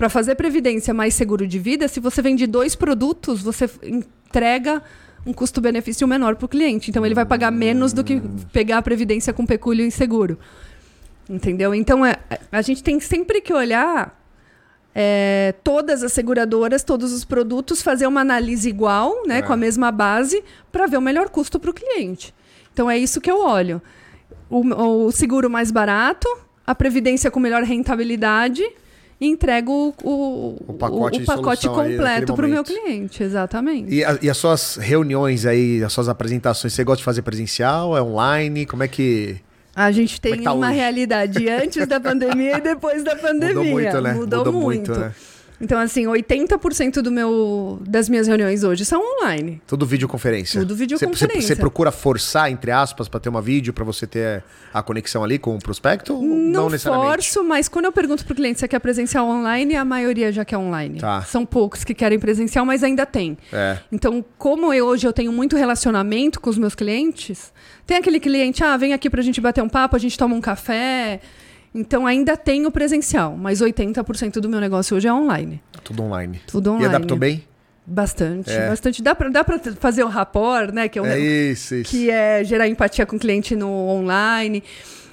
para 0.00 0.08
fazer 0.08 0.34
previdência 0.34 0.94
mais 0.94 1.12
seguro 1.12 1.46
de 1.46 1.58
vida, 1.58 1.86
se 1.86 2.00
você 2.00 2.22
vende 2.22 2.46
dois 2.46 2.74
produtos, 2.74 3.42
você 3.42 3.68
entrega 3.84 4.82
um 5.26 5.32
custo-benefício 5.34 6.08
menor 6.08 6.36
para 6.36 6.46
o 6.46 6.48
cliente. 6.48 6.88
Então 6.88 7.04
ele 7.04 7.14
vai 7.14 7.26
pagar 7.26 7.50
menos 7.50 7.92
do 7.92 8.02
que 8.02 8.18
pegar 8.50 8.78
a 8.78 8.82
previdência 8.82 9.30
com 9.34 9.44
pecúlio 9.44 9.84
inseguro. 9.84 10.38
Entendeu? 11.28 11.74
Então 11.74 12.02
é, 12.06 12.16
a 12.50 12.62
gente 12.62 12.82
tem 12.82 12.98
sempre 12.98 13.42
que 13.42 13.52
olhar 13.52 14.18
é, 14.94 15.52
todas 15.62 16.02
as 16.02 16.14
seguradoras, 16.14 16.82
todos 16.82 17.12
os 17.12 17.22
produtos, 17.22 17.82
fazer 17.82 18.06
uma 18.06 18.22
análise 18.22 18.70
igual, 18.70 19.26
né, 19.26 19.40
é. 19.40 19.42
com 19.42 19.52
a 19.52 19.56
mesma 19.56 19.92
base, 19.92 20.42
para 20.72 20.86
ver 20.86 20.96
o 20.96 21.02
melhor 21.02 21.28
custo 21.28 21.60
para 21.60 21.72
o 21.72 21.74
cliente. 21.74 22.34
Então 22.72 22.90
é 22.90 22.96
isso 22.96 23.20
que 23.20 23.30
eu 23.30 23.44
olho. 23.44 23.82
O, 24.48 24.62
o 25.04 25.12
seguro 25.12 25.50
mais 25.50 25.70
barato, 25.70 26.26
a 26.66 26.74
previdência 26.74 27.30
com 27.30 27.38
melhor 27.38 27.64
rentabilidade 27.64 28.64
e 29.20 29.26
entrego 29.26 29.94
o, 30.02 30.56
o 30.66 30.72
pacote, 30.72 31.18
o, 31.18 31.22
o 31.22 31.26
pacote 31.26 31.68
completo 31.68 32.34
para 32.34 32.46
o 32.46 32.48
meu 32.48 32.64
cliente, 32.64 33.22
exatamente. 33.22 33.94
E, 33.94 34.02
a, 34.02 34.18
e, 34.22 34.30
as 34.30 34.36
suas 34.38 34.76
reuniões 34.76 35.44
aí, 35.44 35.84
as 35.84 35.92
suas 35.92 36.08
apresentações, 36.08 36.72
você 36.72 36.82
gosta 36.82 36.98
de 36.98 37.04
fazer 37.04 37.20
presencial, 37.20 37.96
é 37.96 38.02
online? 38.02 38.64
Como 38.64 38.82
é 38.82 38.88
que. 38.88 39.36
A 39.76 39.92
gente 39.92 40.16
é 40.16 40.20
tem 40.20 40.40
é 40.40 40.42
tá 40.42 40.52
uma 40.54 40.68
hoje? 40.68 40.76
realidade 40.76 41.48
antes 41.48 41.86
da 41.86 42.00
pandemia 42.00 42.56
e 42.56 42.60
depois 42.62 43.04
da 43.04 43.14
pandemia. 43.14 43.54
Mudou 43.54 43.64
muito, 43.64 44.00
né? 44.00 44.12
Mudou, 44.14 44.38
Mudou 44.38 44.52
muito. 44.54 44.90
muito 44.90 45.00
né? 45.00 45.14
Então, 45.60 45.78
assim, 45.78 46.06
80% 46.06 47.02
do 47.02 47.10
meu, 47.10 47.78
das 47.86 48.08
minhas 48.08 48.26
reuniões 48.26 48.64
hoje 48.64 48.84
são 48.84 49.02
online. 49.02 49.60
Tudo 49.66 49.84
videoconferência. 49.84 50.60
Tudo 50.60 50.74
videoconferência. 50.74 51.54
Você 51.54 51.56
procura 51.56 51.92
forçar, 51.92 52.50
entre 52.50 52.70
aspas, 52.70 53.08
para 53.08 53.20
ter 53.20 53.28
uma 53.28 53.42
vídeo, 53.42 53.72
para 53.72 53.84
você 53.84 54.06
ter 54.06 54.42
a 54.72 54.82
conexão 54.82 55.22
ali 55.22 55.38
com 55.38 55.54
o 55.54 55.58
prospecto? 55.58 56.14
Não, 56.14 56.22
não 56.22 56.70
necessariamente? 56.70 57.10
forço, 57.10 57.44
mas 57.44 57.68
quando 57.68 57.84
eu 57.84 57.92
pergunto 57.92 58.24
para 58.24 58.32
o 58.32 58.36
cliente 58.36 58.58
se 58.58 58.66
quer 58.66 58.78
presencial 58.78 59.26
online, 59.26 59.76
a 59.76 59.84
maioria 59.84 60.32
já 60.32 60.44
quer 60.44 60.56
online. 60.56 60.98
Tá. 60.98 61.22
São 61.22 61.44
poucos 61.44 61.84
que 61.84 61.92
querem 61.92 62.18
presencial, 62.18 62.64
mas 62.64 62.82
ainda 62.82 63.04
tem. 63.04 63.36
É. 63.52 63.78
Então, 63.92 64.24
como 64.38 64.72
eu, 64.72 64.86
hoje 64.86 65.06
eu 65.06 65.12
tenho 65.12 65.32
muito 65.32 65.56
relacionamento 65.56 66.40
com 66.40 66.48
os 66.48 66.56
meus 66.56 66.74
clientes, 66.74 67.52
tem 67.86 67.98
aquele 67.98 68.18
cliente, 68.18 68.64
ah, 68.64 68.76
vem 68.76 68.94
aqui 68.94 69.10
para 69.10 69.20
a 69.20 69.24
gente 69.24 69.40
bater 69.40 69.62
um 69.62 69.68
papo, 69.68 69.94
a 69.94 69.98
gente 69.98 70.16
toma 70.16 70.34
um 70.34 70.40
café 70.40 71.20
então 71.74 72.06
ainda 72.06 72.36
tenho 72.36 72.70
presencial, 72.70 73.36
mas 73.36 73.60
80% 73.60 74.40
do 74.40 74.48
meu 74.48 74.60
negócio 74.60 74.96
hoje 74.96 75.06
é 75.06 75.12
online. 75.12 75.62
Tudo 75.84 76.02
online. 76.02 76.40
Tudo 76.46 76.70
online. 76.70 76.84
E 76.84 76.88
adaptou 76.88 77.16
bem? 77.16 77.44
Bastante, 77.86 78.50
é. 78.50 78.68
bastante. 78.68 79.02
Dá 79.02 79.14
para 79.14 79.28
dá 79.30 79.42
pra 79.42 79.58
fazer 79.58 80.04
o 80.04 80.08
rapport, 80.08 80.72
né? 80.72 80.88
Que 80.88 80.98
é, 80.98 81.02
um, 81.02 81.06
é 81.06 81.18
isso, 81.18 81.74
isso. 81.74 81.90
Que 81.90 82.10
é 82.10 82.44
gerar 82.44 82.68
empatia 82.68 83.06
com 83.06 83.16
o 83.16 83.18
cliente 83.18 83.56
no 83.56 83.68
online. 83.68 84.62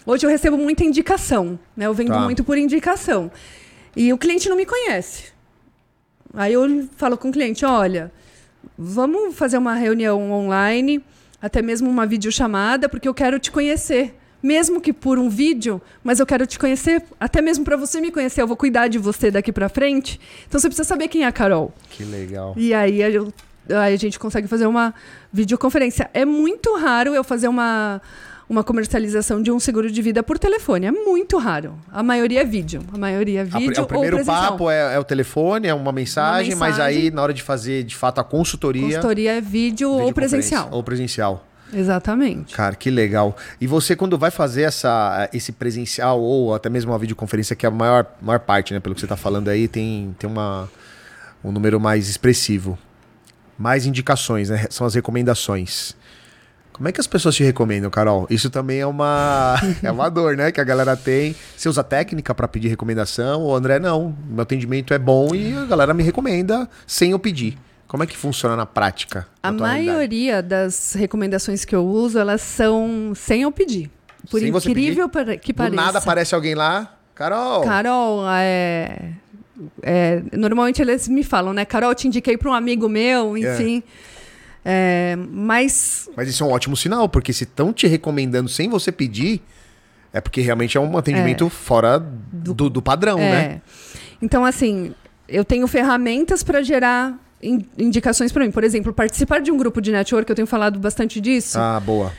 Hoje 0.06 0.26
eu 0.26 0.30
recebo 0.30 0.58
muita 0.58 0.84
indicação, 0.84 1.60
né? 1.76 1.86
Eu 1.86 1.94
vendo 1.94 2.10
tá. 2.10 2.20
muito 2.20 2.44
por 2.44 2.58
indicação. 2.58 3.32
E 3.96 4.12
o 4.14 4.18
cliente 4.18 4.48
não 4.50 4.56
me 4.56 4.66
conhece. 4.66 5.26
Aí 6.34 6.54
eu 6.54 6.88
falo 6.96 7.18
com 7.18 7.30
o 7.30 7.32
cliente, 7.32 7.66
olha, 7.66 8.12
vamos 8.78 9.36
fazer 9.36 9.58
uma 9.58 9.74
reunião 9.74 10.32
online, 10.32 11.04
até 11.42 11.62
mesmo 11.62 11.90
uma 11.90 12.06
videochamada, 12.06 12.88
porque 12.88 13.08
eu 13.08 13.14
quero 13.14 13.40
te 13.40 13.52
conhecer 13.52 14.17
mesmo 14.42 14.80
que 14.80 14.94
por 14.94 15.18
um 15.18 15.30
vídeo, 15.30 15.82
mas 16.04 16.20
eu 16.20 16.26
quero 16.26 16.46
te 16.46 16.58
conhecer, 16.60 17.04
até 17.20 17.42
mesmo 17.42 17.66
para 17.66 17.76
você 17.76 18.00
me 18.00 18.12
conhecer, 18.12 18.42
eu 18.42 18.48
vou 18.48 18.58
cuidar 18.58 18.88
de 18.88 18.98
você 18.98 19.32
daqui 19.32 19.52
para 19.52 19.70
frente. 19.70 20.20
Então 20.48 20.60
você 20.60 20.68
precisa 20.68 20.88
saber 20.88 21.08
quem 21.08 21.24
é 21.24 21.28
a 21.28 21.32
Carol. 21.32 21.74
Que 21.90 22.04
legal. 22.04 22.54
E 22.58 22.74
aí 22.74 23.02
eu, 23.02 23.34
a 23.70 23.96
gente 23.96 24.20
consegue 24.20 24.48
fazer 24.48 24.68
uma 24.68 24.94
videoconferência. 25.32 26.10
É 26.14 26.26
muito 26.26 26.76
raro 26.78 27.14
eu 27.14 27.24
fazer 27.24 27.48
uma 27.48 28.02
uma 28.50 28.64
comercialização 28.64 29.42
de 29.42 29.52
um 29.52 29.60
seguro 29.60 29.92
de 29.92 30.02
vida 30.02 30.24
por 30.24 30.40
telefone. 30.40 30.86
É 30.86 30.92
muito 30.92 31.38
raro. 31.38 31.76
A 31.92 32.02
maioria 32.02 32.42
é 32.42 32.46
vídeo. 32.46 32.82
A 32.94 32.98
maioria 32.98 33.42
é 33.42 33.44
vídeo. 33.44 33.82
A, 33.82 33.84
o 33.84 33.86
primeiro 33.86 34.24
papo 34.24 34.70
é, 34.70 34.96
é, 34.96 35.00
o 35.00 35.04
telefone, 35.04 35.68
é 35.68 35.74
uma 35.74 35.92
mensagem, 35.92 36.54
uma 36.54 36.66
mensagem, 36.66 36.78
mas 36.78 36.80
aí 36.80 37.12
na 37.12 37.22
hora 37.22 37.34
de 37.34 37.44
fazer 37.44 37.84
de 37.84 37.96
fato 37.96 38.20
a 38.20 38.24
consultoria. 38.24 38.84
Consultoria 38.84 39.34
é 39.34 39.42
vídeo 39.42 39.92
ou 39.92 40.14
presencial. 40.14 40.70
Ou 40.72 40.82
presencial. 40.82 41.46
Exatamente. 41.74 42.56
Cara, 42.56 42.76
que 42.76 42.90
legal. 42.90 43.36
E 43.60 43.68
você, 43.68 43.96
quando 43.96 44.18
vai 44.18 44.32
fazer 44.32 44.64
essa, 44.64 45.30
esse 45.34 45.52
presencial 45.52 46.22
ou 46.22 46.54
até 46.54 46.70
mesmo 46.70 46.92
uma 46.92 47.00
videoconferência, 47.00 47.56
que 47.56 47.66
é 47.66 47.70
a 47.70 47.72
maior, 47.72 48.06
maior 48.22 48.40
parte, 48.40 48.74
né? 48.74 48.80
Pelo 48.80 48.96
que 48.96 49.02
você 49.02 49.06
está 49.06 49.18
falando 49.18 49.50
aí, 49.50 49.68
tem, 49.68 50.16
tem 50.18 50.30
uma, 50.30 50.70
um 51.44 51.52
número 51.52 51.80
mais 51.80 52.10
expressivo. 52.10 52.78
Mais 53.58 53.86
indicações, 53.86 54.50
né? 54.50 54.68
São 54.70 54.86
as 54.88 54.96
recomendações. 54.96 55.96
Como 56.78 56.88
é 56.88 56.92
que 56.92 57.02
as 57.02 57.08
pessoas 57.08 57.34
te 57.34 57.44
recomendam, 57.44 57.90
Carol? 57.90 58.28
Isso 58.30 58.52
também 58.52 58.80
é 58.80 58.86
uma, 58.86 59.56
é 59.82 59.92
uma 59.92 60.10
dor, 60.10 60.38
né? 60.38 60.52
Que 60.52 60.62
a 60.62 60.64
galera 60.64 60.96
tem. 60.96 61.36
Você 61.56 61.68
usa 61.68 61.84
técnica 61.84 62.36
para 62.36 62.48
pedir 62.48 62.68
recomendação? 62.68 63.42
Ou 63.42 63.56
André, 63.56 63.80
não. 63.80 64.16
Meu 64.30 64.44
atendimento 64.44 64.94
é 64.94 65.00
bom 65.00 65.34
e 65.34 65.58
a 65.58 65.66
galera 65.66 65.94
me 65.94 66.04
recomenda 66.04 66.70
sem 66.86 67.12
eu 67.12 67.20
pedir. 67.20 67.58
Como 67.88 68.04
é 68.04 68.08
que 68.08 68.18
funciona 68.18 68.56
na 68.56 68.66
prática? 68.66 69.28
Na 69.42 69.50
a 69.50 69.52
maioria 69.52 70.44
das 70.44 70.94
recomendações 70.94 71.64
que 71.64 71.74
eu 71.74 71.86
uso, 71.86 72.20
elas 72.20 72.42
são 72.42 73.14
sem 73.16 73.44
eu 73.44 73.52
pedir. 73.52 73.90
Por 74.30 74.40
sem 74.40 74.50
incrível 74.50 75.10
que 75.42 75.54
pareça. 75.54 75.76
Do 75.76 75.76
nada 75.76 76.00
aparece 76.00 76.36
alguém 76.36 76.54
lá, 76.54 76.98
Carol. 77.16 77.64
Carol, 77.64 78.24
é, 78.30 79.14
é, 79.82 80.22
normalmente 80.34 80.82
eles 80.82 81.08
me 81.08 81.24
falam, 81.24 81.54
né? 81.54 81.64
Carol, 81.64 81.96
te 81.96 82.08
indiquei 82.08 82.38
para 82.38 82.50
um 82.50 82.54
amigo 82.54 82.90
meu, 82.90 83.38
é. 83.38 83.40
enfim. 83.40 83.84
É. 84.66 85.16
mas. 85.32 86.10
Mas 86.16 86.28
isso 86.28 86.44
é 86.44 86.48
um 86.48 86.52
ótimo 86.52 86.76
sinal, 86.76 87.08
porque 87.08 87.32
se 87.32 87.46
estão 87.46 87.72
te 87.72 87.88
recomendando 87.88 88.50
sem 88.50 88.70
você 88.70 88.92
pedir, 88.92 89.42
é 90.12 90.20
porque 90.20 90.42
realmente 90.42 90.78
é 90.78 90.82
um 90.82 90.98
atendimento 90.98 91.48
é. 91.48 91.50
fora 91.50 92.00
do, 92.00 92.54
do, 92.54 92.70
do 92.70 92.82
padrão, 92.82 93.18
é. 93.18 93.32
né? 93.32 93.62
Então, 94.22 94.44
assim, 94.44 94.94
eu 95.28 95.46
tenho 95.46 95.66
ferramentas 95.68 96.44
para 96.44 96.62
gerar 96.62 97.18
indicações 97.78 98.32
para 98.32 98.46
mim. 98.46 98.52
Por 98.52 98.64
exemplo, 98.64 98.94
participar 98.94 99.40
de 99.40 99.52
um 99.52 99.58
grupo 99.58 99.82
de 99.82 99.92
network, 99.92 100.30
eu 100.30 100.36
tenho 100.36 100.48
falado 100.48 100.80
bastante 100.80 101.22
disso. 101.22 101.58
Ah, 101.60 101.80
boa. 101.80 102.12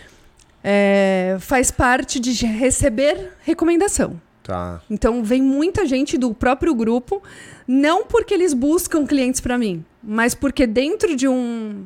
É, 0.63 1.37
faz 1.41 1.71
parte 1.71 2.19
de 2.19 2.45
receber 2.47 3.33
recomendação. 3.43 4.21
Tá. 4.43 4.81
Então 4.89 5.23
vem 5.23 5.43
muita 5.43 5.85
gente 5.85 6.17
do 6.17 6.33
próprio 6.33 6.75
grupo, 6.75 7.23
não 7.67 8.07
porque 8.07 8.33
eles 8.33 8.55
buscam 8.55 9.07
clientes 9.07 9.43
para 9.43 9.59
mim, 9.59 9.85
mas 10.03 10.35
porque 10.35 10.67
dentro 10.67 11.15
de 11.15 11.29
um 11.29 11.85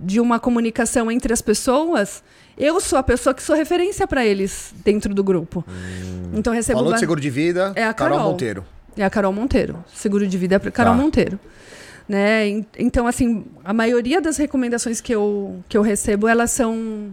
de 0.00 0.20
uma 0.20 0.38
comunicação 0.38 1.10
entre 1.10 1.32
as 1.32 1.42
pessoas, 1.42 2.22
eu 2.56 2.80
sou 2.80 2.96
a 2.96 3.02
pessoa 3.02 3.34
que 3.34 3.42
sou 3.42 3.56
referência 3.56 4.06
para 4.06 4.24
eles 4.24 4.72
dentro 4.84 5.12
do 5.12 5.24
grupo. 5.24 5.64
Hum. 5.68 6.30
Então 6.34 6.52
recebo 6.52 6.78
Falou 6.78 6.94
de 6.94 7.00
seguro 7.00 7.20
de 7.20 7.28
vida, 7.28 7.72
é 7.74 7.84
a 7.84 7.92
Carol, 7.92 8.18
Carol 8.18 8.30
Monteiro. 8.30 8.64
É 8.96 9.04
a 9.04 9.10
Carol 9.10 9.32
Monteiro. 9.32 9.84
Seguro 9.92 10.26
de 10.26 10.38
vida 10.38 10.54
é 10.54 10.68
a 10.68 10.70
Carol 10.70 10.94
tá. 10.94 11.02
Monteiro. 11.02 11.40
Né? 12.08 12.46
En- 12.48 12.66
Então, 12.78 13.06
assim, 13.06 13.44
a 13.64 13.72
maioria 13.72 14.20
das 14.20 14.36
recomendações 14.36 15.00
que 15.00 15.12
eu, 15.14 15.62
que 15.68 15.76
eu 15.76 15.82
recebo, 15.82 16.28
elas 16.28 16.50
são 16.52 17.12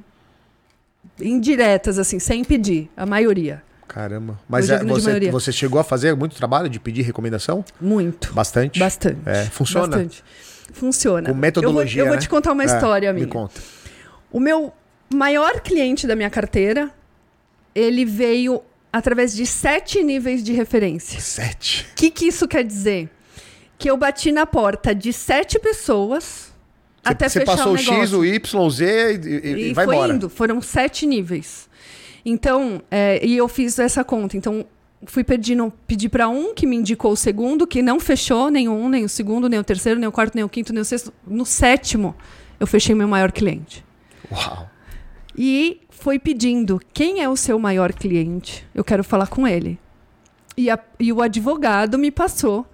indiretas, 1.19 1.99
assim, 1.99 2.19
sem 2.19 2.43
pedir. 2.43 2.89
A 2.95 3.05
maioria. 3.05 3.61
Caramba. 3.87 4.39
Mas 4.49 4.69
é 4.69 4.83
você, 4.83 5.29
você 5.29 5.51
chegou 5.51 5.79
a 5.79 5.83
fazer 5.83 6.15
muito 6.15 6.35
trabalho 6.35 6.69
de 6.69 6.79
pedir 6.79 7.01
recomendação? 7.03 7.63
Muito. 7.79 8.33
Bastante? 8.33 8.79
Bastante. 8.79 9.17
É, 9.25 9.45
funciona? 9.45 9.87
Bastante. 9.87 10.23
Funciona. 10.71 11.29
Com 11.29 11.35
metodologia, 11.35 12.01
Eu 12.01 12.05
vou, 12.05 12.07
eu 12.07 12.11
vou 12.13 12.15
né? 12.15 12.21
te 12.21 12.29
contar 12.29 12.51
uma 12.53 12.63
É, 12.63 12.65
história 12.65 13.13
Me 13.13 13.19
minha. 13.21 13.31
conta. 13.31 13.61
O 14.31 14.39
meu 14.39 14.73
maior 15.13 15.59
cliente 15.61 16.07
da 16.07 16.15
minha 16.15 16.29
carteira, 16.29 16.89
ele 17.75 18.03
veio 18.05 18.63
através 18.91 19.35
de 19.35 19.45
sete 19.45 20.01
níveis 20.03 20.43
de 20.43 20.53
referência. 20.53 21.19
Sete. 21.19 21.87
O 21.91 21.95
que, 21.95 22.09
que 22.09 22.25
isso 22.25 22.47
quer 22.47 22.63
dizer? 22.63 23.09
Que 23.83 23.89
eu 23.91 23.97
bati 23.97 24.31
na 24.31 24.45
porta 24.45 24.95
de 24.95 25.11
sete 25.11 25.59
pessoas 25.59 26.53
até 27.03 27.27
você 27.27 27.41
fechar 27.41 27.51
passou 27.57 27.73
o 27.73 27.75
o 27.75 27.77
negócio. 27.77 28.01
X, 28.01 28.13
o 28.13 28.23
Y, 28.23 28.61
o 28.65 28.69
Z 28.69 28.85
e, 29.21 29.27
e- 29.27 29.69
e 29.71 29.73
vai 29.73 29.83
foi 29.83 29.95
embora. 29.95 30.13
indo. 30.13 30.29
Foram 30.29 30.61
sete 30.61 31.05
níveis. 31.05 31.67
Então, 32.25 32.81
é, 32.89 33.19
e 33.25 33.35
eu 33.35 33.45
fiz 33.49 33.77
essa 33.77 34.01
conta. 34.01 34.37
Então, 34.37 34.65
fui 35.05 35.21
pedindo, 35.21 35.73
pedi 35.85 36.07
para 36.07 36.29
um 36.29 36.53
que 36.53 36.65
me 36.65 36.77
indicou 36.77 37.11
o 37.11 37.17
segundo, 37.17 37.67
que 37.67 37.81
não 37.81 37.99
fechou 37.99 38.49
nenhum, 38.49 38.87
nem 38.87 39.03
o 39.03 39.09
segundo, 39.09 39.49
nem 39.49 39.59
o 39.59 39.63
terceiro, 39.65 39.99
nem 39.99 40.07
o 40.07 40.13
quarto, 40.13 40.33
nem 40.35 40.45
o 40.45 40.49
quinto, 40.49 40.71
nem 40.71 40.81
o 40.81 40.85
sexto. 40.85 41.11
No 41.27 41.45
sétimo, 41.45 42.15
eu 42.61 42.65
fechei 42.65 42.95
meu 42.95 43.09
maior 43.09 43.33
cliente. 43.33 43.83
Uau. 44.31 44.69
E 45.37 45.81
foi 45.89 46.17
pedindo 46.17 46.79
quem 46.93 47.21
é 47.21 47.27
o 47.27 47.35
seu 47.35 47.59
maior 47.59 47.91
cliente. 47.91 48.65
Eu 48.73 48.85
quero 48.85 49.03
falar 49.03 49.27
com 49.27 49.45
ele. 49.45 49.77
E, 50.55 50.69
a- 50.69 50.79
e 50.97 51.11
o 51.11 51.21
advogado 51.21 51.97
me 51.97 52.11
passou 52.11 52.65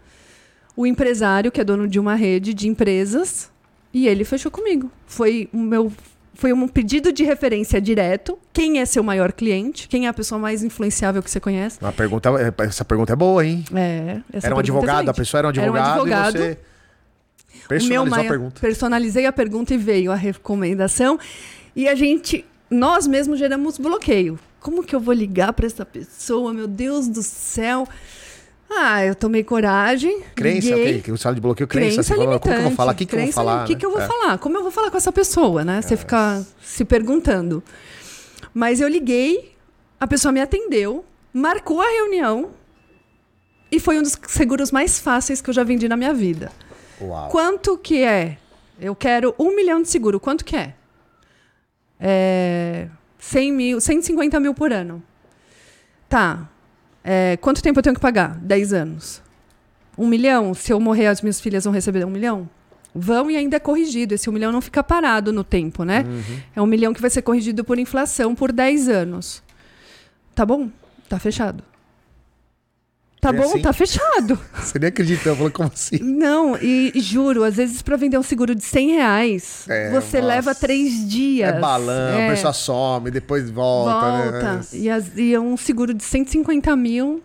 o 0.81 0.85
empresário, 0.87 1.51
que 1.51 1.59
é 1.59 1.63
dono 1.65 1.89
de 1.89 1.99
uma 1.99 2.15
rede 2.15 2.53
de 2.53 2.67
empresas, 2.69 3.51
e 3.93 4.07
ele 4.07 4.23
fechou 4.23 4.49
comigo. 4.49 4.89
Foi 5.05 5.49
o 5.51 5.57
meu. 5.57 5.91
Foi 6.35 6.53
um 6.53 6.69
pedido 6.69 7.11
de 7.11 7.21
referência 7.25 7.81
direto. 7.81 8.39
Quem 8.53 8.79
é 8.79 8.85
seu 8.85 9.03
maior 9.03 9.33
cliente? 9.33 9.89
Quem 9.89 10.05
é 10.05 10.09
a 10.09 10.13
pessoa 10.13 10.39
mais 10.39 10.63
influenciável 10.63 11.21
que 11.21 11.29
você 11.29 11.37
conhece? 11.37 11.77
Uma 11.81 11.91
pergunta, 11.91 12.29
essa 12.59 12.85
pergunta 12.85 13.11
é 13.11 13.15
boa, 13.17 13.45
hein? 13.45 13.65
É, 13.75 14.21
era 14.41 14.55
um 14.55 14.57
é 14.57 14.61
advogado, 14.61 15.09
a 15.09 15.13
pessoa 15.13 15.39
era 15.39 15.47
um 15.49 15.51
Era 15.51 15.69
um 15.69 15.75
advogado, 15.75 15.97
advogado. 15.97 16.35
e 16.37 16.39
você 16.39 16.45
O 16.47 17.59
meu 17.59 17.67
personalizou 17.67 18.01
a 18.05 18.09
maior- 18.09 18.29
pergunta. 18.29 18.61
Personalizei 18.61 19.25
a 19.25 19.33
pergunta 19.33 19.73
e 19.73 19.77
veio 19.77 20.13
a 20.13 20.15
recomendação. 20.15 21.19
E 21.75 21.89
a 21.89 21.95
gente, 21.95 22.45
nós 22.71 23.05
mesmos 23.05 23.37
geramos 23.37 23.77
bloqueio. 23.77 24.39
Como 24.61 24.81
que 24.81 24.95
eu 24.95 24.99
vou 25.01 25.13
ligar 25.13 25.51
para 25.51 25.65
essa 25.65 25.85
pessoa? 25.85 26.53
Meu 26.53 26.67
Deus 26.67 27.09
do 27.09 27.21
céu. 27.21 27.85
Ah, 28.71 29.03
eu 29.03 29.15
tomei 29.15 29.43
coragem. 29.43 30.21
Crença, 30.35 30.69
ok, 30.75 31.01
que 31.01 31.17
fala 31.17 31.35
de 31.35 31.41
bloqueio, 31.41 31.67
crença. 31.67 31.95
Crença 31.95 32.15
fala, 32.15 32.25
como 32.25 32.39
que 32.39 32.47
eu 32.47 32.51
vou 32.51 32.59
limitante. 32.59 32.75
falar? 32.75 32.91
O 32.91 32.95
que, 32.95 33.05
que 33.05 33.15
eu 33.15 33.19
vou 33.21 33.31
falar? 33.31 33.63
O 33.63 33.65
que, 33.65 33.73
né? 33.73 33.79
que 33.79 33.85
eu 33.85 33.91
vou 33.91 34.01
É. 34.01 34.07
falar? 34.07 34.37
Como 34.37 34.57
eu 34.57 34.61
vou 34.61 34.71
falar 34.71 34.91
com 34.91 34.97
essa 34.97 35.11
pessoa, 35.11 35.65
né? 35.65 35.81
Você 35.81 35.97
fica 35.97 36.45
se 36.61 36.85
perguntando. 36.85 37.63
Mas 38.53 38.79
eu 38.79 38.87
liguei, 38.87 39.55
a 39.99 40.05
pessoa 40.05 40.31
me 40.31 40.39
atendeu, 40.39 41.03
marcou 41.33 41.81
a 41.81 41.89
reunião 41.89 42.51
e 43.71 43.79
foi 43.79 43.97
um 43.99 44.03
dos 44.03 44.15
seguros 44.27 44.71
mais 44.71 44.99
fáceis 44.99 45.41
que 45.41 45.49
eu 45.49 45.53
já 45.53 45.63
vendi 45.63 45.87
na 45.89 45.97
minha 45.97 46.13
vida. 46.13 46.51
Uau. 47.01 47.29
Quanto 47.29 47.77
que 47.77 48.03
é? 48.03 48.37
Eu 48.79 48.95
quero 48.95 49.33
um 49.39 49.55
milhão 49.55 49.81
de 49.81 49.89
seguro. 49.89 50.19
Quanto 50.19 50.45
que 50.45 50.55
é? 50.55 50.73
É 51.99 52.87
100 53.17 53.51
mil, 53.51 53.81
150 53.81 54.39
mil 54.39 54.53
por 54.53 54.71
ano. 54.71 55.03
Tá. 56.07 56.47
É, 57.03 57.37
quanto 57.37 57.61
tempo 57.61 57.79
eu 57.79 57.83
tenho 57.83 57.95
que 57.95 58.01
pagar? 58.01 58.35
10 58.37 58.73
anos. 58.73 59.21
Um 59.97 60.07
milhão? 60.07 60.53
Se 60.53 60.71
eu 60.71 60.79
morrer, 60.79 61.07
as 61.07 61.21
minhas 61.21 61.39
filhas 61.39 61.63
vão 61.63 61.73
receber 61.73 62.05
um 62.05 62.09
milhão? 62.09 62.49
Vão 62.93 63.29
e 63.29 63.37
ainda 63.37 63.57
é 63.57 63.59
corrigido. 63.59 64.13
Esse 64.13 64.29
um 64.29 64.33
milhão 64.33 64.51
não 64.51 64.61
fica 64.61 64.83
parado 64.83 65.31
no 65.31 65.43
tempo, 65.43 65.83
né? 65.83 66.05
Uhum. 66.07 66.39
É 66.55 66.61
um 66.61 66.65
milhão 66.65 66.93
que 66.93 67.01
vai 67.01 67.09
ser 67.09 67.21
corrigido 67.21 67.63
por 67.63 67.77
inflação 67.77 68.33
por 68.33 68.51
10 68.51 68.89
anos. 68.89 69.43
Tá 70.33 70.45
bom? 70.45 70.69
Tá 71.07 71.19
fechado. 71.19 71.63
Tá 73.21 73.29
É 73.29 73.33
bom? 73.33 73.43
assim? 73.43 73.61
Tá 73.61 73.73
fechado. 73.73 74.39
Você 74.55 74.79
nem 74.79 74.87
acredita, 74.87 75.29
eu 75.29 75.35
falo, 75.35 75.51
como 75.51 75.69
assim? 75.73 75.97
Não, 76.01 76.55
e 76.57 76.93
juro, 76.95 77.43
às 77.43 77.55
vezes 77.57 77.81
para 77.81 77.97
vender 77.97 78.17
um 78.17 78.23
seguro 78.23 78.55
de 78.55 78.63
100 78.63 78.91
reais, 78.93 79.65
É, 79.67 79.89
você 79.91 80.17
nossa. 80.21 80.27
leva 80.27 80.55
três 80.55 81.07
dias. 81.07 81.49
É 81.53 81.59
balão, 81.59 82.17
É, 82.17 82.27
a 82.27 82.31
pessoa 82.31 82.53
some, 82.53 83.11
depois 83.11 83.49
volta, 83.49 83.91
volta. 84.31 84.53
né? 84.53 84.61
E, 84.73 84.89
as- 84.89 85.17
e 85.17 85.33
é 85.33 85.39
um 85.39 85.57
seguro 85.57 85.93
de 85.93 86.03
150 86.03 86.73
mil. 86.77 87.21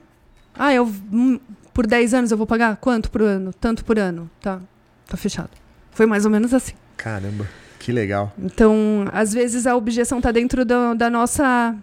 Ah, 0.57 0.72
eu 0.74 0.84
hum, 1.12 1.38
por 1.72 1.86
10 1.86 2.12
anos 2.12 2.30
eu 2.32 2.36
vou 2.38 2.47
pagar 2.47 2.76
quanto 2.76 3.11
por 3.11 3.22
ano? 3.22 3.53
Tanto 3.53 3.84
por 3.84 3.99
ano. 3.99 4.28
Tá, 4.40 4.61
tá 5.07 5.16
fechado. 5.16 5.51
Foi 5.92 6.07
mais 6.07 6.24
ou 6.24 6.30
menos 6.30 6.53
assim. 6.53 6.72
Caramba, 6.97 7.49
que 7.78 7.92
legal. 7.92 8.32
Então, 8.36 9.05
às 9.12 9.32
vezes 9.32 9.64
a 9.66 9.76
objeção 9.76 10.20
tá 10.20 10.32
dentro 10.32 10.64
do- 10.64 10.95
da 10.97 11.09
nossa 11.09 11.74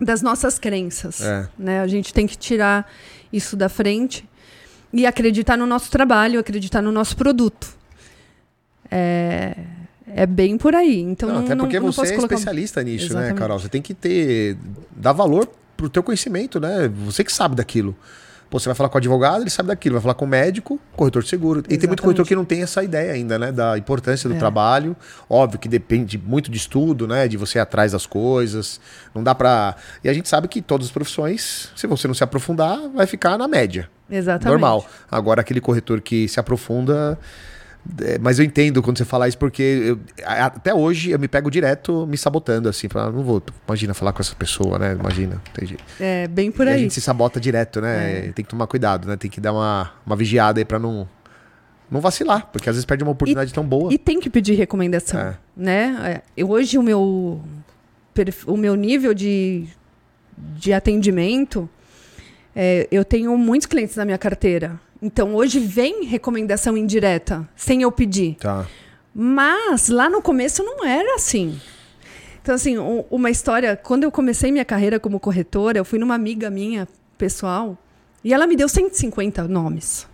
das 0.00 0.22
nossas 0.22 0.58
crenças. 0.58 1.20
É. 1.20 1.48
né? 1.58 1.80
A 1.80 1.86
gente 1.86 2.12
tem 2.12 2.26
que 2.26 2.36
tirar 2.36 2.90
isso 3.32 3.56
da 3.56 3.68
frente 3.68 4.28
e 4.92 5.06
acreditar 5.06 5.56
no 5.56 5.66
nosso 5.66 5.90
trabalho, 5.90 6.38
acreditar 6.40 6.80
no 6.82 6.92
nosso 6.92 7.16
produto. 7.16 7.76
É, 8.90 9.56
é 10.06 10.26
bem 10.26 10.56
por 10.56 10.74
aí. 10.74 11.00
Então, 11.00 11.28
Não, 11.28 11.36
não, 11.36 11.44
até 11.44 11.54
não- 11.54 11.64
porque 11.64 11.80
não 11.80 11.90
você 11.92 12.00
posso 12.02 12.12
é 12.12 12.16
colocar... 12.16 12.34
especialista 12.34 12.82
nisso, 12.82 13.06
né, 13.06 13.20
Exatamente. 13.20 13.38
Carol? 13.38 13.58
Você 13.58 13.68
tem 13.68 13.82
que 13.82 13.94
ter. 13.94 14.56
dar 14.94 15.12
valor 15.12 15.48
pro 15.76 15.88
teu 15.88 16.02
conhecimento, 16.02 16.60
né? 16.60 16.88
Você 17.04 17.24
que 17.24 17.32
sabe 17.32 17.56
daquilo. 17.56 17.96
Pô, 18.54 18.60
você 18.60 18.68
vai 18.68 18.76
falar 18.76 18.88
com 18.88 18.94
o 18.96 18.98
advogado, 18.98 19.40
ele 19.42 19.50
sabe 19.50 19.66
daquilo. 19.66 19.94
Vai 19.94 20.02
falar 20.02 20.14
com 20.14 20.24
o 20.24 20.28
médico, 20.28 20.78
corretor 20.94 21.24
de 21.24 21.28
seguro. 21.28 21.58
E 21.58 21.62
tem 21.62 21.70
muito 21.70 21.80
Exatamente. 21.82 22.02
corretor 22.02 22.24
que 22.24 22.36
não 22.36 22.44
tem 22.44 22.62
essa 22.62 22.84
ideia 22.84 23.12
ainda, 23.12 23.36
né? 23.36 23.50
Da 23.50 23.76
importância 23.76 24.28
do 24.28 24.36
É. 24.36 24.38
trabalho. 24.38 24.94
Óbvio 25.28 25.58
que 25.58 25.66
depende 25.68 26.16
muito 26.16 26.52
de 26.52 26.56
estudo, 26.56 27.08
né? 27.08 27.26
De 27.26 27.36
você 27.36 27.58
ir 27.58 27.60
atrás 27.60 27.90
das 27.90 28.06
coisas. 28.06 28.80
Não 29.12 29.24
dá 29.24 29.34
pra. 29.34 29.74
E 30.04 30.08
a 30.08 30.12
gente 30.12 30.28
sabe 30.28 30.46
que 30.46 30.62
todas 30.62 30.86
as 30.86 30.92
profissões, 30.92 31.72
se 31.74 31.88
você 31.88 32.06
não 32.06 32.14
se 32.14 32.22
aprofundar, 32.22 32.78
vai 32.94 33.08
ficar 33.08 33.36
na 33.36 33.48
média. 33.48 33.90
Exatamente. 34.08 34.46
Normal. 34.52 34.86
Agora, 35.10 35.40
aquele 35.40 35.60
corretor 35.60 36.00
que 36.00 36.28
se 36.28 36.38
aprofunda. 36.38 37.18
É, 38.02 38.18
mas 38.18 38.38
eu 38.38 38.44
entendo 38.44 38.82
quando 38.82 38.96
você 38.98 39.04
fala 39.04 39.28
isso, 39.28 39.36
porque 39.38 39.62
eu- 39.62 40.00
a- 40.24 40.46
até 40.46 40.72
hoje 40.74 41.10
eu 41.10 41.18
me 41.18 41.28
pego 41.28 41.50
direto 41.50 42.06
me 42.06 42.16
sabotando, 42.16 42.68
assim. 42.68 42.88
Falar, 42.88 43.10
não 43.12 43.22
vou, 43.22 43.42
imagina 43.68 43.92
falar 43.94 44.12
com 44.12 44.20
essa 44.22 44.34
pessoa, 44.34 44.78
né? 44.78 44.96
Imagina. 44.98 45.40
Jeito. 45.62 45.84
É 46.00 46.26
bem 46.28 46.50
por 46.50 46.66
E 46.66 46.70
a 46.70 46.72
aí. 46.74 46.80
gente 46.80 46.94
se 46.94 47.00
sabota 47.00 47.38
direto, 47.40 47.80
né? 47.80 48.32
Tem 48.34 48.44
que 48.44 48.50
tomar 48.50 48.66
cuidado, 48.66 49.06
né? 49.08 49.16
Tem 49.16 49.30
que 49.30 49.40
dar 49.40 49.52
uma, 49.52 49.92
uma 50.06 50.16
vigiada 50.16 50.60
aí 50.60 50.64
pra 50.64 50.78
não, 50.78 51.08
não 51.90 52.00
vacilar, 52.00 52.48
porque 52.52 52.68
às 52.68 52.74
vezes 52.76 52.84
perde 52.86 53.02
uma 53.04 53.12
oportunidade 53.12 53.52
tão 53.52 53.64
boa. 53.64 53.92
E 53.92 53.98
tem 53.98 54.18
que 54.18 54.30
pedir 54.30 54.54
recomendação, 54.54 55.20
É. 55.20 55.34
né? 55.56 55.96
É, 56.04 56.22
eu- 56.36 56.50
hoje 56.50 56.78
o 56.78 56.82
meu 56.82 57.40
o 58.46 58.56
meu 58.56 58.76
nível 58.76 59.12
de, 59.12 59.66
de 60.38 60.72
atendimento, 60.72 61.68
é, 62.54 62.86
eu 62.90 63.04
tenho 63.04 63.36
muitos 63.36 63.66
clientes 63.66 63.96
na 63.96 64.04
minha 64.04 64.16
carteira. 64.18 64.78
Então 65.04 65.34
hoje 65.34 65.60
vem 65.60 66.06
recomendação 66.06 66.78
indireta, 66.78 67.46
sem 67.54 67.82
eu 67.82 67.92
pedir. 67.92 68.36
Tá. 68.36 68.66
Mas 69.14 69.90
lá 69.90 70.08
no 70.08 70.22
começo 70.22 70.64
não 70.64 70.82
era 70.82 71.16
assim. 71.16 71.60
Então, 72.42 72.54
assim, 72.54 72.76
uma 73.10 73.28
história. 73.28 73.76
Quando 73.76 74.04
eu 74.04 74.10
comecei 74.10 74.50
minha 74.50 74.64
carreira 74.64 74.98
como 74.98 75.20
corretora, 75.20 75.76
eu 75.76 75.84
fui 75.84 75.98
numa 75.98 76.14
amiga 76.14 76.48
minha, 76.48 76.88
pessoal, 77.18 77.76
e 78.24 78.32
ela 78.32 78.46
me 78.46 78.56
deu 78.56 78.66
150 78.66 79.46
nomes. 79.46 80.06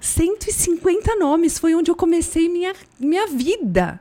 150 0.00 1.14
nomes 1.14 1.56
foi 1.56 1.72
onde 1.72 1.92
eu 1.92 1.94
comecei 1.94 2.48
minha, 2.48 2.74
minha 2.98 3.28
vida. 3.28 4.00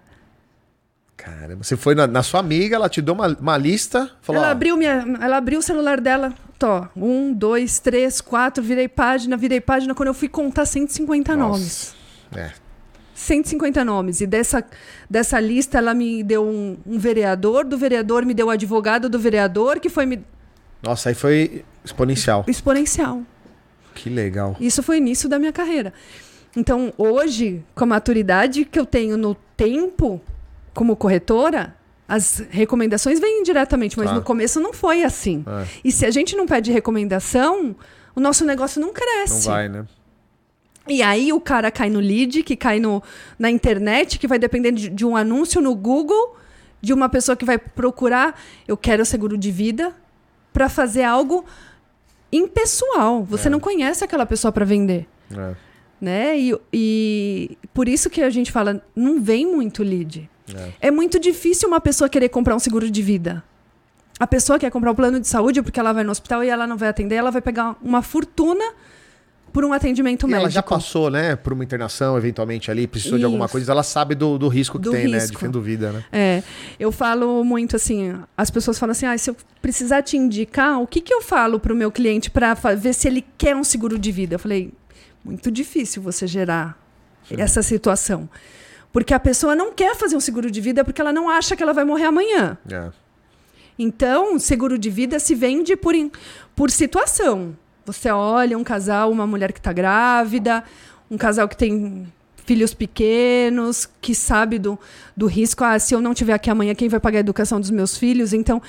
Caramba. 1.16 1.64
Você 1.64 1.78
foi 1.78 1.94
na, 1.94 2.08
na 2.08 2.24
sua 2.24 2.40
amiga, 2.40 2.76
ela 2.76 2.90
te 2.90 3.04
deu 3.04 3.14
uma, 3.14 3.28
uma 3.28 3.58
lista, 3.58 4.10
falou. 4.22 4.42
ela, 4.42 4.52
abriu 4.52 4.76
minha, 4.76 5.06
ela 5.22 5.38
abriu 5.38 5.60
o 5.60 5.64
celular 5.64 6.02
dela. 6.02 6.34
Tó, 6.60 6.90
um, 6.94 7.32
dois, 7.34 7.80
três, 7.80 8.20
quatro, 8.20 8.62
virei 8.62 8.90
página, 8.90 9.38
virei 9.38 9.62
página. 9.62 9.96
Quando 9.96 10.08
eu 10.08 10.14
fui 10.14 10.28
contar 10.28 10.66
150 10.66 11.36
nossa. 11.38 11.50
nomes. 11.50 11.96
É. 12.36 12.52
150 13.16 13.86
nomes. 13.86 14.20
E 14.20 14.28
dessa, 14.28 14.64
dessa 15.10 15.40
lista, 15.40 15.78
ela 15.78 15.94
me 15.94 16.22
deu 16.22 16.44
um, 16.46 16.78
um 16.86 17.00
vereador, 17.00 17.64
do 17.64 17.78
vereador 17.78 18.26
me 18.26 18.34
deu 18.34 18.48
o 18.48 18.50
advogado 18.50 19.10
do 19.10 19.18
vereador, 19.18 19.80
que 19.80 19.88
foi 19.90 20.06
me, 20.06 20.22
Nossa, 20.84 21.10
aí 21.10 21.16
foi 21.16 21.64
exponencial. 21.84 22.44
exponencial. 22.46 23.22
Que 23.96 24.10
legal. 24.10 24.56
Isso 24.60 24.84
foi 24.84 24.98
o 24.98 25.00
início 25.00 25.30
da 25.30 25.40
minha 25.40 25.54
carreira. 25.54 25.94
Então, 26.56 26.94
hoje, 26.98 27.64
com 27.74 27.84
a 27.86 27.88
maturidade 27.88 28.66
que 28.66 28.80
eu 28.80 28.86
tenho 28.86 29.18
no 29.18 29.36
tempo 29.56 30.22
como 30.74 30.96
corretora, 30.96 31.76
as 32.10 32.44
recomendações 32.50 33.20
vêm 33.20 33.44
diretamente, 33.44 33.98
mas 33.98 34.10
Tá. 34.10 34.16
no 34.16 34.22
começo 34.24 34.60
não 34.60 34.74
foi 34.74 35.04
assim. 35.04 35.44
É, 35.48 35.66
E 35.84 35.92
se 35.92 36.06
a 36.06 36.12
gente 36.12 36.36
não 36.36 36.46
pede 36.48 36.72
recomendação, 36.72 37.76
o 38.16 38.20
nosso 38.20 38.44
negócio 38.44 38.82
não 38.82 38.88
não 38.90 38.94
cresce. 38.94 39.48
vai, 39.48 39.70
né? 39.70 39.86
E 40.88 41.04
aí 41.04 41.32
o 41.32 41.40
cara 41.40 41.70
cai 41.70 41.90
no 41.90 42.00
lead, 42.00 42.42
que 42.42 42.56
cai 42.56 42.80
no, 42.80 43.04
na 43.38 43.50
internet, 43.52 44.18
que 44.18 44.28
vai 44.28 44.40
depender 44.40 44.72
de, 44.72 44.90
de 44.90 45.06
um 45.06 45.16
anúncio 45.16 45.62
no 45.62 45.76
Google, 45.76 46.36
de 46.82 46.92
uma 46.94 47.08
pessoa 47.08 47.36
que 47.36 47.46
vai 47.46 47.58
procurar, 47.60 48.42
eu 48.68 48.76
quero 48.76 49.06
seguro 49.06 49.38
de 49.38 49.52
vida, 49.52 49.94
para 50.52 50.68
fazer 50.68 51.04
algo 51.04 51.46
impessoal. 52.32 53.24
Você 53.26 53.48
É. 53.48 53.52
não 53.52 53.60
conhece 53.60 54.04
aquela 54.04 54.26
pessoa 54.26 54.52
para 54.52 54.66
vender. 54.66 55.08
É. 55.32 55.56
Né? 56.02 56.40
E, 56.40 56.56
e 56.74 57.58
por 57.74 57.88
isso 57.90 58.10
que 58.10 58.22
a 58.22 58.30
gente 58.30 58.52
fala, 58.52 58.82
não 58.96 59.22
vem 59.22 59.46
muito 59.46 59.84
lead. 59.84 60.30
É. 60.56 60.88
é 60.88 60.92
muito 60.92 61.20
difícil 61.20 61.68
uma 61.68 61.82
pessoa 61.82 62.10
querer 62.10 62.30
comprar 62.30 62.56
um 62.56 62.60
seguro 62.60 62.90
de 62.90 63.02
vida. 63.02 63.44
A 64.20 64.28
pessoa 64.28 64.60
quer 64.60 64.70
comprar 64.70 64.92
um 64.92 64.96
plano 64.96 65.20
de 65.20 65.28
saúde 65.28 65.62
porque 65.62 65.80
ela 65.80 65.94
vai 65.94 66.04
no 66.04 66.12
hospital 66.12 66.44
e 66.44 66.50
ela 66.50 66.68
não 66.68 66.78
vai 66.78 66.90
atender, 66.90 67.16
ela 67.16 67.32
vai 67.32 67.42
pegar 67.42 67.76
uma 67.82 68.02
fortuna 68.02 68.74
por 69.52 69.66
um 69.66 69.74
atendimento 69.74 70.26
e 70.26 70.28
médico. 70.28 70.44
Ela 70.44 70.50
já 70.50 70.64
passou, 70.64 71.10
né, 71.10 71.36
por 71.36 71.54
uma 71.54 71.64
internação, 71.64 72.18
eventualmente 72.18 72.70
ali, 72.70 72.88
precisou 72.88 73.18
Isso. 73.18 73.20
de 73.20 73.26
alguma 73.26 73.48
coisa, 73.48 73.72
ela 73.72 73.84
sabe 73.84 74.16
do, 74.16 74.38
do 74.38 74.48
risco 74.48 74.78
que 74.78 74.84
do 74.84 74.92
tem, 74.92 75.08
risco. 75.08 75.18
né, 75.18 75.50
de 75.50 75.58
fim 75.58 75.62
vida, 75.62 75.92
né? 75.92 76.04
É, 76.12 76.44
eu 76.80 76.92
falo 76.92 77.44
muito 77.44 77.76
assim, 77.76 78.14
as 78.38 78.50
pessoas 78.50 78.78
falam 78.78 78.92
assim, 78.92 79.06
ah, 79.06 79.18
se 79.18 79.30
eu 79.30 79.36
precisar 79.62 80.02
te 80.02 80.18
indicar, 80.18 80.80
o 80.82 80.88
que, 80.88 81.02
que 81.02 81.14
eu 81.14 81.22
falo 81.22 81.60
para 81.60 81.74
o 81.74 81.76
meu 81.76 81.92
cliente 81.92 82.30
para 82.30 82.54
ver 82.76 82.94
se 82.94 83.08
ele 83.08 83.26
quer 83.38 83.56
um 83.56 83.64
seguro 83.64 83.98
de 83.98 84.12
vida? 84.12 84.36
Eu 84.36 84.40
falei, 84.40 84.72
muito 85.24 85.52
difícil 85.52 86.02
você 86.02 86.28
gerar 86.28 86.78
Sim. 87.28 87.36
essa 87.40 87.62
situação. 87.62 88.30
Porque 88.92 89.14
a 89.14 89.20
pessoa 89.20 89.56
não 89.56 89.72
quer 89.72 89.96
fazer 89.96 90.16
um 90.16 90.20
seguro 90.20 90.50
de 90.50 90.60
vida 90.60 90.84
porque 90.84 91.00
ela 91.00 91.14
não 91.14 91.30
acha 91.30 91.56
que 91.56 91.62
ela 91.62 91.74
vai 91.74 91.86
morrer 91.86 92.06
amanhã. 92.06 92.58
É. 92.72 92.90
Então, 93.78 94.38
seguro 94.40 94.78
de 94.78 94.90
vida 94.90 95.20
se 95.20 95.34
vende 95.36 95.76
por, 95.76 95.94
por 96.56 96.70
situação. 96.72 97.56
Você 97.86 98.10
olha 98.10 98.58
um 98.58 98.64
casal, 98.64 99.12
uma 99.12 99.26
mulher 99.26 99.54
que 99.54 99.60
está 99.60 99.72
grávida, 99.72 100.64
um 101.10 101.18
casal 101.18 101.48
que 101.48 101.56
tem 101.56 102.12
filhos 102.46 102.74
pequenos, 102.74 103.88
que 104.02 104.14
sabe 104.16 104.60
do, 104.60 104.78
do 105.16 105.28
risco. 105.28 105.64
Ah, 105.64 105.78
se 105.78 105.94
eu 105.94 106.02
não 106.02 106.14
tiver 106.14 106.34
aqui 106.34 106.50
amanhã, 106.50 106.74
quem 106.76 106.90
vai 106.90 107.00
pagar 107.00 107.18
a 107.18 107.22
educação 107.22 107.60
dos 107.60 107.70
meus 107.70 107.98
filhos? 107.98 108.34
Então, 108.34 108.62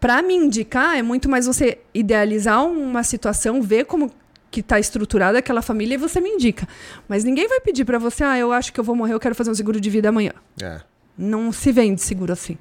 para 0.00 0.22
me 0.22 0.34
indicar, 0.34 0.96
é 0.98 1.02
muito 1.02 1.28
mais 1.28 1.46
você 1.46 1.78
idealizar 1.94 2.64
uma 2.64 3.02
situação, 3.02 3.62
ver 3.62 3.84
como 3.84 4.10
que 4.56 4.60
está 4.60 4.80
estruturada 4.80 5.38
aquela 5.38 5.60
família 5.60 5.96
e 5.96 5.98
você 5.98 6.18
me 6.18 6.30
indica. 6.30 6.66
Mas 7.06 7.24
ninguém 7.24 7.46
vai 7.46 7.60
pedir 7.60 7.84
para 7.84 7.98
você, 7.98 8.24
ah, 8.24 8.38
eu 8.38 8.52
acho 8.52 8.72
que 8.72 8.80
eu 8.80 8.84
vou 8.84 8.96
morrer, 8.96 9.12
eu 9.12 9.20
quero 9.20 9.34
fazer 9.34 9.50
um 9.50 9.54
seguro 9.54 9.78
de 9.78 9.90
vida 9.90 10.08
amanhã. 10.08 10.32
É. 10.62 10.80
Não 11.18 11.52
se 11.52 11.70
vende 11.70 12.00
seguro 12.00 12.32
assim. 12.32 12.56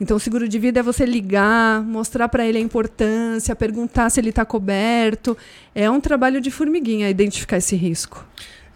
Então, 0.00 0.16
o 0.16 0.20
seguro 0.20 0.48
de 0.48 0.58
vida 0.58 0.80
é 0.80 0.82
você 0.82 1.04
ligar, 1.04 1.82
mostrar 1.82 2.30
para 2.30 2.46
ele 2.46 2.56
a 2.56 2.60
importância, 2.60 3.54
perguntar 3.54 4.08
se 4.08 4.18
ele 4.18 4.30
está 4.30 4.46
coberto. 4.46 5.36
É 5.74 5.90
um 5.90 6.00
trabalho 6.00 6.40
de 6.40 6.50
formiguinha 6.50 7.10
identificar 7.10 7.58
esse 7.58 7.76
risco. 7.76 8.26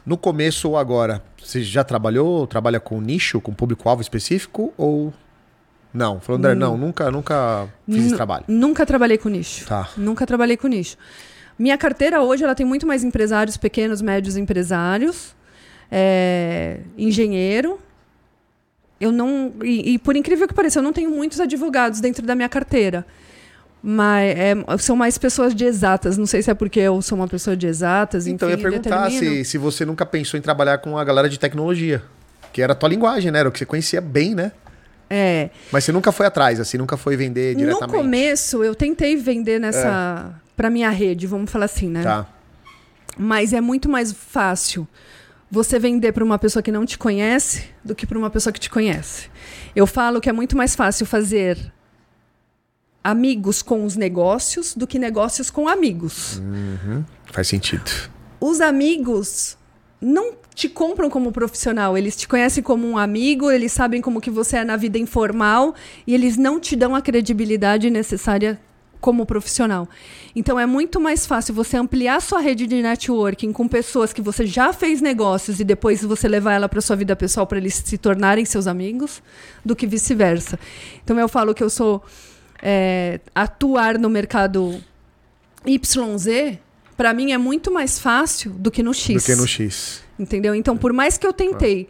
No 0.04 0.18
começo 0.18 0.68
ou 0.68 0.76
agora, 0.76 1.22
você 1.42 1.62
já 1.62 1.82
trabalhou, 1.82 2.46
trabalha 2.46 2.78
com 2.78 3.00
nicho, 3.00 3.40
com 3.40 3.54
público-alvo 3.54 4.02
específico 4.02 4.70
ou 4.76 5.14
não? 5.94 6.20
Falou, 6.20 6.38
André, 6.38 6.52
hum. 6.52 6.56
não, 6.56 6.76
nunca, 6.76 7.11
nunca 7.11 7.68
fiz 7.86 8.04
esse 8.04 8.16
trabalho. 8.16 8.44
Nunca 8.48 8.84
trabalhei 8.84 9.16
com 9.16 9.30
nicho. 9.30 9.66
Tá. 9.66 9.88
Nunca 9.96 10.26
trabalhei 10.26 10.58
com 10.58 10.68
nicho. 10.68 10.98
Minha 11.61 11.76
carteira 11.76 12.22
hoje 12.22 12.42
ela 12.42 12.54
tem 12.54 12.64
muito 12.64 12.86
mais 12.86 13.04
empresários, 13.04 13.58
pequenos, 13.58 14.00
médios 14.00 14.34
empresários, 14.34 15.36
é, 15.92 16.78
engenheiro, 16.96 17.78
eu 18.98 19.12
não. 19.12 19.52
E, 19.62 19.92
e, 19.92 19.98
por 19.98 20.16
incrível 20.16 20.48
que 20.48 20.54
pareça, 20.54 20.78
eu 20.78 20.82
não 20.82 20.90
tenho 20.90 21.11
muitos 21.11 21.38
advogados 21.38 22.00
dentro 22.00 22.24
da 22.24 22.34
minha 22.34 22.48
carteira. 22.48 23.04
Mas 23.82 24.34
é, 24.38 24.54
são 24.78 24.96
mais 24.96 25.18
pessoas 25.18 25.54
de 25.54 25.66
exatas. 25.66 26.16
Não 26.16 26.24
sei 26.24 26.40
se 26.40 26.50
é 26.50 26.54
porque 26.54 26.80
eu 26.80 27.02
sou 27.02 27.18
uma 27.18 27.28
pessoa 27.28 27.54
de 27.54 27.66
exatas. 27.66 28.26
Então, 28.26 28.48
enfim, 28.48 28.58
eu 28.58 28.64
ia 28.64 28.70
perguntar 28.70 29.11
se, 29.11 29.44
se 29.44 29.58
você 29.58 29.84
nunca 29.84 30.06
pensou 30.06 30.38
em 30.38 30.42
trabalhar 30.42 30.78
com 30.78 30.96
a 30.96 31.04
galera 31.04 31.28
de 31.28 31.38
tecnologia. 31.38 32.02
Que 32.54 32.62
era 32.62 32.72
a 32.72 32.76
tua 32.76 32.88
linguagem, 32.88 33.30
né? 33.30 33.38
Era 33.38 33.50
o 33.50 33.52
que 33.52 33.58
você 33.58 33.66
conhecia 33.66 34.00
bem, 34.00 34.34
né? 34.34 34.52
É. 35.11 35.50
Mas 35.70 35.84
você 35.84 35.92
nunca 35.92 36.11
foi 36.11 36.24
atrás, 36.24 36.58
assim, 36.58 36.78
nunca 36.78 36.96
foi 36.96 37.16
vender 37.16 37.54
diretamente. 37.54 37.92
No 37.92 37.98
começo, 37.98 38.64
eu 38.64 38.74
tentei 38.74 39.16
vender 39.16 39.58
nessa. 39.58 40.32
É. 40.46 40.49
para 40.61 40.68
minha 40.68 40.90
rede, 40.90 41.26
vamos 41.26 41.50
falar 41.50 41.64
assim, 41.64 41.88
né? 41.88 42.02
Tá. 42.02 42.28
Mas 43.16 43.54
é 43.54 43.62
muito 43.62 43.88
mais 43.88 44.12
fácil 44.12 44.86
você 45.50 45.78
vender 45.78 46.12
para 46.12 46.22
uma 46.22 46.38
pessoa 46.38 46.62
que 46.62 46.70
não 46.70 46.84
te 46.84 46.98
conhece 46.98 47.64
do 47.82 47.94
que 47.94 48.06
para 48.06 48.18
uma 48.18 48.28
pessoa 48.28 48.52
que 48.52 48.61
te 48.61 48.68
conhece. 48.68 49.30
Eu 49.74 49.86
falo 49.86 50.20
que 50.20 50.28
é 50.28 50.34
muito 50.34 50.58
mais 50.58 50.76
fácil 50.76 51.06
fazer 51.06 51.72
amigos 53.02 53.62
com 53.62 53.86
os 53.86 53.96
negócios 53.96 54.74
do 54.74 54.86
que 54.86 54.98
negócios 54.98 55.50
com 55.50 55.66
amigos. 55.66 56.36
Uhum. 56.36 57.06
Faz 57.32 57.48
sentido. 57.48 57.90
Os 58.38 58.61
amigos 58.61 59.56
não 59.98 60.34
te 60.54 60.68
compram 60.68 61.08
como 61.08 61.32
profissional, 61.32 61.96
eles 61.96 62.14
te 62.14 62.28
conhecem 62.28 62.62
como 62.62 62.86
um 62.86 62.98
amigo, 62.98 63.50
eles 63.50 63.72
sabem 63.72 64.02
como 64.02 64.20
que 64.20 64.30
você 64.30 64.58
é 64.58 64.64
na 64.64 64.76
vida 64.76 64.98
informal 64.98 65.74
e 66.06 66.12
eles 66.12 66.36
não 66.36 66.61
te 66.61 66.76
dão 66.76 66.94
a 66.94 67.00
credibilidade 67.00 67.88
necessária 67.88 68.61
como 69.01 69.24
profissional. 69.24 69.88
Então 70.34 70.59
é 70.59 70.66
muito 70.66 71.01
mais 71.01 71.26
fácil 71.26 71.55
você 71.55 71.76
ampliar 71.76 72.20
sua 72.20 72.40
rede 72.40 72.66
de 72.66 72.82
networking 72.82 73.53
com 73.53 73.66
pessoas 73.66 74.12
que 74.12 74.20
você 74.20 74.46
já 74.46 74.72
fez 74.72 75.01
negócios 75.01 75.59
e 75.59 75.64
depois 75.64 76.03
você 76.03 76.28
levar 76.28 76.53
ela 76.53 76.68
para 76.68 76.80
sua 76.80 76.96
vida 76.96 77.16
pessoal 77.16 77.46
para 77.46 77.59
eles 77.59 77.74
se 77.74 77.98
tornarem 77.98 78.44
seus 78.44 78.66
amigos, 78.66 79.22
do 79.64 79.74
que 79.74 79.86
vice-versa. 79.86 80.59
Então 81.03 81.18
eu 81.18 81.28
falo 81.28 81.55
que 81.55 81.62
eu 81.62 81.70
sou 81.70 82.03
é, 82.62 83.20
atuar 83.34 83.98
no 83.98 84.11
mercado 84.11 84.82
YZ 85.66 86.59
para 86.96 87.14
mim 87.14 87.32
é 87.32 87.38
muito 87.38 87.70
mais 87.72 87.98
fácil 87.98 88.51
do 88.51 88.70
que 88.70 88.82
no 88.82 88.92
X. 88.92 89.22
Do 89.22 89.26
que 89.26 89.34
no 89.34 89.46
X. 89.46 90.03
Entendeu? 90.18 90.55
Então 90.55 90.76
por 90.76 90.92
mais 90.92 91.16
que 91.16 91.26
eu 91.26 91.32
tentei, 91.32 91.88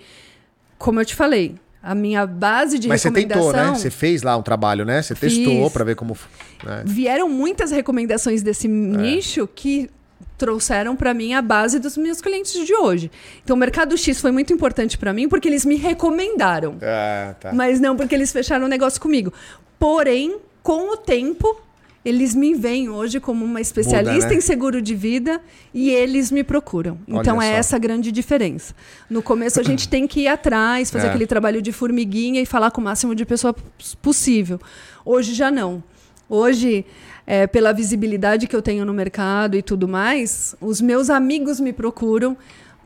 como 0.79 1.01
eu 1.01 1.05
te 1.05 1.17
falei, 1.17 1.57
a 1.83 1.95
minha 1.95 2.27
base 2.27 2.79
de 2.79 2.89
Mas 2.89 3.03
recomendação... 3.03 3.43
Mas 3.43 3.53
você 3.53 3.55
tentou, 3.55 3.73
né? 3.73 3.79
Você 3.79 3.91
fez 3.91 4.23
lá 4.23 4.37
um 4.37 4.43
trabalho, 4.43 4.85
né? 4.85 5.01
Você 5.03 5.15
testou 5.15 5.71
para 5.71 5.85
ver 5.85 5.97
como... 5.97 6.17
Né? 6.65 6.83
Vieram 6.85 7.29
muitas 7.29 7.71
recomendações 7.71 8.43
desse 8.43 8.67
é. 8.67 8.71
nicho 8.71 9.47
que 9.47 9.89
trouxeram 10.37 10.97
para 10.97 11.13
mim 11.13 11.35
a 11.35 11.43
base 11.43 11.79
dos 11.79 11.97
meus 11.97 12.21
clientes 12.21 12.53
de 12.67 12.75
hoje. 12.75 13.11
Então, 13.45 13.55
o 13.55 13.59
Mercado 13.59 13.97
X 13.97 14.21
foi 14.21 14.31
muito 14.31 14.53
importante 14.53 14.97
para 14.97 15.13
mim 15.13 15.29
porque 15.29 15.49
eles 15.49 15.65
me 15.65 15.77
recomendaram. 15.77 16.77
Ah, 16.83 17.35
tá. 17.39 17.53
Mas 17.53 17.79
não 17.79 17.97
porque 17.97 18.15
eles 18.15 18.33
fecharam 18.33 18.65
o 18.65 18.69
negócio 18.69 19.01
comigo. 19.01 19.33
Porém, 19.79 20.39
com 20.63 20.93
o 20.93 20.97
tempo, 20.97 21.61
eles 22.05 22.35
me 22.35 22.55
veem 22.55 22.89
hoje 22.89 23.21
como 23.21 23.45
uma 23.45 23.61
especialista 23.61 24.15
Muda, 24.15 24.29
né? 24.29 24.35
em 24.37 24.41
seguro 24.41 24.81
de 24.81 24.95
vida 24.95 25.41
e 25.73 25.91
eles 25.91 26.31
me 26.31 26.43
procuram. 26.43 26.99
Então 27.07 27.41
é 27.41 27.51
essa 27.53 27.77
a 27.77 27.79
grande 27.79 28.11
diferença. 28.11 28.75
No 29.09 29.23
começo 29.23 29.61
a 29.61 29.63
gente 29.63 29.87
tem 29.91 30.07
que 30.07 30.21
ir 30.21 30.29
atrás, 30.29 30.91
fazer 30.91 31.07
é. 31.07 31.09
aquele 31.11 31.27
trabalho 31.27 31.61
de 31.61 31.73
formiguinha 31.73 32.41
e 32.41 32.47
falar 32.47 32.71
com 32.71 32.81
o 32.81 32.85
máximo 32.85 33.15
de 33.15 33.27
pessoas 33.27 33.55
possível. 34.01 34.59
Hoje 35.05 35.35
já 35.35 35.51
não. 35.51 35.83
Hoje, 36.29 36.87
é, 37.27 37.47
pela 37.47 37.73
visibilidade 37.73 38.47
que 38.47 38.55
eu 38.55 38.63
tenho 38.63 38.85
no 38.85 38.95
mercado 38.95 39.57
e 39.57 39.63
tudo 39.63 39.89
mais, 39.89 40.55
os 40.61 40.81
meus 40.81 41.11
amigos 41.11 41.61
me 41.61 41.73
procuram 41.73 42.37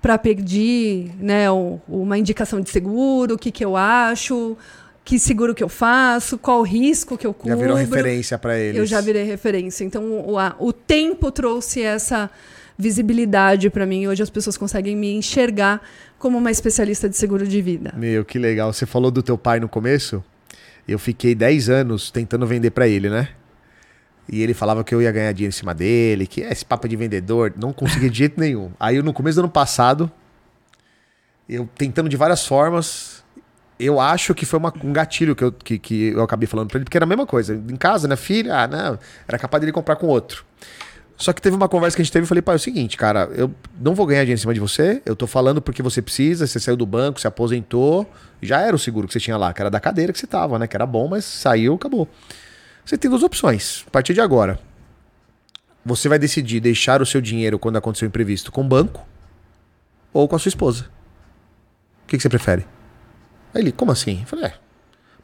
para 0.01 0.19
pedir 0.19 1.13
né, 1.19 1.51
uma 1.89 2.19
indicação 2.19 2.61
de 2.61 2.69
seguro, 2.69 3.37
o 3.37 3.39
que, 3.39 3.51
que 3.51 3.65
eu 3.65 3.77
acho, 3.77 4.57
que 5.05 5.19
seguro 5.19 5.55
que 5.55 5.63
eu 5.63 5.69
faço, 5.69 6.39
qual 6.39 6.61
o 6.61 6.63
risco 6.63 7.19
que 7.19 7.27
eu 7.27 7.35
cubro. 7.35 7.51
Já 7.51 7.63
virou 7.63 7.77
referência 7.77 8.39
para 8.39 8.59
eles. 8.59 8.79
Eu 8.79 8.87
já 8.87 9.01
virei 9.01 9.25
referência. 9.25 9.85
Então, 9.85 10.27
o, 10.27 10.39
a, 10.39 10.57
o 10.59 10.73
tempo 10.73 11.31
trouxe 11.31 11.83
essa 11.83 12.31
visibilidade 12.79 13.69
para 13.69 13.85
mim. 13.85 14.07
Hoje 14.07 14.23
as 14.23 14.31
pessoas 14.31 14.57
conseguem 14.57 14.97
me 14.97 15.15
enxergar 15.15 15.83
como 16.19 16.39
uma 16.39 16.51
especialista 16.51 17.09
de 17.09 17.17
seguro 17.17 17.47
de 17.47 17.61
vida. 17.61 17.93
Meu, 17.97 18.25
que 18.25 18.39
legal. 18.39 18.73
Você 18.73 18.87
falou 18.87 19.11
do 19.11 19.23
teu 19.23 19.37
pai 19.37 19.61
no 19.61 19.69
começo. 19.69 20.25
Eu 20.89 20.99
fiquei 20.99 21.35
10 21.35 21.69
anos 21.69 22.11
tentando 22.11 22.47
vender 22.47 22.71
para 22.71 22.89
ele, 22.89 23.11
né? 23.11 23.29
E 24.27 24.43
ele 24.43 24.55
falava 24.55 24.83
que 24.83 24.95
eu 24.95 25.03
ia 25.03 25.13
ganhar 25.13 25.33
dinheiro 25.33 25.55
em 25.55 25.57
cima 25.57 25.75
dele, 25.75 26.27
que 26.27 26.43
é 26.43 26.51
esse 26.51 26.65
papo 26.65 26.89
de 26.89 26.97
vendedor, 26.97 27.53
não 27.59 27.75
conseguia 27.75 28.09
de 28.09 28.19
jeito 28.19 28.41
nenhum. 28.41 28.71
Aí 28.81 29.01
no 29.03 29.13
começo 29.13 29.37
do 29.37 29.41
ano 29.41 29.51
passado, 29.51 30.11
eu 31.47 31.69
tentando 31.77 32.09
de 32.09 32.17
várias 32.17 32.47
formas, 32.47 33.14
eu 33.79 34.01
acho 34.01 34.35
que 34.35 34.47
foi 34.47 34.59
uma, 34.59 34.73
um 34.83 34.93
gatilho 34.93 35.35
que 35.35 35.45
eu, 35.45 35.53
que, 35.53 35.79
que 35.79 36.05
eu 36.09 36.23
acabei 36.23 36.47
falando 36.47 36.69
pra 36.69 36.79
ele, 36.79 36.85
porque 36.85 36.97
era 36.97 37.05
a 37.05 37.09
mesma 37.09 37.27
coisa. 37.27 37.55
Em 37.55 37.77
casa, 37.77 38.07
né, 38.07 38.17
filha? 38.17 38.63
Ah, 38.63 38.69
não. 38.69 38.99
Era 39.27 39.39
capaz 39.39 39.61
dele 39.61 39.73
comprar 39.73 39.97
com 39.97 40.07
outro. 40.07 40.45
Só 41.17 41.33
que 41.33 41.41
teve 41.41 41.55
uma 41.55 41.69
conversa 41.69 41.97
que 41.97 42.03
a 42.03 42.05
gente 42.05 42.13
teve 42.13 42.25
e 42.25 42.29
falei, 42.29 42.43
pai, 42.43 42.55
é 42.55 42.57
o 42.57 42.61
seguinte, 42.61 42.97
cara, 42.97 43.31
eu 43.35 43.53
não 43.81 43.95
vou 43.95 44.05
ganhar 44.05 44.23
dinheiro 44.23 44.39
em 44.39 44.41
cima 44.41 44.53
de 44.53 44.59
você, 44.59 45.01
eu 45.07 45.15
tô 45.15 45.29
falando 45.29 45.63
porque 45.63 45.81
você 45.81 46.03
precisa, 46.03 46.45
você 46.45 46.59
saiu 46.59 46.77
do 46.77 46.85
banco, 46.85 47.21
se 47.21 47.27
aposentou, 47.27 48.11
já 48.43 48.61
era 48.61 48.75
o 48.75 48.79
seguro 48.79 49.07
que 49.07 49.13
você 49.13 49.21
tinha 49.21 49.37
lá, 49.37 49.53
que 49.53 49.63
era 49.63 49.71
da 49.71 49.79
cadeira 49.79 50.13
que 50.13 50.19
você 50.19 50.27
tava, 50.27 50.59
né? 50.59 50.67
Que 50.67 50.77
era 50.77 50.85
bom, 50.85 51.07
mas 51.07 51.25
saiu, 51.25 51.75
acabou. 51.75 52.09
Você 52.85 52.99
tem 52.99 53.09
duas 53.09 53.23
opções. 53.23 53.85
A 53.87 53.91
partir 53.91 54.13
de 54.13 54.21
agora, 54.21 54.59
você 55.85 56.09
vai 56.09 56.19
decidir 56.19 56.61
deixar 56.61 57.01
o 57.01 57.07
seu 57.07 57.21
dinheiro 57.21 57.59
quando 57.59 57.77
acontecer 57.77 58.05
o 58.05 58.09
imprevisto 58.09 58.51
com 58.51 58.63
o 58.63 58.65
banco 58.65 59.07
ou 60.13 60.27
com 60.27 60.35
a 60.35 60.39
sua 60.39 60.49
esposa. 60.49 60.87
O 62.05 62.09
que, 62.09 62.17
que 62.17 62.23
você 62.23 62.29
prefere? 62.29 62.67
Aí 63.55 63.63
ele, 63.63 63.73
como 63.73 63.93
assim? 63.93 64.21
Eu 64.23 64.27
falei, 64.27 64.47
é. 64.47 64.55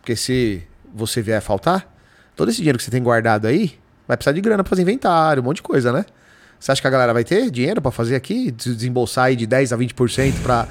Porque 0.00 0.14
se 0.16 0.62
você 0.94 1.20
vier 1.20 1.42
faltar, 1.42 1.92
todo 2.36 2.48
esse 2.48 2.58
dinheiro 2.58 2.78
que 2.78 2.84
você 2.84 2.90
tem 2.90 3.02
guardado 3.02 3.46
aí 3.46 3.78
vai 4.06 4.16
precisar 4.16 4.32
de 4.32 4.40
grana 4.40 4.62
pra 4.62 4.70
fazer 4.70 4.82
inventário, 4.82 5.42
um 5.42 5.44
monte 5.44 5.56
de 5.56 5.62
coisa, 5.62 5.92
né? 5.92 6.04
Você 6.58 6.72
acha 6.72 6.80
que 6.80 6.86
a 6.86 6.90
galera 6.90 7.12
vai 7.12 7.24
ter 7.24 7.50
dinheiro 7.50 7.80
para 7.80 7.90
fazer 7.90 8.14
aqui? 8.14 8.50
Desembolsar 8.50 9.26
aí 9.26 9.36
de 9.36 9.46
10 9.46 9.72
a 9.72 9.78
20% 9.78 10.42
pra. 10.42 10.68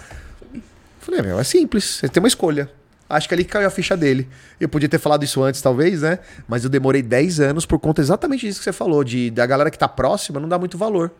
Eu 0.54 0.62
falei, 1.00 1.22
meu, 1.22 1.40
é 1.40 1.44
simples, 1.44 1.84
você 1.84 2.08
tem 2.08 2.22
uma 2.22 2.28
escolha. 2.28 2.70
Acho 3.10 3.28
que 3.28 3.34
ali 3.34 3.44
caiu 3.44 3.68
a 3.68 3.72
ficha 3.72 3.98
dele. 3.98 4.30
Eu 4.60 4.70
podia 4.70 4.88
ter 4.88 5.00
falado 5.00 5.24
isso 5.24 5.42
antes, 5.42 5.62
talvez, 5.62 6.04
né? 6.04 6.20
Mas 6.48 6.64
eu 6.64 6.70
demorei 6.70 7.02
10 7.02 7.40
anos 7.40 7.66
por 7.66 7.80
conta 7.80 8.02
exatamente 8.02 8.46
disso 8.46 8.60
que 8.60 8.64
você 8.64 8.74
falou, 8.74 9.04
de 9.04 9.32
da 9.32 9.48
galera 9.48 9.72
que 9.72 9.80
tá 9.80 9.88
próxima 9.88 10.40
não 10.40 10.48
dá 10.48 10.60
muito 10.60 10.78
valor. 10.78 11.12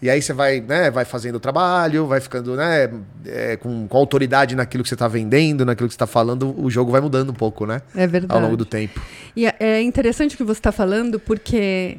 E 0.00 0.08
aí 0.08 0.22
você 0.22 0.32
vai, 0.32 0.60
né, 0.60 0.90
vai 0.92 1.04
fazendo 1.04 1.36
o 1.36 1.40
trabalho, 1.40 2.06
vai 2.06 2.20
ficando, 2.20 2.54
né, 2.54 2.88
é, 3.26 3.56
com, 3.56 3.88
com 3.88 3.96
autoridade 3.98 4.54
naquilo 4.54 4.84
que 4.84 4.88
você 4.88 4.94
está 4.94 5.08
vendendo, 5.08 5.64
naquilo 5.66 5.88
que 5.88 5.92
você 5.92 5.96
está 5.96 6.06
falando, 6.06 6.54
o 6.56 6.70
jogo 6.70 6.92
vai 6.92 7.00
mudando 7.00 7.30
um 7.30 7.34
pouco, 7.34 7.66
né? 7.66 7.82
É 7.96 8.06
verdade. 8.06 8.32
Ao 8.32 8.40
longo 8.40 8.56
do 8.56 8.64
tempo. 8.64 9.00
E 9.34 9.44
é- 9.46 9.56
é 9.58 9.82
interessante 9.82 10.34
o 10.34 10.38
que 10.38 10.44
você 10.44 10.60
está 10.60 10.70
falando, 10.70 11.18
porque 11.18 11.98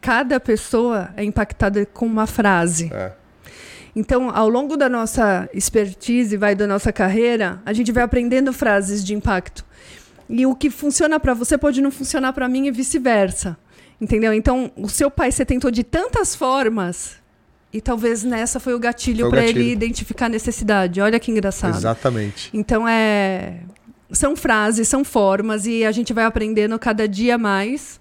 cada 0.00 0.38
pessoa 0.38 1.08
é 1.16 1.24
impactada 1.24 1.86
com 1.86 2.04
uma 2.04 2.26
frase. 2.26 2.90
É. 2.92 3.12
Então, 3.96 4.28
ao 4.28 4.48
longo 4.48 4.76
da 4.76 4.88
nossa 4.88 5.48
expertise, 5.54 6.36
vai 6.36 6.54
da 6.54 6.66
nossa 6.66 6.92
carreira, 6.92 7.60
a 7.64 7.72
gente 7.72 7.92
vai 7.92 8.02
aprendendo 8.02 8.52
frases 8.52 9.02
de 9.04 9.14
impacto. 9.14 9.64
E 10.28 10.44
o 10.46 10.54
que 10.54 10.68
funciona 10.68 11.20
para 11.20 11.32
você 11.32 11.56
pode 11.56 11.80
não 11.80 11.90
funcionar 11.90 12.32
para 12.32 12.48
mim 12.48 12.66
e 12.66 12.70
vice-versa. 12.70 13.56
Entendeu? 14.04 14.34
Então, 14.34 14.70
o 14.76 14.86
seu 14.86 15.10
pai 15.10 15.32
você 15.32 15.46
tentou 15.46 15.70
de 15.70 15.82
tantas 15.82 16.34
formas 16.34 17.16
e 17.72 17.80
talvez 17.80 18.22
nessa 18.22 18.60
foi 18.60 18.74
o 18.74 18.78
gatilho 18.78 19.30
para 19.30 19.42
ele 19.42 19.72
identificar 19.72 20.26
a 20.26 20.28
necessidade. 20.28 21.00
Olha 21.00 21.18
que 21.18 21.30
engraçado. 21.30 21.74
Exatamente. 21.74 22.50
Então 22.52 22.86
é 22.86 23.60
são 24.10 24.36
frases, 24.36 24.86
são 24.86 25.02
formas 25.02 25.64
e 25.66 25.84
a 25.86 25.90
gente 25.90 26.12
vai 26.12 26.24
aprendendo 26.24 26.78
cada 26.78 27.08
dia 27.08 27.38
mais 27.38 27.98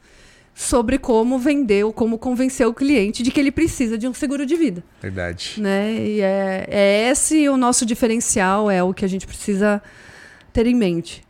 sobre 0.54 1.00
como 1.00 1.40
vender 1.40 1.86
ou 1.86 1.94
como 1.94 2.20
convencer 2.20 2.68
o 2.68 2.74
cliente 2.74 3.24
de 3.24 3.32
que 3.32 3.40
ele 3.40 3.50
precisa 3.50 3.98
de 3.98 4.08
um 4.08 4.14
seguro 4.14 4.46
de 4.46 4.58
vida, 4.58 4.84
Verdade. 5.02 5.56
né? 5.58 5.94
E 5.94 6.22
é, 6.22 6.68
é 6.70 7.10
esse 7.10 7.48
o 7.48 7.56
nosso 7.56 7.86
diferencial, 7.86 8.70
é 8.70 8.84
o 8.84 8.94
que 8.94 9.06
a 9.06 9.08
gente 9.08 9.26
precisa 9.26 9.82
ter 10.52 10.68
em 10.68 10.76
mente. 10.76 11.24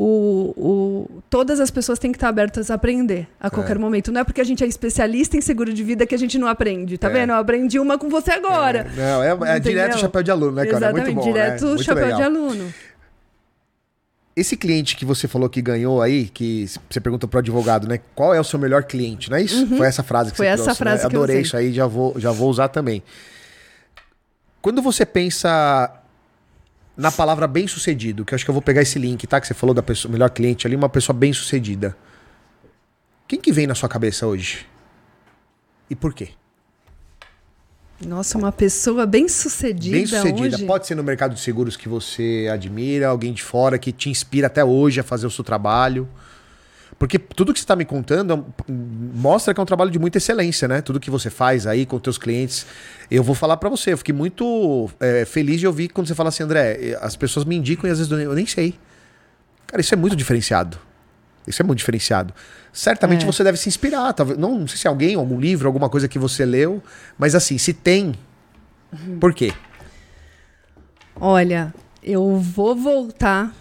O, 0.00 0.54
o- 0.56 1.22
todas 1.28 1.58
as 1.58 1.72
pessoas 1.72 1.98
têm 1.98 2.12
que 2.12 2.16
estar 2.18 2.28
abertas 2.28 2.70
a 2.70 2.74
aprender 2.74 3.26
a 3.40 3.50
qualquer 3.50 3.74
É. 3.74 3.78
momento. 3.80 4.12
Não 4.12 4.20
é 4.20 4.24
porque 4.24 4.40
a 4.40 4.44
gente 4.44 4.62
é 4.62 4.66
especialista 4.68 5.36
em 5.36 5.40
seguro 5.40 5.74
de 5.74 5.82
vida 5.82 6.06
que 6.06 6.14
a 6.14 6.18
gente 6.18 6.38
não 6.38 6.46
aprende. 6.46 6.96
Tá 6.96 7.08
É. 7.08 7.12
vendo? 7.12 7.30
Eu 7.30 7.36
aprendi 7.36 7.80
uma 7.80 7.98
com 7.98 8.08
você 8.08 8.30
agora. 8.30 8.86
É, 8.96 9.34
não, 9.34 9.44
é, 9.44 9.56
é 9.56 9.58
direto 9.58 9.98
chapéu 9.98 10.22
de 10.22 10.30
aluno, 10.30 10.52
né, 10.52 10.66
cara? 10.66 10.76
É 10.76 10.78
Exatamente, 10.90 11.04
muito 11.14 11.16
bom, 11.26 11.32
direto 11.32 11.62
né? 11.62 11.68
Muito 11.70 11.82
chapéu 11.82 12.04
legal. 12.04 12.18
de 12.20 12.22
aluno. 12.24 12.72
Esse 14.36 14.56
cliente 14.56 14.94
que 14.94 15.04
você 15.04 15.26
falou 15.26 15.48
que 15.50 15.60
ganhou 15.60 16.00
aí, 16.00 16.26
que 16.28 16.64
você 16.88 17.00
perguntou 17.00 17.28
pro 17.28 17.40
advogado, 17.40 17.88
né? 17.88 17.98
Qual 18.14 18.32
é 18.32 18.38
o 18.38 18.44
seu 18.44 18.56
melhor 18.56 18.84
cliente, 18.84 19.28
não 19.28 19.36
é 19.36 19.42
isso? 19.42 19.66
Foi 19.66 19.84
essa 19.84 20.04
frase 20.04 20.30
que 20.30 20.40
Uhum. 20.40 20.46
Foi 20.46 20.46
você 20.46 20.52
essa 20.52 20.62
trouxe, 20.64 20.78
frase 20.78 21.02
né? 21.02 21.10
que 21.10 21.16
eu 21.16 21.20
Adorei 21.20 21.36
usei. 21.38 21.42
isso 21.42 21.56
aí, 21.56 21.72
já 21.72 21.86
vou, 21.88 22.14
já 22.20 22.30
vou 22.30 22.48
usar 22.48 22.68
também. 22.68 23.02
Quando 24.62 24.80
você 24.80 25.04
pensa 25.04 25.90
na 26.98 27.12
palavra 27.12 27.46
bem-sucedido, 27.46 28.24
que 28.24 28.34
eu 28.34 28.36
acho 28.36 28.44
que 28.44 28.50
eu 28.50 28.52
vou 28.52 28.60
pegar 28.60 28.82
esse 28.82 28.98
link, 28.98 29.24
tá? 29.24 29.40
Que 29.40 29.46
você 29.46 29.54
falou 29.54 29.72
da 29.72 29.82
pessoa, 29.84 30.10
melhor 30.10 30.28
cliente 30.30 30.66
ali, 30.66 30.74
uma 30.74 30.88
pessoa 30.88 31.16
bem-sucedida. 31.16 31.96
Quem 33.28 33.40
que 33.40 33.52
vem 33.52 33.68
na 33.68 33.74
sua 33.76 33.88
cabeça 33.88 34.26
hoje? 34.26 34.66
E 35.88 35.94
por 35.94 36.12
quê? 36.12 36.30
Nossa, 38.04 38.36
uma 38.36 38.50
pessoa 38.50 39.06
bem 39.06 39.28
sucedida, 39.28 39.96
Bem-sucedida. 39.96 40.56
hoje. 40.56 40.66
Pode 40.66 40.88
ser 40.88 40.96
no 40.96 41.04
mercado 41.04 41.34
de 41.34 41.40
seguros 41.40 41.76
que 41.76 41.88
você 41.88 42.48
admira, 42.52 43.08
alguém 43.08 43.32
de 43.32 43.44
fora 43.44 43.78
que 43.78 43.92
te 43.92 44.10
inspira 44.10 44.48
até 44.48 44.64
hoje 44.64 44.98
a 44.98 45.04
fazer 45.04 45.26
o 45.26 45.30
seu 45.30 45.44
trabalho. 45.44 46.08
Porque 46.98 47.16
tudo 47.18 47.52
que 47.52 47.60
você 47.60 47.64
está 47.64 47.76
me 47.76 47.84
contando 47.84 48.32
é 48.68 48.72
mostra 49.14 49.54
que 49.54 49.60
é 49.60 49.62
um 49.62 49.66
trabalho 49.66 49.90
de 49.90 49.98
muita 50.00 50.18
excelência, 50.18 50.66
né? 50.66 50.80
Tudo 50.82 50.98
que 50.98 51.10
você 51.10 51.30
faz 51.30 51.64
aí 51.64 51.86
com 51.86 51.98
teus 52.00 52.18
clientes. 52.18 52.66
Eu 53.08 53.22
vou 53.22 53.36
falar 53.36 53.56
para 53.56 53.68
você, 53.68 53.92
eu 53.92 53.98
fiquei 53.98 54.12
muito 54.14 54.90
é, 54.98 55.24
feliz 55.24 55.60
de 55.60 55.66
ouvir 55.66 55.88
quando 55.90 56.08
você 56.08 56.14
fala 56.14 56.30
assim, 56.30 56.42
André, 56.42 56.90
eh, 56.90 56.98
as 57.00 57.14
pessoas 57.14 57.44
me 57.46 57.54
indicam 57.56 57.88
e 57.88 57.92
às 57.92 57.98
vezes 57.98 58.10
eu 58.12 58.34
nem 58.34 58.46
sei. 58.46 58.74
Cara, 59.66 59.80
isso 59.80 59.94
é 59.94 59.96
muito 59.96 60.16
diferenciado. 60.16 60.76
Isso 61.46 61.62
é 61.62 61.64
muito 61.64 61.78
diferenciado. 61.78 62.34
Certamente 62.72 63.22
É. 63.22 63.26
você 63.26 63.44
deve 63.44 63.56
se 63.58 63.68
inspirar. 63.68 64.12
Talvez, 64.12 64.36
não, 64.36 64.58
não 64.58 64.66
sei 64.66 64.78
se 64.78 64.86
é 64.88 64.90
alguém, 64.90 65.14
algum 65.14 65.38
livro, 65.38 65.68
alguma 65.68 65.88
coisa 65.88 66.08
que 66.08 66.18
você 66.18 66.44
leu, 66.44 66.82
mas 67.16 67.34
assim, 67.34 67.58
se 67.58 67.72
tem, 67.72 68.14
por 69.20 69.32
quê? 69.32 69.52
Olha, 71.14 71.72
eu 72.02 72.36
vou 72.38 72.74
voltar 72.74 73.54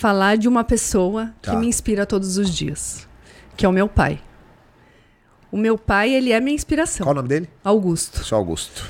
falar 0.00 0.36
de 0.38 0.48
uma 0.48 0.64
pessoa 0.64 1.32
Tá. 1.42 1.50
que 1.52 1.56
me 1.58 1.66
inspira 1.66 2.06
todos 2.06 2.38
os 2.38 2.48
dias, 2.48 3.06
que 3.56 3.66
é 3.66 3.68
o 3.68 3.72
meu 3.72 3.86
pai. 3.86 4.18
O 5.52 5.56
meu 5.58 5.76
pai, 5.76 6.10
ele 6.14 6.32
é 6.32 6.40
minha 6.40 6.54
inspiração. 6.54 7.04
Qual 7.04 7.12
o 7.12 7.16
nome 7.16 7.28
dele? 7.28 7.48
Augusto. 7.62 8.24
Seu 8.24 8.38
Augusto. 8.38 8.88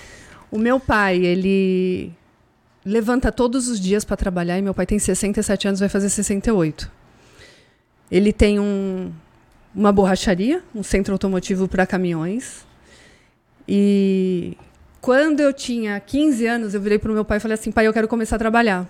O 0.52 0.58
meu 0.58 0.78
pai, 0.78 1.16
ele 1.18 2.12
levanta 2.84 3.32
todos 3.32 3.66
os 3.68 3.80
dias 3.80 4.04
para 4.04 4.16
trabalhar 4.16 4.56
e 4.58 4.62
meu 4.62 4.72
pai 4.72 4.86
tem 4.86 4.98
67 4.98 5.66
anos, 5.66 5.80
vai 5.80 5.88
fazer 5.88 6.08
68. 6.10 6.90
Ele 8.10 8.32
tem 8.32 8.60
um, 8.60 9.10
uma 9.74 9.90
borracharia, 9.92 10.62
um 10.74 10.82
centro 10.82 11.12
automotivo 11.12 11.66
para 11.66 11.86
caminhões. 11.86 12.64
E 13.66 14.56
quando 15.00 15.40
eu 15.40 15.52
tinha 15.52 15.98
15 15.98 16.46
anos, 16.46 16.74
eu 16.74 16.80
virei 16.80 16.98
para 16.98 17.10
o 17.10 17.14
meu 17.14 17.24
pai 17.24 17.38
e 17.38 17.40
falei 17.40 17.54
assim: 17.54 17.72
pai, 17.72 17.86
eu 17.86 17.92
quero 17.92 18.06
começar 18.08 18.36
a 18.36 18.38
trabalhar. 18.38 18.86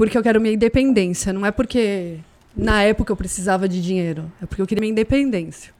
Porque 0.00 0.16
eu 0.16 0.22
quero 0.22 0.40
minha 0.40 0.54
independência. 0.54 1.30
Não 1.30 1.44
é 1.44 1.50
porque 1.50 2.20
na 2.56 2.82
época 2.82 3.12
eu 3.12 3.16
precisava 3.16 3.68
de 3.68 3.82
dinheiro, 3.82 4.32
é 4.40 4.46
porque 4.46 4.62
eu 4.62 4.66
queria 4.66 4.80
minha 4.80 4.92
independência. 4.92 5.74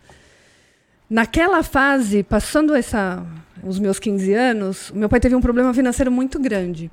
Naquela 1.09 1.63
fase, 1.63 2.23
passando 2.23 2.75
essa, 2.75 3.25
os 3.63 3.79
meus 3.79 3.99
15 3.99 4.35
anos, 4.35 4.93
meu 4.95 5.09
pai 5.09 5.21
teve 5.21 5.35
um 5.35 5.41
problema 5.41 5.73
financeiro 5.73 6.13
muito 6.13 6.39
grande. 6.39 6.91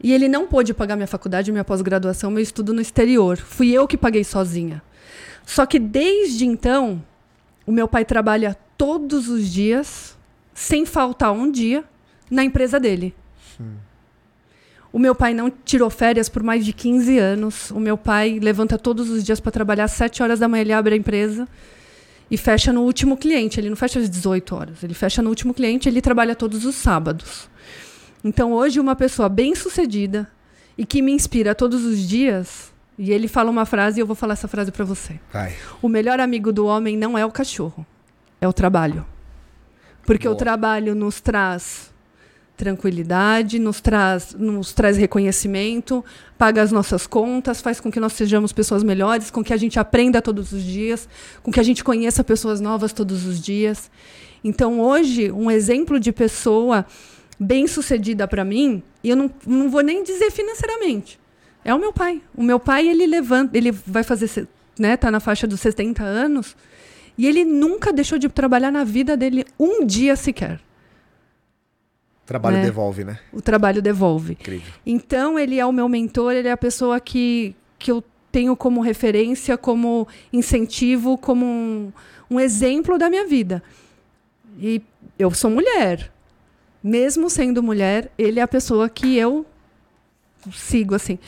E 0.00 0.12
ele 0.12 0.28
não 0.28 0.46
pôde 0.46 0.72
pagar 0.72 0.94
minha 0.94 1.08
faculdade, 1.08 1.50
minha 1.50 1.64
pós-graduação, 1.64 2.30
meu 2.30 2.44
estudo 2.44 2.72
no 2.72 2.80
exterior. 2.80 3.36
Fui 3.38 3.72
eu 3.72 3.88
que 3.88 3.96
paguei 3.96 4.22
sozinha. 4.22 4.80
Só 5.44 5.66
que 5.66 5.80
desde 5.80 6.46
então, 6.46 7.02
o 7.66 7.72
meu 7.72 7.88
pai 7.88 8.04
trabalha 8.04 8.56
todos 8.78 9.28
os 9.28 9.52
dias, 9.52 10.16
sem 10.54 10.86
faltar 10.86 11.32
um 11.32 11.50
dia, 11.50 11.82
na 12.30 12.44
empresa 12.44 12.78
dele. 12.78 13.12
O 14.92 14.98
meu 14.98 15.14
pai 15.14 15.34
não 15.34 15.50
tirou 15.50 15.90
férias 15.90 16.28
por 16.28 16.42
mais 16.42 16.64
de 16.64 16.72
15 16.72 17.18
anos. 17.18 17.70
O 17.70 17.80
meu 17.80 17.96
pai 17.96 18.38
levanta 18.40 18.78
todos 18.78 19.10
os 19.10 19.24
dias 19.24 19.40
para 19.40 19.52
trabalhar 19.52 19.84
às 19.84 19.92
7 19.92 20.22
horas 20.22 20.38
da 20.38 20.48
manhã, 20.48 20.62
ele 20.62 20.72
abre 20.72 20.94
a 20.94 20.96
empresa 20.96 21.48
e 22.30 22.36
fecha 22.36 22.72
no 22.72 22.82
último 22.82 23.16
cliente. 23.16 23.60
Ele 23.60 23.68
não 23.68 23.76
fecha 23.76 23.98
às 23.98 24.08
18 24.08 24.54
horas, 24.54 24.82
ele 24.82 24.94
fecha 24.94 25.22
no 25.22 25.28
último 25.28 25.52
cliente, 25.54 25.88
ele 25.88 26.00
trabalha 26.00 26.34
todos 26.34 26.64
os 26.64 26.74
sábados. 26.74 27.48
Então, 28.24 28.52
hoje, 28.52 28.80
uma 28.80 28.96
pessoa 28.96 29.28
bem-sucedida 29.28 30.28
e 30.76 30.84
que 30.84 31.00
me 31.00 31.12
inspira 31.12 31.54
todos 31.54 31.84
os 31.84 32.00
dias, 32.00 32.72
e 32.98 33.12
ele 33.12 33.28
fala 33.28 33.50
uma 33.50 33.64
frase 33.64 33.98
e 33.98 34.02
eu 34.02 34.06
vou 34.06 34.16
falar 34.16 34.32
essa 34.32 34.48
frase 34.48 34.72
para 34.72 34.84
você. 34.84 35.18
Vai. 35.32 35.54
O 35.80 35.88
melhor 35.88 36.20
amigo 36.20 36.52
do 36.52 36.66
homem 36.66 36.96
não 36.96 37.16
é 37.16 37.24
o 37.24 37.30
cachorro, 37.30 37.86
é 38.40 38.48
o 38.48 38.52
trabalho. 38.52 39.06
Porque 40.04 40.26
Boa. 40.26 40.34
o 40.34 40.38
trabalho 40.38 40.94
nos 40.94 41.20
traz 41.20 41.92
tranquilidade, 42.56 43.58
nos 43.58 43.80
traz, 43.80 44.34
nos 44.34 44.72
traz 44.72 44.96
reconhecimento, 44.96 46.04
paga 46.38 46.62
as 46.62 46.72
nossas 46.72 47.06
contas, 47.06 47.60
faz 47.60 47.80
com 47.80 47.90
que 47.90 48.00
nós 48.00 48.14
sejamos 48.14 48.52
pessoas 48.52 48.82
melhores, 48.82 49.30
com 49.30 49.44
que 49.44 49.52
a 49.52 49.56
gente 49.56 49.78
aprenda 49.78 50.22
todos 50.22 50.52
os 50.52 50.62
dias, 50.62 51.08
com 51.42 51.52
que 51.52 51.60
a 51.60 51.62
gente 51.62 51.84
conheça 51.84 52.24
pessoas 52.24 52.60
novas 52.60 52.92
todos 52.92 53.26
os 53.26 53.40
dias. 53.40 53.90
Então, 54.42 54.80
hoje, 54.80 55.30
um 55.30 55.50
exemplo 55.50 56.00
de 56.00 56.12
pessoa 56.12 56.86
bem-sucedida 57.38 58.26
para 58.26 58.44
mim, 58.44 58.82
e 59.04 59.10
eu 59.10 59.16
não, 59.16 59.30
não 59.46 59.68
vou 59.68 59.82
nem 59.82 60.02
dizer 60.02 60.30
financeiramente, 60.30 61.20
é 61.64 61.74
o 61.74 61.78
meu 61.78 61.92
pai. 61.92 62.22
O 62.34 62.42
meu 62.42 62.58
pai, 62.58 62.88
ele 62.88 63.06
levanta, 63.06 63.56
ele 63.56 63.70
vai 63.70 64.02
fazer, 64.02 64.48
né, 64.78 64.96
tá 64.96 65.10
na 65.10 65.20
faixa 65.20 65.46
dos 65.46 65.60
70 65.60 66.02
anos, 66.02 66.56
e 67.18 67.26
ele 67.26 67.44
nunca 67.44 67.92
deixou 67.92 68.18
de 68.18 68.28
trabalhar 68.28 68.70
na 68.70 68.84
vida 68.84 69.16
dele 69.16 69.44
um 69.58 69.84
dia 69.84 70.16
sequer. 70.16 70.60
Trabalho 72.26 72.56
É. 72.56 72.62
devolve, 72.62 73.04
né? 73.04 73.18
O 73.32 73.40
trabalho 73.40 73.80
devolve. 73.80 74.32
Incrível. 74.32 74.72
Então, 74.84 75.38
ele 75.38 75.58
é 75.60 75.64
o 75.64 75.72
meu 75.72 75.88
mentor, 75.88 76.32
ele 76.32 76.48
é 76.48 76.52
a 76.52 76.56
pessoa 76.56 76.98
que, 76.98 77.54
que 77.78 77.90
eu 77.90 78.02
tenho 78.32 78.56
como 78.56 78.80
referência, 78.80 79.56
como 79.56 80.06
incentivo, 80.32 81.16
como 81.16 81.46
um, 81.46 81.92
um 82.28 82.40
exemplo 82.40 82.98
da 82.98 83.08
minha 83.08 83.26
vida. 83.26 83.62
E 84.60 84.82
eu 85.18 85.30
sou 85.30 85.50
mulher. 85.50 86.10
Mesmo 86.82 87.30
sendo 87.30 87.62
mulher, 87.62 88.10
ele 88.18 88.38
é 88.40 88.42
a 88.42 88.48
pessoa 88.48 88.88
que 88.88 89.16
eu 89.16 89.46
sigo, 90.52 90.94
assim. 90.94 91.18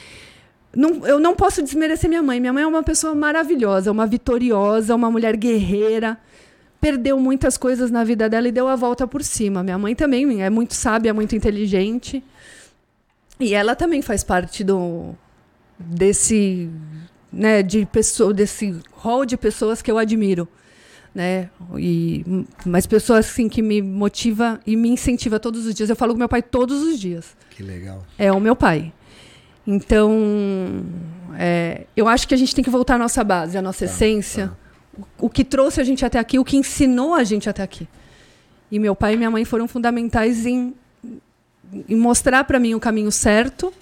Não, 0.75 1.07
eu 1.07 1.19
não 1.19 1.35
posso 1.35 1.63
desmerecer 1.63 2.09
minha 2.09 2.23
mãe. 2.23 2.39
Minha 2.41 2.53
mãe 2.53 2.63
é 2.63 2.67
uma 2.67 2.83
pessoa 2.83 3.15
maravilhosa, 3.15 3.91
uma 3.91 4.07
vitoriosa, 4.07 4.95
uma 4.95 5.11
mulher 5.11 5.37
guerreira. 5.37 6.19
Perdeu 6.81 7.19
muitas 7.19 7.57
coisas 7.57 7.91
na 7.91 8.05
vida 8.05 8.29
dela 8.29 8.49
e 8.49 8.53
deu 8.53 8.69
a 8.69 8.77
volta 8.77 9.07
por 9.07 9.23
cima. 9.23 9.63
Minha 9.63 9.79
mãe 9.79 9.95
também 9.95 10.43
é 10.43 10.51
muito 10.51 10.75
sábia, 10.75 11.13
muito 11.13 11.35
inteligente. 11.35 12.23
E 13.41 13.55
ela 13.55 13.75
também 13.75 14.03
faz 14.03 14.23
parte 14.23 14.63
do 14.63 15.15
desse, 15.79 16.69
né, 17.33 17.63
de 17.63 17.87
pessoa, 17.87 18.35
desse 18.35 18.77
rol 18.93 19.25
de 19.25 19.37
pessoas 19.37 19.81
que 19.81 19.91
eu 19.91 19.97
admiro, 19.97 20.49
né? 21.15 21.49
E 21.77 22.25
mas 22.67 22.87
pessoas 22.87 23.27
assim 23.27 23.49
que 23.49 23.63
me 23.63 23.81
motiva 23.81 24.61
e 24.67 24.77
me 24.77 24.89
incentiva 24.89 25.39
todos 25.39 25.67
os 25.67 25.75
dias. 25.75 25.89
Eu 25.89 25.97
falo 25.97 26.13
com 26.13 26.19
meu 26.19 26.29
pai 26.29 26.43
todos 26.43 26.83
os 26.83 26.99
dias. 26.99 27.37
Que 27.51 27.63
legal. 27.63 28.05
É 28.19 28.33
o 28.33 28.41
meu 28.41 28.57
pai. 28.57 28.93
Então, 29.67 30.83
é, 31.37 31.87
eu 31.95 32.09
acho 32.09 32.27
que 32.27 32.35
a 32.35 32.39
gente 32.39 32.55
tem 32.55 32.65
que 32.65 32.71
voltar 32.71 32.95
à 32.95 32.99
nossa 32.99 33.23
base, 33.23 33.59
à 33.59 33.63
nossa 33.63 33.85
essência. 33.85 34.51
O 35.19 35.29
que 35.29 35.45
trouxe 35.45 35.81
a 35.81 35.85
gente 35.85 36.05
até 36.05 36.19
aqui, 36.19 36.39
o 36.39 36.45
que 36.45 36.57
ensinou 36.57 37.15
a 37.15 37.25
gente 37.25 37.49
até 37.49 37.63
aqui. 37.63 37.89
E 38.71 38.79
meu 38.79 38.95
pai 38.95 39.15
e 39.15 39.17
minha 39.17 39.31
mãe 39.31 39.45
foram 39.45 39.67
fundamentais 39.67 40.45
em, 40.45 40.75
em 41.89 41.97
mostrar 41.97 42.45
para 42.45 42.59
mim 42.59 42.75
o 42.75 42.81
caminho 42.81 43.11
certo. 43.11 43.73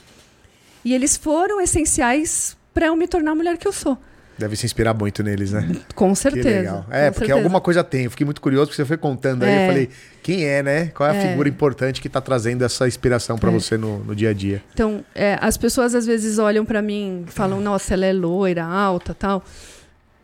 E 0.84 0.94
eles 0.94 1.16
foram 1.16 1.60
essenciais 1.60 2.56
para 2.72 2.86
eu 2.86 2.96
me 2.96 3.08
tornar 3.08 3.32
a 3.32 3.34
mulher 3.34 3.56
que 3.56 3.66
eu 3.66 3.72
sou. 3.72 3.98
Deve 4.38 4.54
se 4.54 4.66
inspirar 4.66 4.92
muito 4.92 5.22
neles, 5.22 5.50
né? 5.52 5.66
Com 5.94 6.14
certeza. 6.14 6.84
É, 6.90 7.10
porque 7.10 7.26
certeza. 7.26 7.34
alguma 7.34 7.58
coisa 7.58 7.82
tem. 7.82 8.04
Eu 8.04 8.10
fiquei 8.10 8.24
muito 8.26 8.40
curioso 8.40 8.66
porque 8.66 8.76
você 8.76 8.84
foi 8.84 8.98
contando 8.98 9.44
aí. 9.44 9.50
É. 9.50 9.64
Eu 9.64 9.68
falei, 9.68 9.90
quem 10.22 10.44
é, 10.44 10.62
né? 10.62 10.86
Qual 10.88 11.08
é 11.08 11.12
a 11.12 11.14
é. 11.14 11.30
figura 11.30 11.48
importante 11.48 12.02
que 12.02 12.06
está 12.06 12.20
trazendo 12.20 12.62
essa 12.62 12.86
inspiração 12.86 13.38
para 13.38 13.50
é. 13.50 13.52
você 13.52 13.78
no, 13.78 14.00
no, 14.00 14.14
dia 14.14 14.30
a 14.30 14.32
dia? 14.34 14.62
Então, 14.74 15.02
é, 15.14 15.38
as 15.40 15.56
pessoas 15.56 15.94
às 15.94 16.04
vezes 16.04 16.38
olham 16.38 16.66
para 16.66 16.82
mim 16.82 17.24
e 17.26 17.30
falam, 17.30 17.60
nossa, 17.62 17.94
ela 17.94 18.04
é 18.04 18.12
loira, 18.12 18.62
alta 18.62 19.14
tal. 19.14 19.42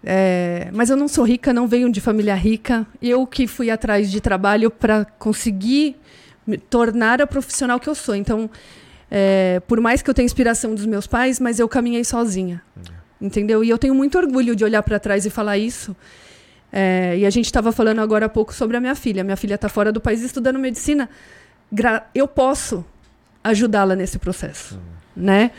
É, 0.05 0.69
mas 0.73 0.91
eu 0.91 0.97
não 0.97 1.07
sou 1.09 1.25
rica, 1.25 1.53
não 1.53 1.67
venho 1.67 1.91
de 1.91 2.01
família 2.01 2.35
rica. 2.35 2.87
Eu 3.01 3.27
que 3.27 3.47
fui 3.47 3.71
atrás 3.71 4.11
de 4.11 4.21
trabalho 4.21 4.71
para 4.71 5.05
conseguir 5.05 5.97
me 6.47 6.59
tornar 6.59 7.21
a 7.23 7.27
profissional 7.27 7.79
que 7.79 7.89
eu 7.89 7.95
sou. 7.95 8.15
Então, 8.15 8.51
é, 9.11 9.61
por 9.67 9.81
mais 9.81 10.03
que 10.03 10.11
eu 10.11 10.15
tenha 10.15 10.27
inspiração 10.27 10.75
dos 10.75 10.87
meus 10.87 11.07
pais, 11.07 11.39
mas 11.39 11.59
eu 11.59 11.69
caminhei 11.69 12.05
sozinha. 12.05 12.63
Uhum 12.77 13.03
entendeu? 13.23 13.63
E 13.63 13.71
eu 13.71 13.79
tenho 13.79 13.95
muito 13.95 14.19
orgulho 14.19 14.57
de 14.57 14.65
olhar 14.65 14.83
para 14.83 14.99
trás 14.99 15.25
e 15.25 15.31
falar 15.31 15.57
isso. 15.57 15.95
É, 16.73 17.17
e 17.19 17.25
a 17.25 17.31
gente 17.31 17.47
estava 17.47 17.71
falando 17.71 18.01
agora 18.01 18.27
há 18.27 18.29
pouco 18.29 18.53
sobre 18.53 18.77
a 18.77 18.81
minha 18.81 18.95
filha. 18.95 19.23
Minha 19.23 19.37
filha 19.37 19.55
está 19.55 19.69
fora 19.69 19.93
do 19.93 20.01
país 20.01 20.23
estudando 20.23 20.59
medicina. 20.59 21.09
eu 22.15 22.27
posso 22.27 22.85
ajudá-la 23.45 23.95
nesse 23.95 24.19
processo, 24.19 24.75
uhum. 24.75 24.81
né? 25.25 25.51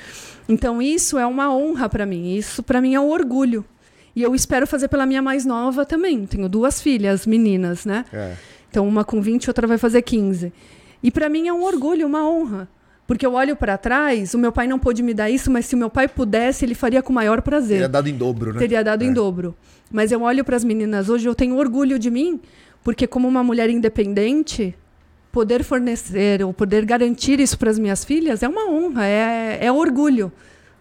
Então 0.47 0.81
isso 0.81 1.17
é 1.17 1.25
uma 1.25 1.55
honra 1.55 1.87
para 1.87 2.05
mim. 2.05 2.35
Isso 2.35 2.61
para 2.61 2.81
mim 2.81 2.93
é 2.93 2.99
um 2.99 3.09
orgulho. 3.09 3.65
E 4.15 4.21
eu 4.21 4.35
espero 4.35 4.67
fazer 4.67 4.87
pela 4.87 5.05
minha 5.05 5.21
mais 5.21 5.45
nova 5.45 5.85
também. 5.85 6.25
Tenho 6.25 6.47
duas 6.47 6.81
filhas, 6.81 7.25
meninas, 7.25 7.85
né? 7.85 8.05
É. 8.13 8.35
Então 8.69 8.87
uma 8.87 9.03
com 9.03 9.21
20 9.21 9.45
e 9.45 9.49
outra 9.49 9.67
vai 9.67 9.77
fazer 9.77 10.01
15. 10.01 10.51
E 11.01 11.11
para 11.11 11.29
mim 11.29 11.47
é 11.47 11.53
um 11.53 11.63
orgulho, 11.63 12.07
uma 12.07 12.27
honra. 12.27 12.67
Porque 13.05 13.25
eu 13.25 13.33
olho 13.33 13.55
para 13.55 13.77
trás, 13.77 14.33
o 14.33 14.37
meu 14.37 14.51
pai 14.51 14.65
não 14.65 14.79
pôde 14.79 15.03
me 15.03 15.13
dar 15.13 15.29
isso, 15.29 15.51
mas 15.51 15.65
se 15.65 15.75
o 15.75 15.77
meu 15.77 15.89
pai 15.89 16.07
pudesse, 16.07 16.63
ele 16.63 16.73
faria 16.73 17.01
com 17.01 17.11
o 17.11 17.15
maior 17.15 17.41
prazer. 17.41 17.75
Teria 17.75 17.89
dado 17.89 18.07
em 18.07 18.15
dobro, 18.15 18.53
né? 18.53 18.59
Teria 18.59 18.83
dado 18.83 19.03
é. 19.03 19.07
em 19.07 19.13
dobro. 19.13 19.55
Mas 19.91 20.11
eu 20.11 20.21
olho 20.21 20.43
para 20.45 20.55
as 20.55 20.63
meninas 20.63 21.09
hoje, 21.09 21.27
eu 21.27 21.35
tenho 21.35 21.57
orgulho 21.57 21.99
de 21.99 22.09
mim, 22.09 22.39
porque 22.81 23.05
como 23.05 23.27
uma 23.27 23.43
mulher 23.43 23.69
independente, 23.69 24.73
poder 25.31 25.63
fornecer 25.63 26.43
ou 26.43 26.53
poder 26.53 26.85
garantir 26.85 27.39
isso 27.39 27.57
para 27.57 27.69
as 27.69 27.77
minhas 27.77 28.05
filhas 28.05 28.41
é 28.41 28.47
uma 28.47 28.69
honra, 28.69 29.05
é, 29.05 29.59
é 29.65 29.71
orgulho. 29.71 30.31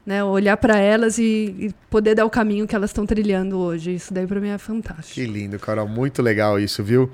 Né, 0.05 0.25
olhar 0.25 0.57
para 0.57 0.79
elas 0.79 1.17
e, 1.17 1.23
e, 1.57 1.75
poder 1.89 2.17
dar 2.17 2.25
o 2.25 2.31
caminho 2.31 2.67
que 2.67 2.75
elas 2.75 2.91
estão 2.91 3.07
trilhando 3.07 3.57
hoje. 3.57 3.95
Isso 3.95 4.13
daí 4.13 4.27
para 4.27 4.41
mim 4.41 4.49
é 4.49 4.59
fantástico. 4.59 5.15
Que 5.15 5.25
lindo, 5.25 5.61
Carol. 5.61 5.87
Muito 5.87 6.21
legal 6.21 6.59
isso, 6.59 6.83
viu? 6.83 7.09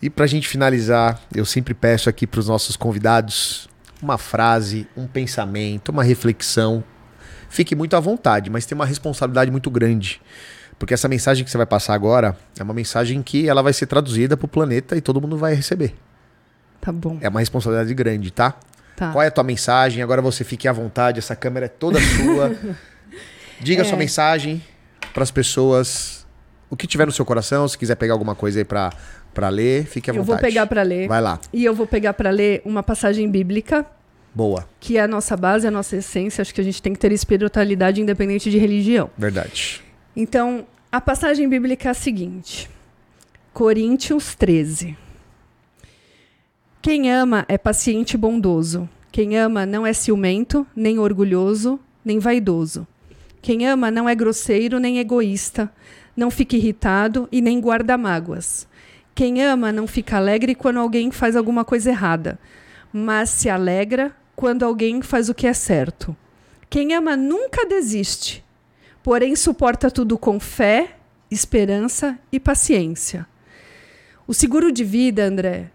E 0.00 0.08
para 0.08 0.24
a 0.24 0.28
gente 0.28 0.46
finalizar, 0.46 1.20
eu 1.34 1.44
sempre 1.44 1.74
peço 1.74 2.08
aqui 2.08 2.28
para 2.28 2.38
os 2.38 2.46
nossos 2.46 2.76
convidados 2.76 3.68
uma 4.00 4.16
frase, 4.16 4.86
um 4.96 5.06
pensamento, 5.06 5.88
uma 5.88 6.04
reflexão. 6.04 6.84
Fique 7.48 7.74
muito 7.74 7.96
à 7.96 8.00
vontade, 8.00 8.50
mas 8.50 8.66
tem 8.66 8.76
uma 8.76 8.86
responsabilidade 8.86 9.50
muito 9.50 9.70
grande. 9.70 10.20
Porque 10.78 10.94
essa 10.94 11.08
mensagem 11.08 11.44
que 11.44 11.50
você 11.50 11.56
vai 11.56 11.66
passar 11.66 11.94
agora 11.94 12.36
é 12.58 12.62
uma 12.62 12.74
mensagem 12.74 13.20
que 13.22 13.48
ela 13.48 13.62
vai 13.62 13.72
ser 13.72 13.86
traduzida 13.86 14.36
para 14.36 14.46
o 14.46 14.48
planeta 14.48 14.96
e 14.96 15.00
todo 15.00 15.20
mundo 15.20 15.36
vai 15.36 15.54
receber. 15.54 15.94
Tá 16.80 16.92
bom. 16.92 17.18
É 17.20 17.28
uma 17.28 17.40
responsabilidade 17.40 17.92
grande, 17.94 18.30
tá? 18.30 18.54
Tá. 18.98 19.12
Qual 19.12 19.22
é 19.22 19.28
a 19.28 19.30
tua 19.30 19.44
mensagem? 19.44 20.02
Agora 20.02 20.20
você 20.20 20.42
fique 20.42 20.66
à 20.66 20.72
vontade, 20.72 21.20
essa 21.20 21.36
câmera 21.36 21.66
é 21.66 21.68
toda 21.68 22.00
sua. 22.00 22.50
Diga 23.60 23.82
é. 23.82 23.84
sua 23.84 23.96
mensagem 23.96 24.60
para 25.14 25.22
as 25.22 25.30
pessoas. 25.30 26.26
O 26.68 26.76
que 26.76 26.84
tiver 26.84 27.06
no 27.06 27.12
seu 27.12 27.24
coração, 27.24 27.66
se 27.68 27.78
quiser 27.78 27.94
pegar 27.94 28.14
alguma 28.14 28.34
coisa 28.34 28.58
aí 28.58 28.64
para 28.64 28.92
para 29.32 29.50
ler, 29.50 29.84
fique 29.86 30.10
à 30.10 30.12
vontade. 30.12 30.30
Eu 30.30 30.34
vou 30.34 30.38
pegar 30.38 30.66
para 30.66 30.82
ler. 30.82 31.06
Vai 31.06 31.20
lá. 31.20 31.38
E 31.52 31.64
eu 31.64 31.72
vou 31.72 31.86
pegar 31.86 32.12
para 32.12 32.28
ler 32.30 32.60
uma 32.64 32.82
passagem 32.82 33.30
bíblica. 33.30 33.86
Boa. 34.34 34.68
Que 34.80 34.98
é 34.98 35.02
a 35.02 35.06
nossa 35.06 35.36
base, 35.36 35.64
a 35.64 35.70
nossa 35.70 35.96
essência. 35.96 36.42
Acho 36.42 36.52
que 36.52 36.60
a 36.60 36.64
gente 36.64 36.82
tem 36.82 36.92
que 36.92 36.98
ter 36.98 37.12
espiritualidade 37.12 38.00
independente 38.00 38.50
de 38.50 38.58
religião. 38.58 39.08
Verdade. 39.16 39.80
Então, 40.16 40.66
a 40.90 41.00
passagem 41.00 41.48
bíblica 41.48 41.88
é 41.88 41.90
a 41.92 41.94
seguinte: 41.94 42.68
Coríntios 43.52 44.34
13. 44.34 44.96
Quem 46.80 47.10
ama 47.10 47.44
é 47.48 47.58
paciente 47.58 48.14
e 48.14 48.16
bondoso. 48.16 48.88
Quem 49.10 49.36
ama 49.36 49.66
não 49.66 49.84
é 49.84 49.92
ciumento, 49.92 50.64
nem 50.76 50.98
orgulhoso, 50.98 51.80
nem 52.04 52.20
vaidoso. 52.20 52.86
Quem 53.42 53.66
ama 53.66 53.90
não 53.90 54.08
é 54.08 54.14
grosseiro, 54.14 54.78
nem 54.78 54.98
egoísta. 54.98 55.72
Não 56.16 56.30
fica 56.30 56.56
irritado 56.56 57.28
e 57.32 57.40
nem 57.40 57.60
guarda 57.60 57.98
mágoas. 57.98 58.68
Quem 59.12 59.42
ama 59.42 59.72
não 59.72 59.88
fica 59.88 60.16
alegre 60.16 60.54
quando 60.54 60.78
alguém 60.78 61.10
faz 61.10 61.34
alguma 61.34 61.64
coisa 61.64 61.90
errada, 61.90 62.38
mas 62.92 63.30
se 63.30 63.50
alegra 63.50 64.14
quando 64.36 64.62
alguém 64.62 65.02
faz 65.02 65.28
o 65.28 65.34
que 65.34 65.48
é 65.48 65.52
certo. 65.52 66.16
Quem 66.70 66.94
ama 66.94 67.16
nunca 67.16 67.66
desiste, 67.66 68.44
porém 69.02 69.34
suporta 69.34 69.90
tudo 69.90 70.16
com 70.16 70.38
fé, 70.38 70.94
esperança 71.28 72.16
e 72.30 72.38
paciência. 72.38 73.26
O 74.28 74.32
seguro 74.32 74.70
de 74.70 74.84
vida, 74.84 75.24
André, 75.24 75.72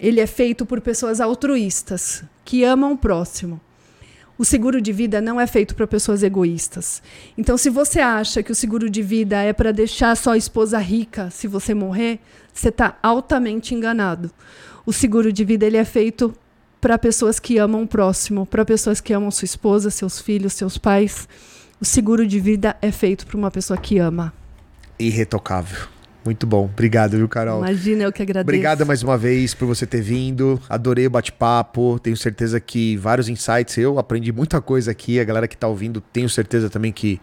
ele 0.00 0.18
é 0.18 0.26
feito 0.26 0.64
por 0.64 0.80
pessoas 0.80 1.20
altruístas, 1.20 2.24
que 2.44 2.64
amam 2.64 2.92
o 2.92 2.98
próximo. 2.98 3.60
O 4.38 4.44
seguro 4.44 4.80
de 4.80 4.90
vida 4.90 5.20
não 5.20 5.38
é 5.38 5.46
feito 5.46 5.74
para 5.74 5.86
pessoas 5.86 6.22
egoístas. 6.22 7.02
Então, 7.36 7.58
se 7.58 7.68
você 7.68 8.00
acha 8.00 8.42
que 8.42 8.50
o 8.50 8.54
seguro 8.54 8.88
de 8.88 9.02
vida 9.02 9.42
é 9.42 9.52
para 9.52 9.70
deixar 9.70 10.16
só 10.16 10.32
a 10.32 10.38
esposa 10.38 10.78
rica 10.78 11.28
se 11.30 11.46
você 11.46 11.74
morrer, 11.74 12.18
você 12.50 12.70
está 12.70 12.96
altamente 13.02 13.74
enganado. 13.74 14.30
O 14.86 14.92
seguro 14.94 15.30
de 15.30 15.44
vida 15.44 15.66
ele 15.66 15.76
é 15.76 15.84
feito 15.84 16.34
para 16.80 16.96
pessoas 16.96 17.38
que 17.38 17.58
amam 17.58 17.82
o 17.82 17.86
próximo, 17.86 18.46
para 18.46 18.64
pessoas 18.64 18.98
que 18.98 19.12
amam 19.12 19.30
sua 19.30 19.44
esposa, 19.44 19.90
seus 19.90 20.18
filhos, 20.18 20.54
seus 20.54 20.78
pais. 20.78 21.28
O 21.78 21.84
seguro 21.84 22.26
de 22.26 22.40
vida 22.40 22.74
é 22.80 22.90
feito 22.90 23.26
para 23.26 23.36
uma 23.36 23.50
pessoa 23.50 23.76
que 23.76 23.98
ama. 23.98 24.32
Irretocável. 24.98 25.99
Muito 26.24 26.46
bom. 26.46 26.64
Obrigado, 26.64 27.16
viu, 27.16 27.28
Carol? 27.28 27.58
Imagina, 27.58 28.04
eu 28.04 28.12
que 28.12 28.22
agradeço. 28.22 28.42
Obrigada 28.42 28.84
mais 28.84 29.02
uma 29.02 29.16
vez 29.16 29.54
por 29.54 29.66
você 29.66 29.86
ter 29.86 30.02
vindo. 30.02 30.60
Adorei 30.68 31.06
o 31.06 31.10
bate-papo. 31.10 31.98
Tenho 31.98 32.16
certeza 32.16 32.60
que 32.60 32.96
vários 32.96 33.28
insights. 33.28 33.78
Eu 33.78 33.98
aprendi 33.98 34.30
muita 34.30 34.60
coisa 34.60 34.90
aqui. 34.90 35.18
A 35.18 35.24
galera 35.24 35.48
que 35.48 35.54
está 35.54 35.66
ouvindo, 35.66 36.00
tenho 36.00 36.28
certeza 36.28 36.68
também 36.68 36.92
que 36.92 37.20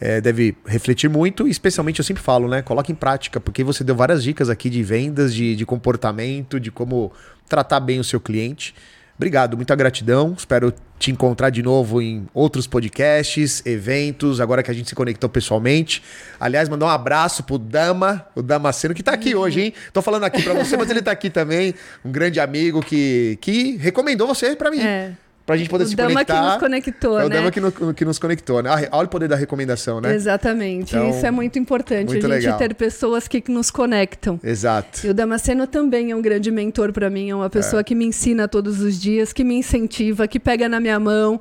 é, 0.00 0.20
deve 0.20 0.56
refletir 0.66 1.10
muito. 1.10 1.46
Especialmente, 1.46 1.98
eu 1.98 2.04
sempre 2.04 2.22
falo, 2.22 2.48
né? 2.48 2.62
Coloque 2.62 2.90
em 2.90 2.94
prática, 2.94 3.38
porque 3.38 3.62
você 3.62 3.84
deu 3.84 3.94
várias 3.94 4.22
dicas 4.22 4.48
aqui 4.48 4.70
de 4.70 4.82
vendas, 4.82 5.34
de, 5.34 5.54
de 5.54 5.66
comportamento, 5.66 6.58
de 6.58 6.70
como 6.70 7.12
tratar 7.48 7.80
bem 7.80 8.00
o 8.00 8.04
seu 8.04 8.20
cliente. 8.20 8.74
Obrigado, 9.20 9.54
muita 9.54 9.76
gratidão. 9.76 10.34
Espero 10.34 10.72
te 10.98 11.10
encontrar 11.10 11.50
de 11.50 11.62
novo 11.62 12.00
em 12.00 12.26
outros 12.32 12.66
podcasts, 12.66 13.62
eventos, 13.66 14.40
agora 14.40 14.62
que 14.62 14.70
a 14.70 14.74
gente 14.74 14.88
se 14.88 14.94
conectou 14.94 15.28
pessoalmente. 15.28 16.02
Aliás, 16.40 16.70
mandar 16.70 16.86
um 16.86 16.88
abraço 16.88 17.42
pro 17.42 17.58
Dama, 17.58 18.26
o 18.34 18.40
Damasceno, 18.40 18.94
que 18.94 19.02
tá 19.02 19.12
aqui 19.12 19.34
hoje, 19.34 19.60
hein? 19.60 19.74
Tô 19.92 20.00
falando 20.00 20.24
aqui 20.24 20.42
para 20.42 20.54
você, 20.54 20.74
mas 20.74 20.88
ele 20.88 21.02
tá 21.02 21.10
aqui 21.10 21.28
também. 21.28 21.74
Um 22.02 22.10
grande 22.10 22.40
amigo 22.40 22.80
que, 22.80 23.36
que 23.42 23.76
recomendou 23.76 24.26
você 24.26 24.56
para 24.56 24.70
mim. 24.70 24.80
É 24.80 25.12
pra 25.44 25.56
gente 25.56 25.68
poder 25.68 25.84
o 25.84 25.86
se 25.86 25.96
Dama 25.96 26.10
conectar. 26.10 26.34
que 26.34 26.46
nos 26.46 26.56
conectou, 26.56 27.18
é 27.18 27.20
né? 27.20 27.26
o 27.26 27.28
Dama 27.28 27.50
que, 27.50 27.60
no, 27.60 27.94
que 27.94 28.04
nos 28.04 28.18
conectou, 28.18 28.62
né? 28.62 28.70
Olha 28.92 29.06
o 29.06 29.08
poder 29.08 29.28
da 29.28 29.36
recomendação, 29.36 30.00
né? 30.00 30.14
Exatamente. 30.14 30.94
Então, 30.94 31.10
Isso 31.10 31.24
é 31.26 31.30
muito 31.30 31.58
importante, 31.58 32.08
muito 32.08 32.26
a 32.26 32.30
gente 32.30 32.44
legal. 32.44 32.58
ter 32.58 32.74
pessoas 32.74 33.26
que 33.26 33.42
nos 33.48 33.70
conectam. 33.70 34.38
Exato. 34.42 35.06
E 35.06 35.10
o 35.10 35.14
Damasceno 35.14 35.66
também 35.66 36.10
é 36.10 36.16
um 36.16 36.22
grande 36.22 36.50
mentor 36.50 36.92
para 36.92 37.10
mim, 37.10 37.30
é 37.30 37.34
uma 37.34 37.50
pessoa 37.50 37.80
é. 37.80 37.84
que 37.84 37.94
me 37.94 38.04
ensina 38.04 38.46
todos 38.46 38.80
os 38.80 39.00
dias, 39.00 39.32
que 39.32 39.42
me 39.42 39.54
incentiva, 39.54 40.28
que 40.28 40.38
pega 40.38 40.68
na 40.68 40.78
minha 40.78 41.00
mão. 41.00 41.40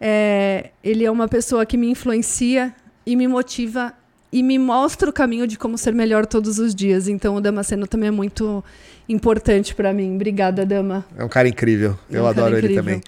É, 0.00 0.70
ele 0.82 1.04
é 1.04 1.10
uma 1.10 1.26
pessoa 1.26 1.64
que 1.64 1.76
me 1.76 1.88
influencia 1.88 2.74
e 3.06 3.16
me 3.16 3.26
motiva 3.26 3.92
e 4.34 4.42
me 4.42 4.58
mostra 4.58 5.08
o 5.08 5.12
caminho 5.12 5.46
de 5.46 5.56
como 5.56 5.78
ser 5.78 5.94
melhor 5.94 6.26
todos 6.26 6.58
os 6.58 6.74
dias. 6.74 7.06
Então 7.06 7.36
o 7.36 7.40
Damasceno 7.40 7.86
também 7.86 8.08
é 8.08 8.10
muito 8.10 8.64
importante 9.08 9.76
para 9.76 9.92
mim. 9.92 10.16
Obrigada, 10.16 10.66
Dama. 10.66 11.06
É 11.16 11.22
um 11.22 11.28
cara 11.28 11.46
incrível. 11.46 11.96
É 12.10 12.16
Eu 12.16 12.24
um 12.24 12.26
adoro 12.26 12.58
ele 12.58 12.74
também. 12.74 13.00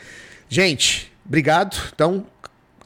Gente, 0.49 1.13
obrigado. 1.27 1.77
Então, 1.93 2.25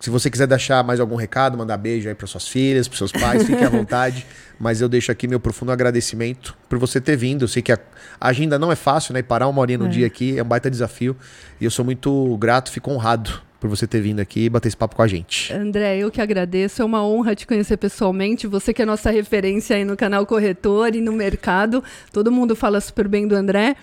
se 0.01 0.09
você 0.09 0.31
quiser 0.31 0.47
deixar 0.47 0.83
mais 0.83 1.01
algum 1.01 1.17
recado, 1.17 1.59
mandar 1.59 1.77
beijo 1.77 2.09
aí 2.09 2.15
para 2.15 2.27
suas 2.27 2.49
filhas, 2.49 2.89
para 2.89 2.97
seus 2.97 3.13
pais, 3.13 3.45
fique 3.45 3.63
à 3.63 3.69
vontade. 3.69 4.27
Mas 4.59 4.81
eu 4.81 4.89
deixo 4.89 5.13
aqui 5.13 5.29
meu 5.29 5.39
profundo 5.39 5.71
agradecimento 5.71 6.57
por 6.67 6.79
você 6.79 6.99
ter 6.99 7.17
vindo. 7.17 7.45
Eu 7.45 7.49
sei 7.49 7.61
que 7.61 7.73
a 7.73 7.79
agenda 8.19 8.59
não 8.59 8.73
é 8.73 8.77
fácil, 8.77 9.13
né? 9.13 9.21
E 9.21 9.23
parar 9.23 9.49
uma 9.49 9.61
horinha 9.61 9.77
no 9.77 9.85
é. 9.85 9.91
dia 9.91 10.07
aqui 10.07 10.39
é 10.39 10.43
um 10.43 10.49
baita 10.49 10.71
desafio. 10.71 11.15
E 11.61 11.67
eu 11.67 11.71
sou 11.71 11.85
muito 11.85 12.39
grato, 12.39 12.71
fico 12.71 12.91
honrado 12.91 13.43
por 13.61 13.69
você 13.69 13.87
ter 13.87 14.01
vindo 14.01 14.21
aqui 14.21 14.47
e 14.47 14.49
bater 14.49 14.69
esse 14.69 14.77
papo 14.77 14.97
com 14.97 15.03
a 15.03 15.07
gente. 15.07 15.53
André, 15.53 15.99
eu 15.99 16.11
que 16.11 16.21
agradeço. 16.21 16.81
É 16.81 16.85
uma 16.85 17.07
honra 17.07 17.37
te 17.37 17.47
conhecer 17.47 17.77
pessoalmente. 17.77 18.47
Você 18.47 18.73
que 18.73 18.81
é 18.81 18.87
nossa 18.87 19.11
referência 19.11 19.77
aí 19.77 19.85
no 19.85 19.97
canal 19.97 20.25
Corretor 20.25 20.97
e 20.97 21.01
no 21.03 21.13
mercado. 21.13 21.85
Todo 22.11 22.33
mundo 22.33 22.57
fala 22.57 22.81
super 22.81 23.07
bem 23.07 23.29
do 23.29 23.37
André. 23.37 23.77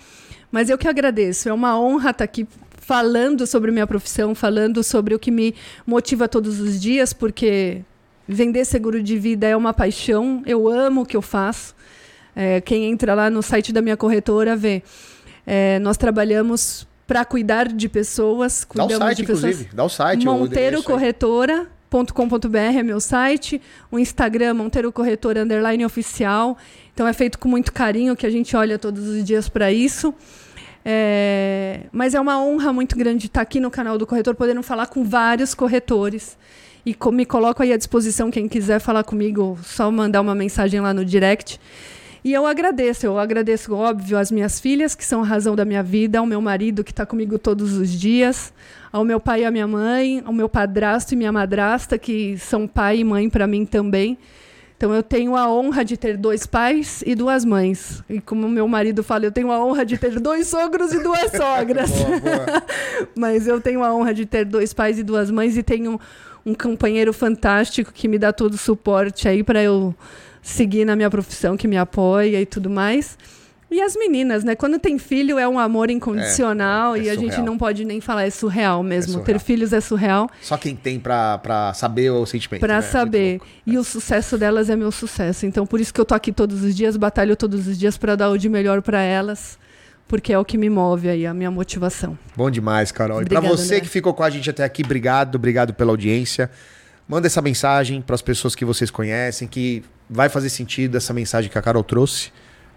Mas 0.50 0.68
eu 0.68 0.76
que 0.76 0.88
agradeço. 0.88 1.48
É 1.48 1.52
uma 1.52 1.78
honra 1.78 2.10
estar 2.10 2.24
aqui 2.24 2.46
falando 2.76 3.46
sobre 3.46 3.70
minha 3.70 3.86
profissão, 3.86 4.34
falando 4.34 4.82
sobre 4.82 5.14
o 5.14 5.18
que 5.18 5.30
me 5.30 5.54
motiva 5.86 6.26
todos 6.26 6.58
os 6.58 6.80
dias, 6.80 7.12
porque 7.12 7.82
vender 8.26 8.64
seguro 8.64 9.02
de 9.02 9.16
vida 9.16 9.46
é 9.46 9.56
uma 9.56 9.72
paixão. 9.72 10.42
Eu 10.44 10.66
amo 10.68 11.02
o 11.02 11.06
que 11.06 11.16
eu 11.16 11.22
faço. 11.22 11.76
É, 12.34 12.60
quem 12.60 12.86
entra 12.86 13.14
lá 13.14 13.30
no 13.30 13.42
site 13.42 13.72
da 13.72 13.80
minha 13.80 13.96
corretora 13.96 14.56
vê. 14.56 14.82
É, 15.46 15.78
nós 15.78 15.96
trabalhamos 15.96 16.86
para 17.08 17.24
cuidar 17.24 17.66
de 17.66 17.88
pessoas. 17.88 18.64
Dá 18.72 18.84
o 18.84 18.90
site, 18.90 19.24
pessoas. 19.24 19.38
inclusive. 19.38 19.70
Dá 19.74 19.84
o 19.84 19.88
site. 19.88 20.24
Monteiro 20.24 20.82
Corretora 20.82 21.66
.com.br 21.90 22.58
é 22.58 22.82
meu 22.82 23.00
site, 23.00 23.62
o 23.90 23.98
Instagram 23.98 24.52
Monteiro 24.52 24.92
Corretora 24.92 25.42
underline 25.42 25.86
oficial. 25.86 26.58
Então 26.92 27.08
é 27.08 27.14
feito 27.14 27.38
com 27.38 27.48
muito 27.48 27.72
carinho 27.72 28.14
que 28.14 28.26
a 28.26 28.30
gente 28.30 28.54
olha 28.54 28.78
todos 28.78 29.08
os 29.08 29.24
dias 29.24 29.48
para 29.48 29.72
isso. 29.72 30.14
É, 30.84 31.80
mas 31.90 32.14
é 32.14 32.20
uma 32.20 32.42
honra 32.42 32.74
muito 32.74 32.96
grande 32.96 33.26
estar 33.26 33.40
aqui 33.40 33.58
no 33.58 33.70
canal 33.70 33.96
do 33.96 34.06
corretor, 34.06 34.34
podendo 34.34 34.62
falar 34.62 34.86
com 34.88 35.02
vários 35.02 35.54
corretores. 35.54 36.36
E 36.84 36.94
me 37.10 37.24
coloco 37.24 37.62
aí 37.62 37.72
à 37.72 37.76
disposição, 37.76 38.30
quem 38.30 38.48
quiser 38.48 38.80
falar 38.80 39.04
comigo, 39.04 39.58
só 39.62 39.90
mandar 39.90 40.20
uma 40.20 40.34
mensagem 40.34 40.80
lá 40.80 40.92
no 40.92 41.04
direct. 41.04 41.58
E 42.24 42.32
eu 42.32 42.46
agradeço, 42.46 43.06
eu 43.06 43.18
agradeço, 43.18 43.72
óbvio, 43.74 44.18
às 44.18 44.30
minhas 44.30 44.58
filhas, 44.58 44.94
que 44.94 45.04
são 45.04 45.22
a 45.22 45.24
razão 45.24 45.54
da 45.54 45.64
minha 45.64 45.82
vida, 45.82 46.18
ao 46.18 46.26
meu 46.26 46.40
marido, 46.40 46.82
que 46.82 46.90
está 46.90 47.06
comigo 47.06 47.38
todos 47.38 47.74
os 47.74 47.90
dias, 47.90 48.52
ao 48.92 49.04
meu 49.04 49.20
pai 49.20 49.42
e 49.42 49.44
à 49.44 49.50
minha 49.50 49.66
mãe, 49.66 50.22
ao 50.24 50.32
meu 50.32 50.48
padrasto 50.48 51.14
e 51.14 51.16
minha 51.16 51.30
madrasta, 51.30 51.96
que 51.96 52.36
são 52.38 52.66
pai 52.66 52.98
e 52.98 53.04
mãe 53.04 53.30
para 53.30 53.46
mim 53.46 53.64
também. 53.64 54.18
Então 54.76 54.94
eu 54.94 55.02
tenho 55.02 55.34
a 55.34 55.50
honra 55.50 55.84
de 55.84 55.96
ter 55.96 56.16
dois 56.16 56.46
pais 56.46 57.02
e 57.04 57.16
duas 57.16 57.44
mães. 57.44 58.02
E 58.08 58.20
como 58.20 58.48
meu 58.48 58.68
marido 58.68 59.02
fala, 59.02 59.24
eu 59.24 59.32
tenho 59.32 59.50
a 59.50 59.64
honra 59.64 59.84
de 59.84 59.98
ter 59.98 60.20
dois 60.20 60.46
sogros 60.46 60.92
e 60.92 61.02
duas 61.02 61.30
sogras. 61.36 61.90
boa, 61.90 62.20
boa. 62.20 62.62
Mas 63.16 63.48
eu 63.48 63.60
tenho 63.60 63.82
a 63.82 63.92
honra 63.92 64.14
de 64.14 64.24
ter 64.24 64.44
dois 64.44 64.72
pais 64.72 64.96
e 64.96 65.02
duas 65.02 65.32
mães 65.32 65.56
e 65.56 65.64
tenho 65.64 66.00
um 66.46 66.54
companheiro 66.54 67.12
fantástico 67.12 67.92
que 67.92 68.06
me 68.06 68.18
dá 68.18 68.32
todo 68.32 68.54
o 68.54 68.58
suporte 68.58 69.28
aí 69.28 69.42
para 69.42 69.60
eu 69.60 69.92
seguir 70.48 70.84
na 70.84 70.96
minha 70.96 71.10
profissão, 71.10 71.56
que 71.56 71.68
me 71.68 71.76
apoia 71.76 72.40
e 72.40 72.46
tudo 72.46 72.70
mais. 72.70 73.16
E 73.70 73.82
as 73.82 73.94
meninas, 73.94 74.44
né? 74.44 74.54
Quando 74.54 74.78
tem 74.78 74.98
filho 74.98 75.38
é 75.38 75.46
um 75.46 75.58
amor 75.58 75.90
incondicional 75.90 76.96
é, 76.96 77.00
é, 77.00 77.02
é 77.02 77.04
e 77.04 77.10
a 77.10 77.16
gente 77.16 77.38
não 77.42 77.58
pode 77.58 77.84
nem 77.84 78.00
falar, 78.00 78.24
é 78.24 78.30
surreal 78.30 78.82
mesmo. 78.82 79.10
É 79.10 79.12
surreal. 79.12 79.26
Ter 79.26 79.38
filhos 79.38 79.72
é 79.74 79.80
surreal. 79.80 80.30
Só 80.40 80.56
quem 80.56 80.74
tem 80.74 80.98
pra, 80.98 81.36
pra 81.36 81.74
saber 81.74 82.10
o 82.10 82.24
sentimento. 82.24 82.60
Pra 82.60 82.76
né? 82.76 82.82
saber. 82.82 83.40
E 83.66 83.76
o 83.76 83.84
sucesso 83.84 84.38
delas 84.38 84.70
é 84.70 84.76
meu 84.76 84.90
sucesso. 84.90 85.44
Então 85.44 85.66
por 85.66 85.80
isso 85.80 85.92
que 85.92 86.00
eu 86.00 86.04
tô 86.06 86.14
aqui 86.14 86.32
todos 86.32 86.62
os 86.62 86.74
dias, 86.74 86.96
batalho 86.96 87.36
todos 87.36 87.66
os 87.66 87.78
dias 87.78 87.98
para 87.98 88.16
dar 88.16 88.30
o 88.30 88.38
de 88.38 88.48
melhor 88.48 88.80
para 88.80 89.02
elas. 89.02 89.58
Porque 90.06 90.32
é 90.32 90.38
o 90.38 90.44
que 90.46 90.56
me 90.56 90.70
move 90.70 91.06
aí, 91.06 91.26
a 91.26 91.34
minha 91.34 91.50
motivação. 91.50 92.18
Bom 92.34 92.50
demais, 92.50 92.90
Carol. 92.90 93.18
Obrigada, 93.18 93.46
e 93.46 93.48
pra 93.48 93.56
você 93.56 93.74
André. 93.74 93.80
que 93.80 93.88
ficou 93.88 94.14
com 94.14 94.22
a 94.22 94.30
gente 94.30 94.48
até 94.48 94.64
aqui, 94.64 94.82
obrigado, 94.82 95.34
obrigado 95.34 95.74
pela 95.74 95.90
audiência. 95.90 96.50
Manda 97.08 97.26
essa 97.26 97.40
mensagem 97.40 98.02
para 98.02 98.14
as 98.14 98.20
pessoas 98.20 98.54
que 98.54 98.66
vocês 98.66 98.90
conhecem, 98.90 99.48
que 99.48 99.82
vai 100.10 100.28
fazer 100.28 100.50
sentido 100.50 100.96
essa 100.96 101.14
mensagem 101.14 101.50
que 101.50 101.56
a 101.58 101.62
Carol 101.62 101.82
trouxe. 101.82 102.30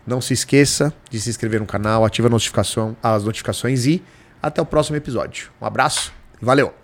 Não 0.08 0.22
se 0.22 0.34
esqueça 0.34 0.94
de 1.10 1.20
se 1.20 1.30
inscrever 1.30 1.60
no 1.60 1.66
canal, 1.68 2.06
ativa 2.06 2.28
a 2.28 2.32
notificação, 2.32 2.96
as 3.04 3.26
notificações 3.26 3.86
e 3.86 4.02
até 4.42 4.62
o 4.62 4.66
próximo 4.66 4.96
episódio. 4.96 5.52
Um 5.62 5.66
abraço 5.66 6.14
valeu! 6.42 6.81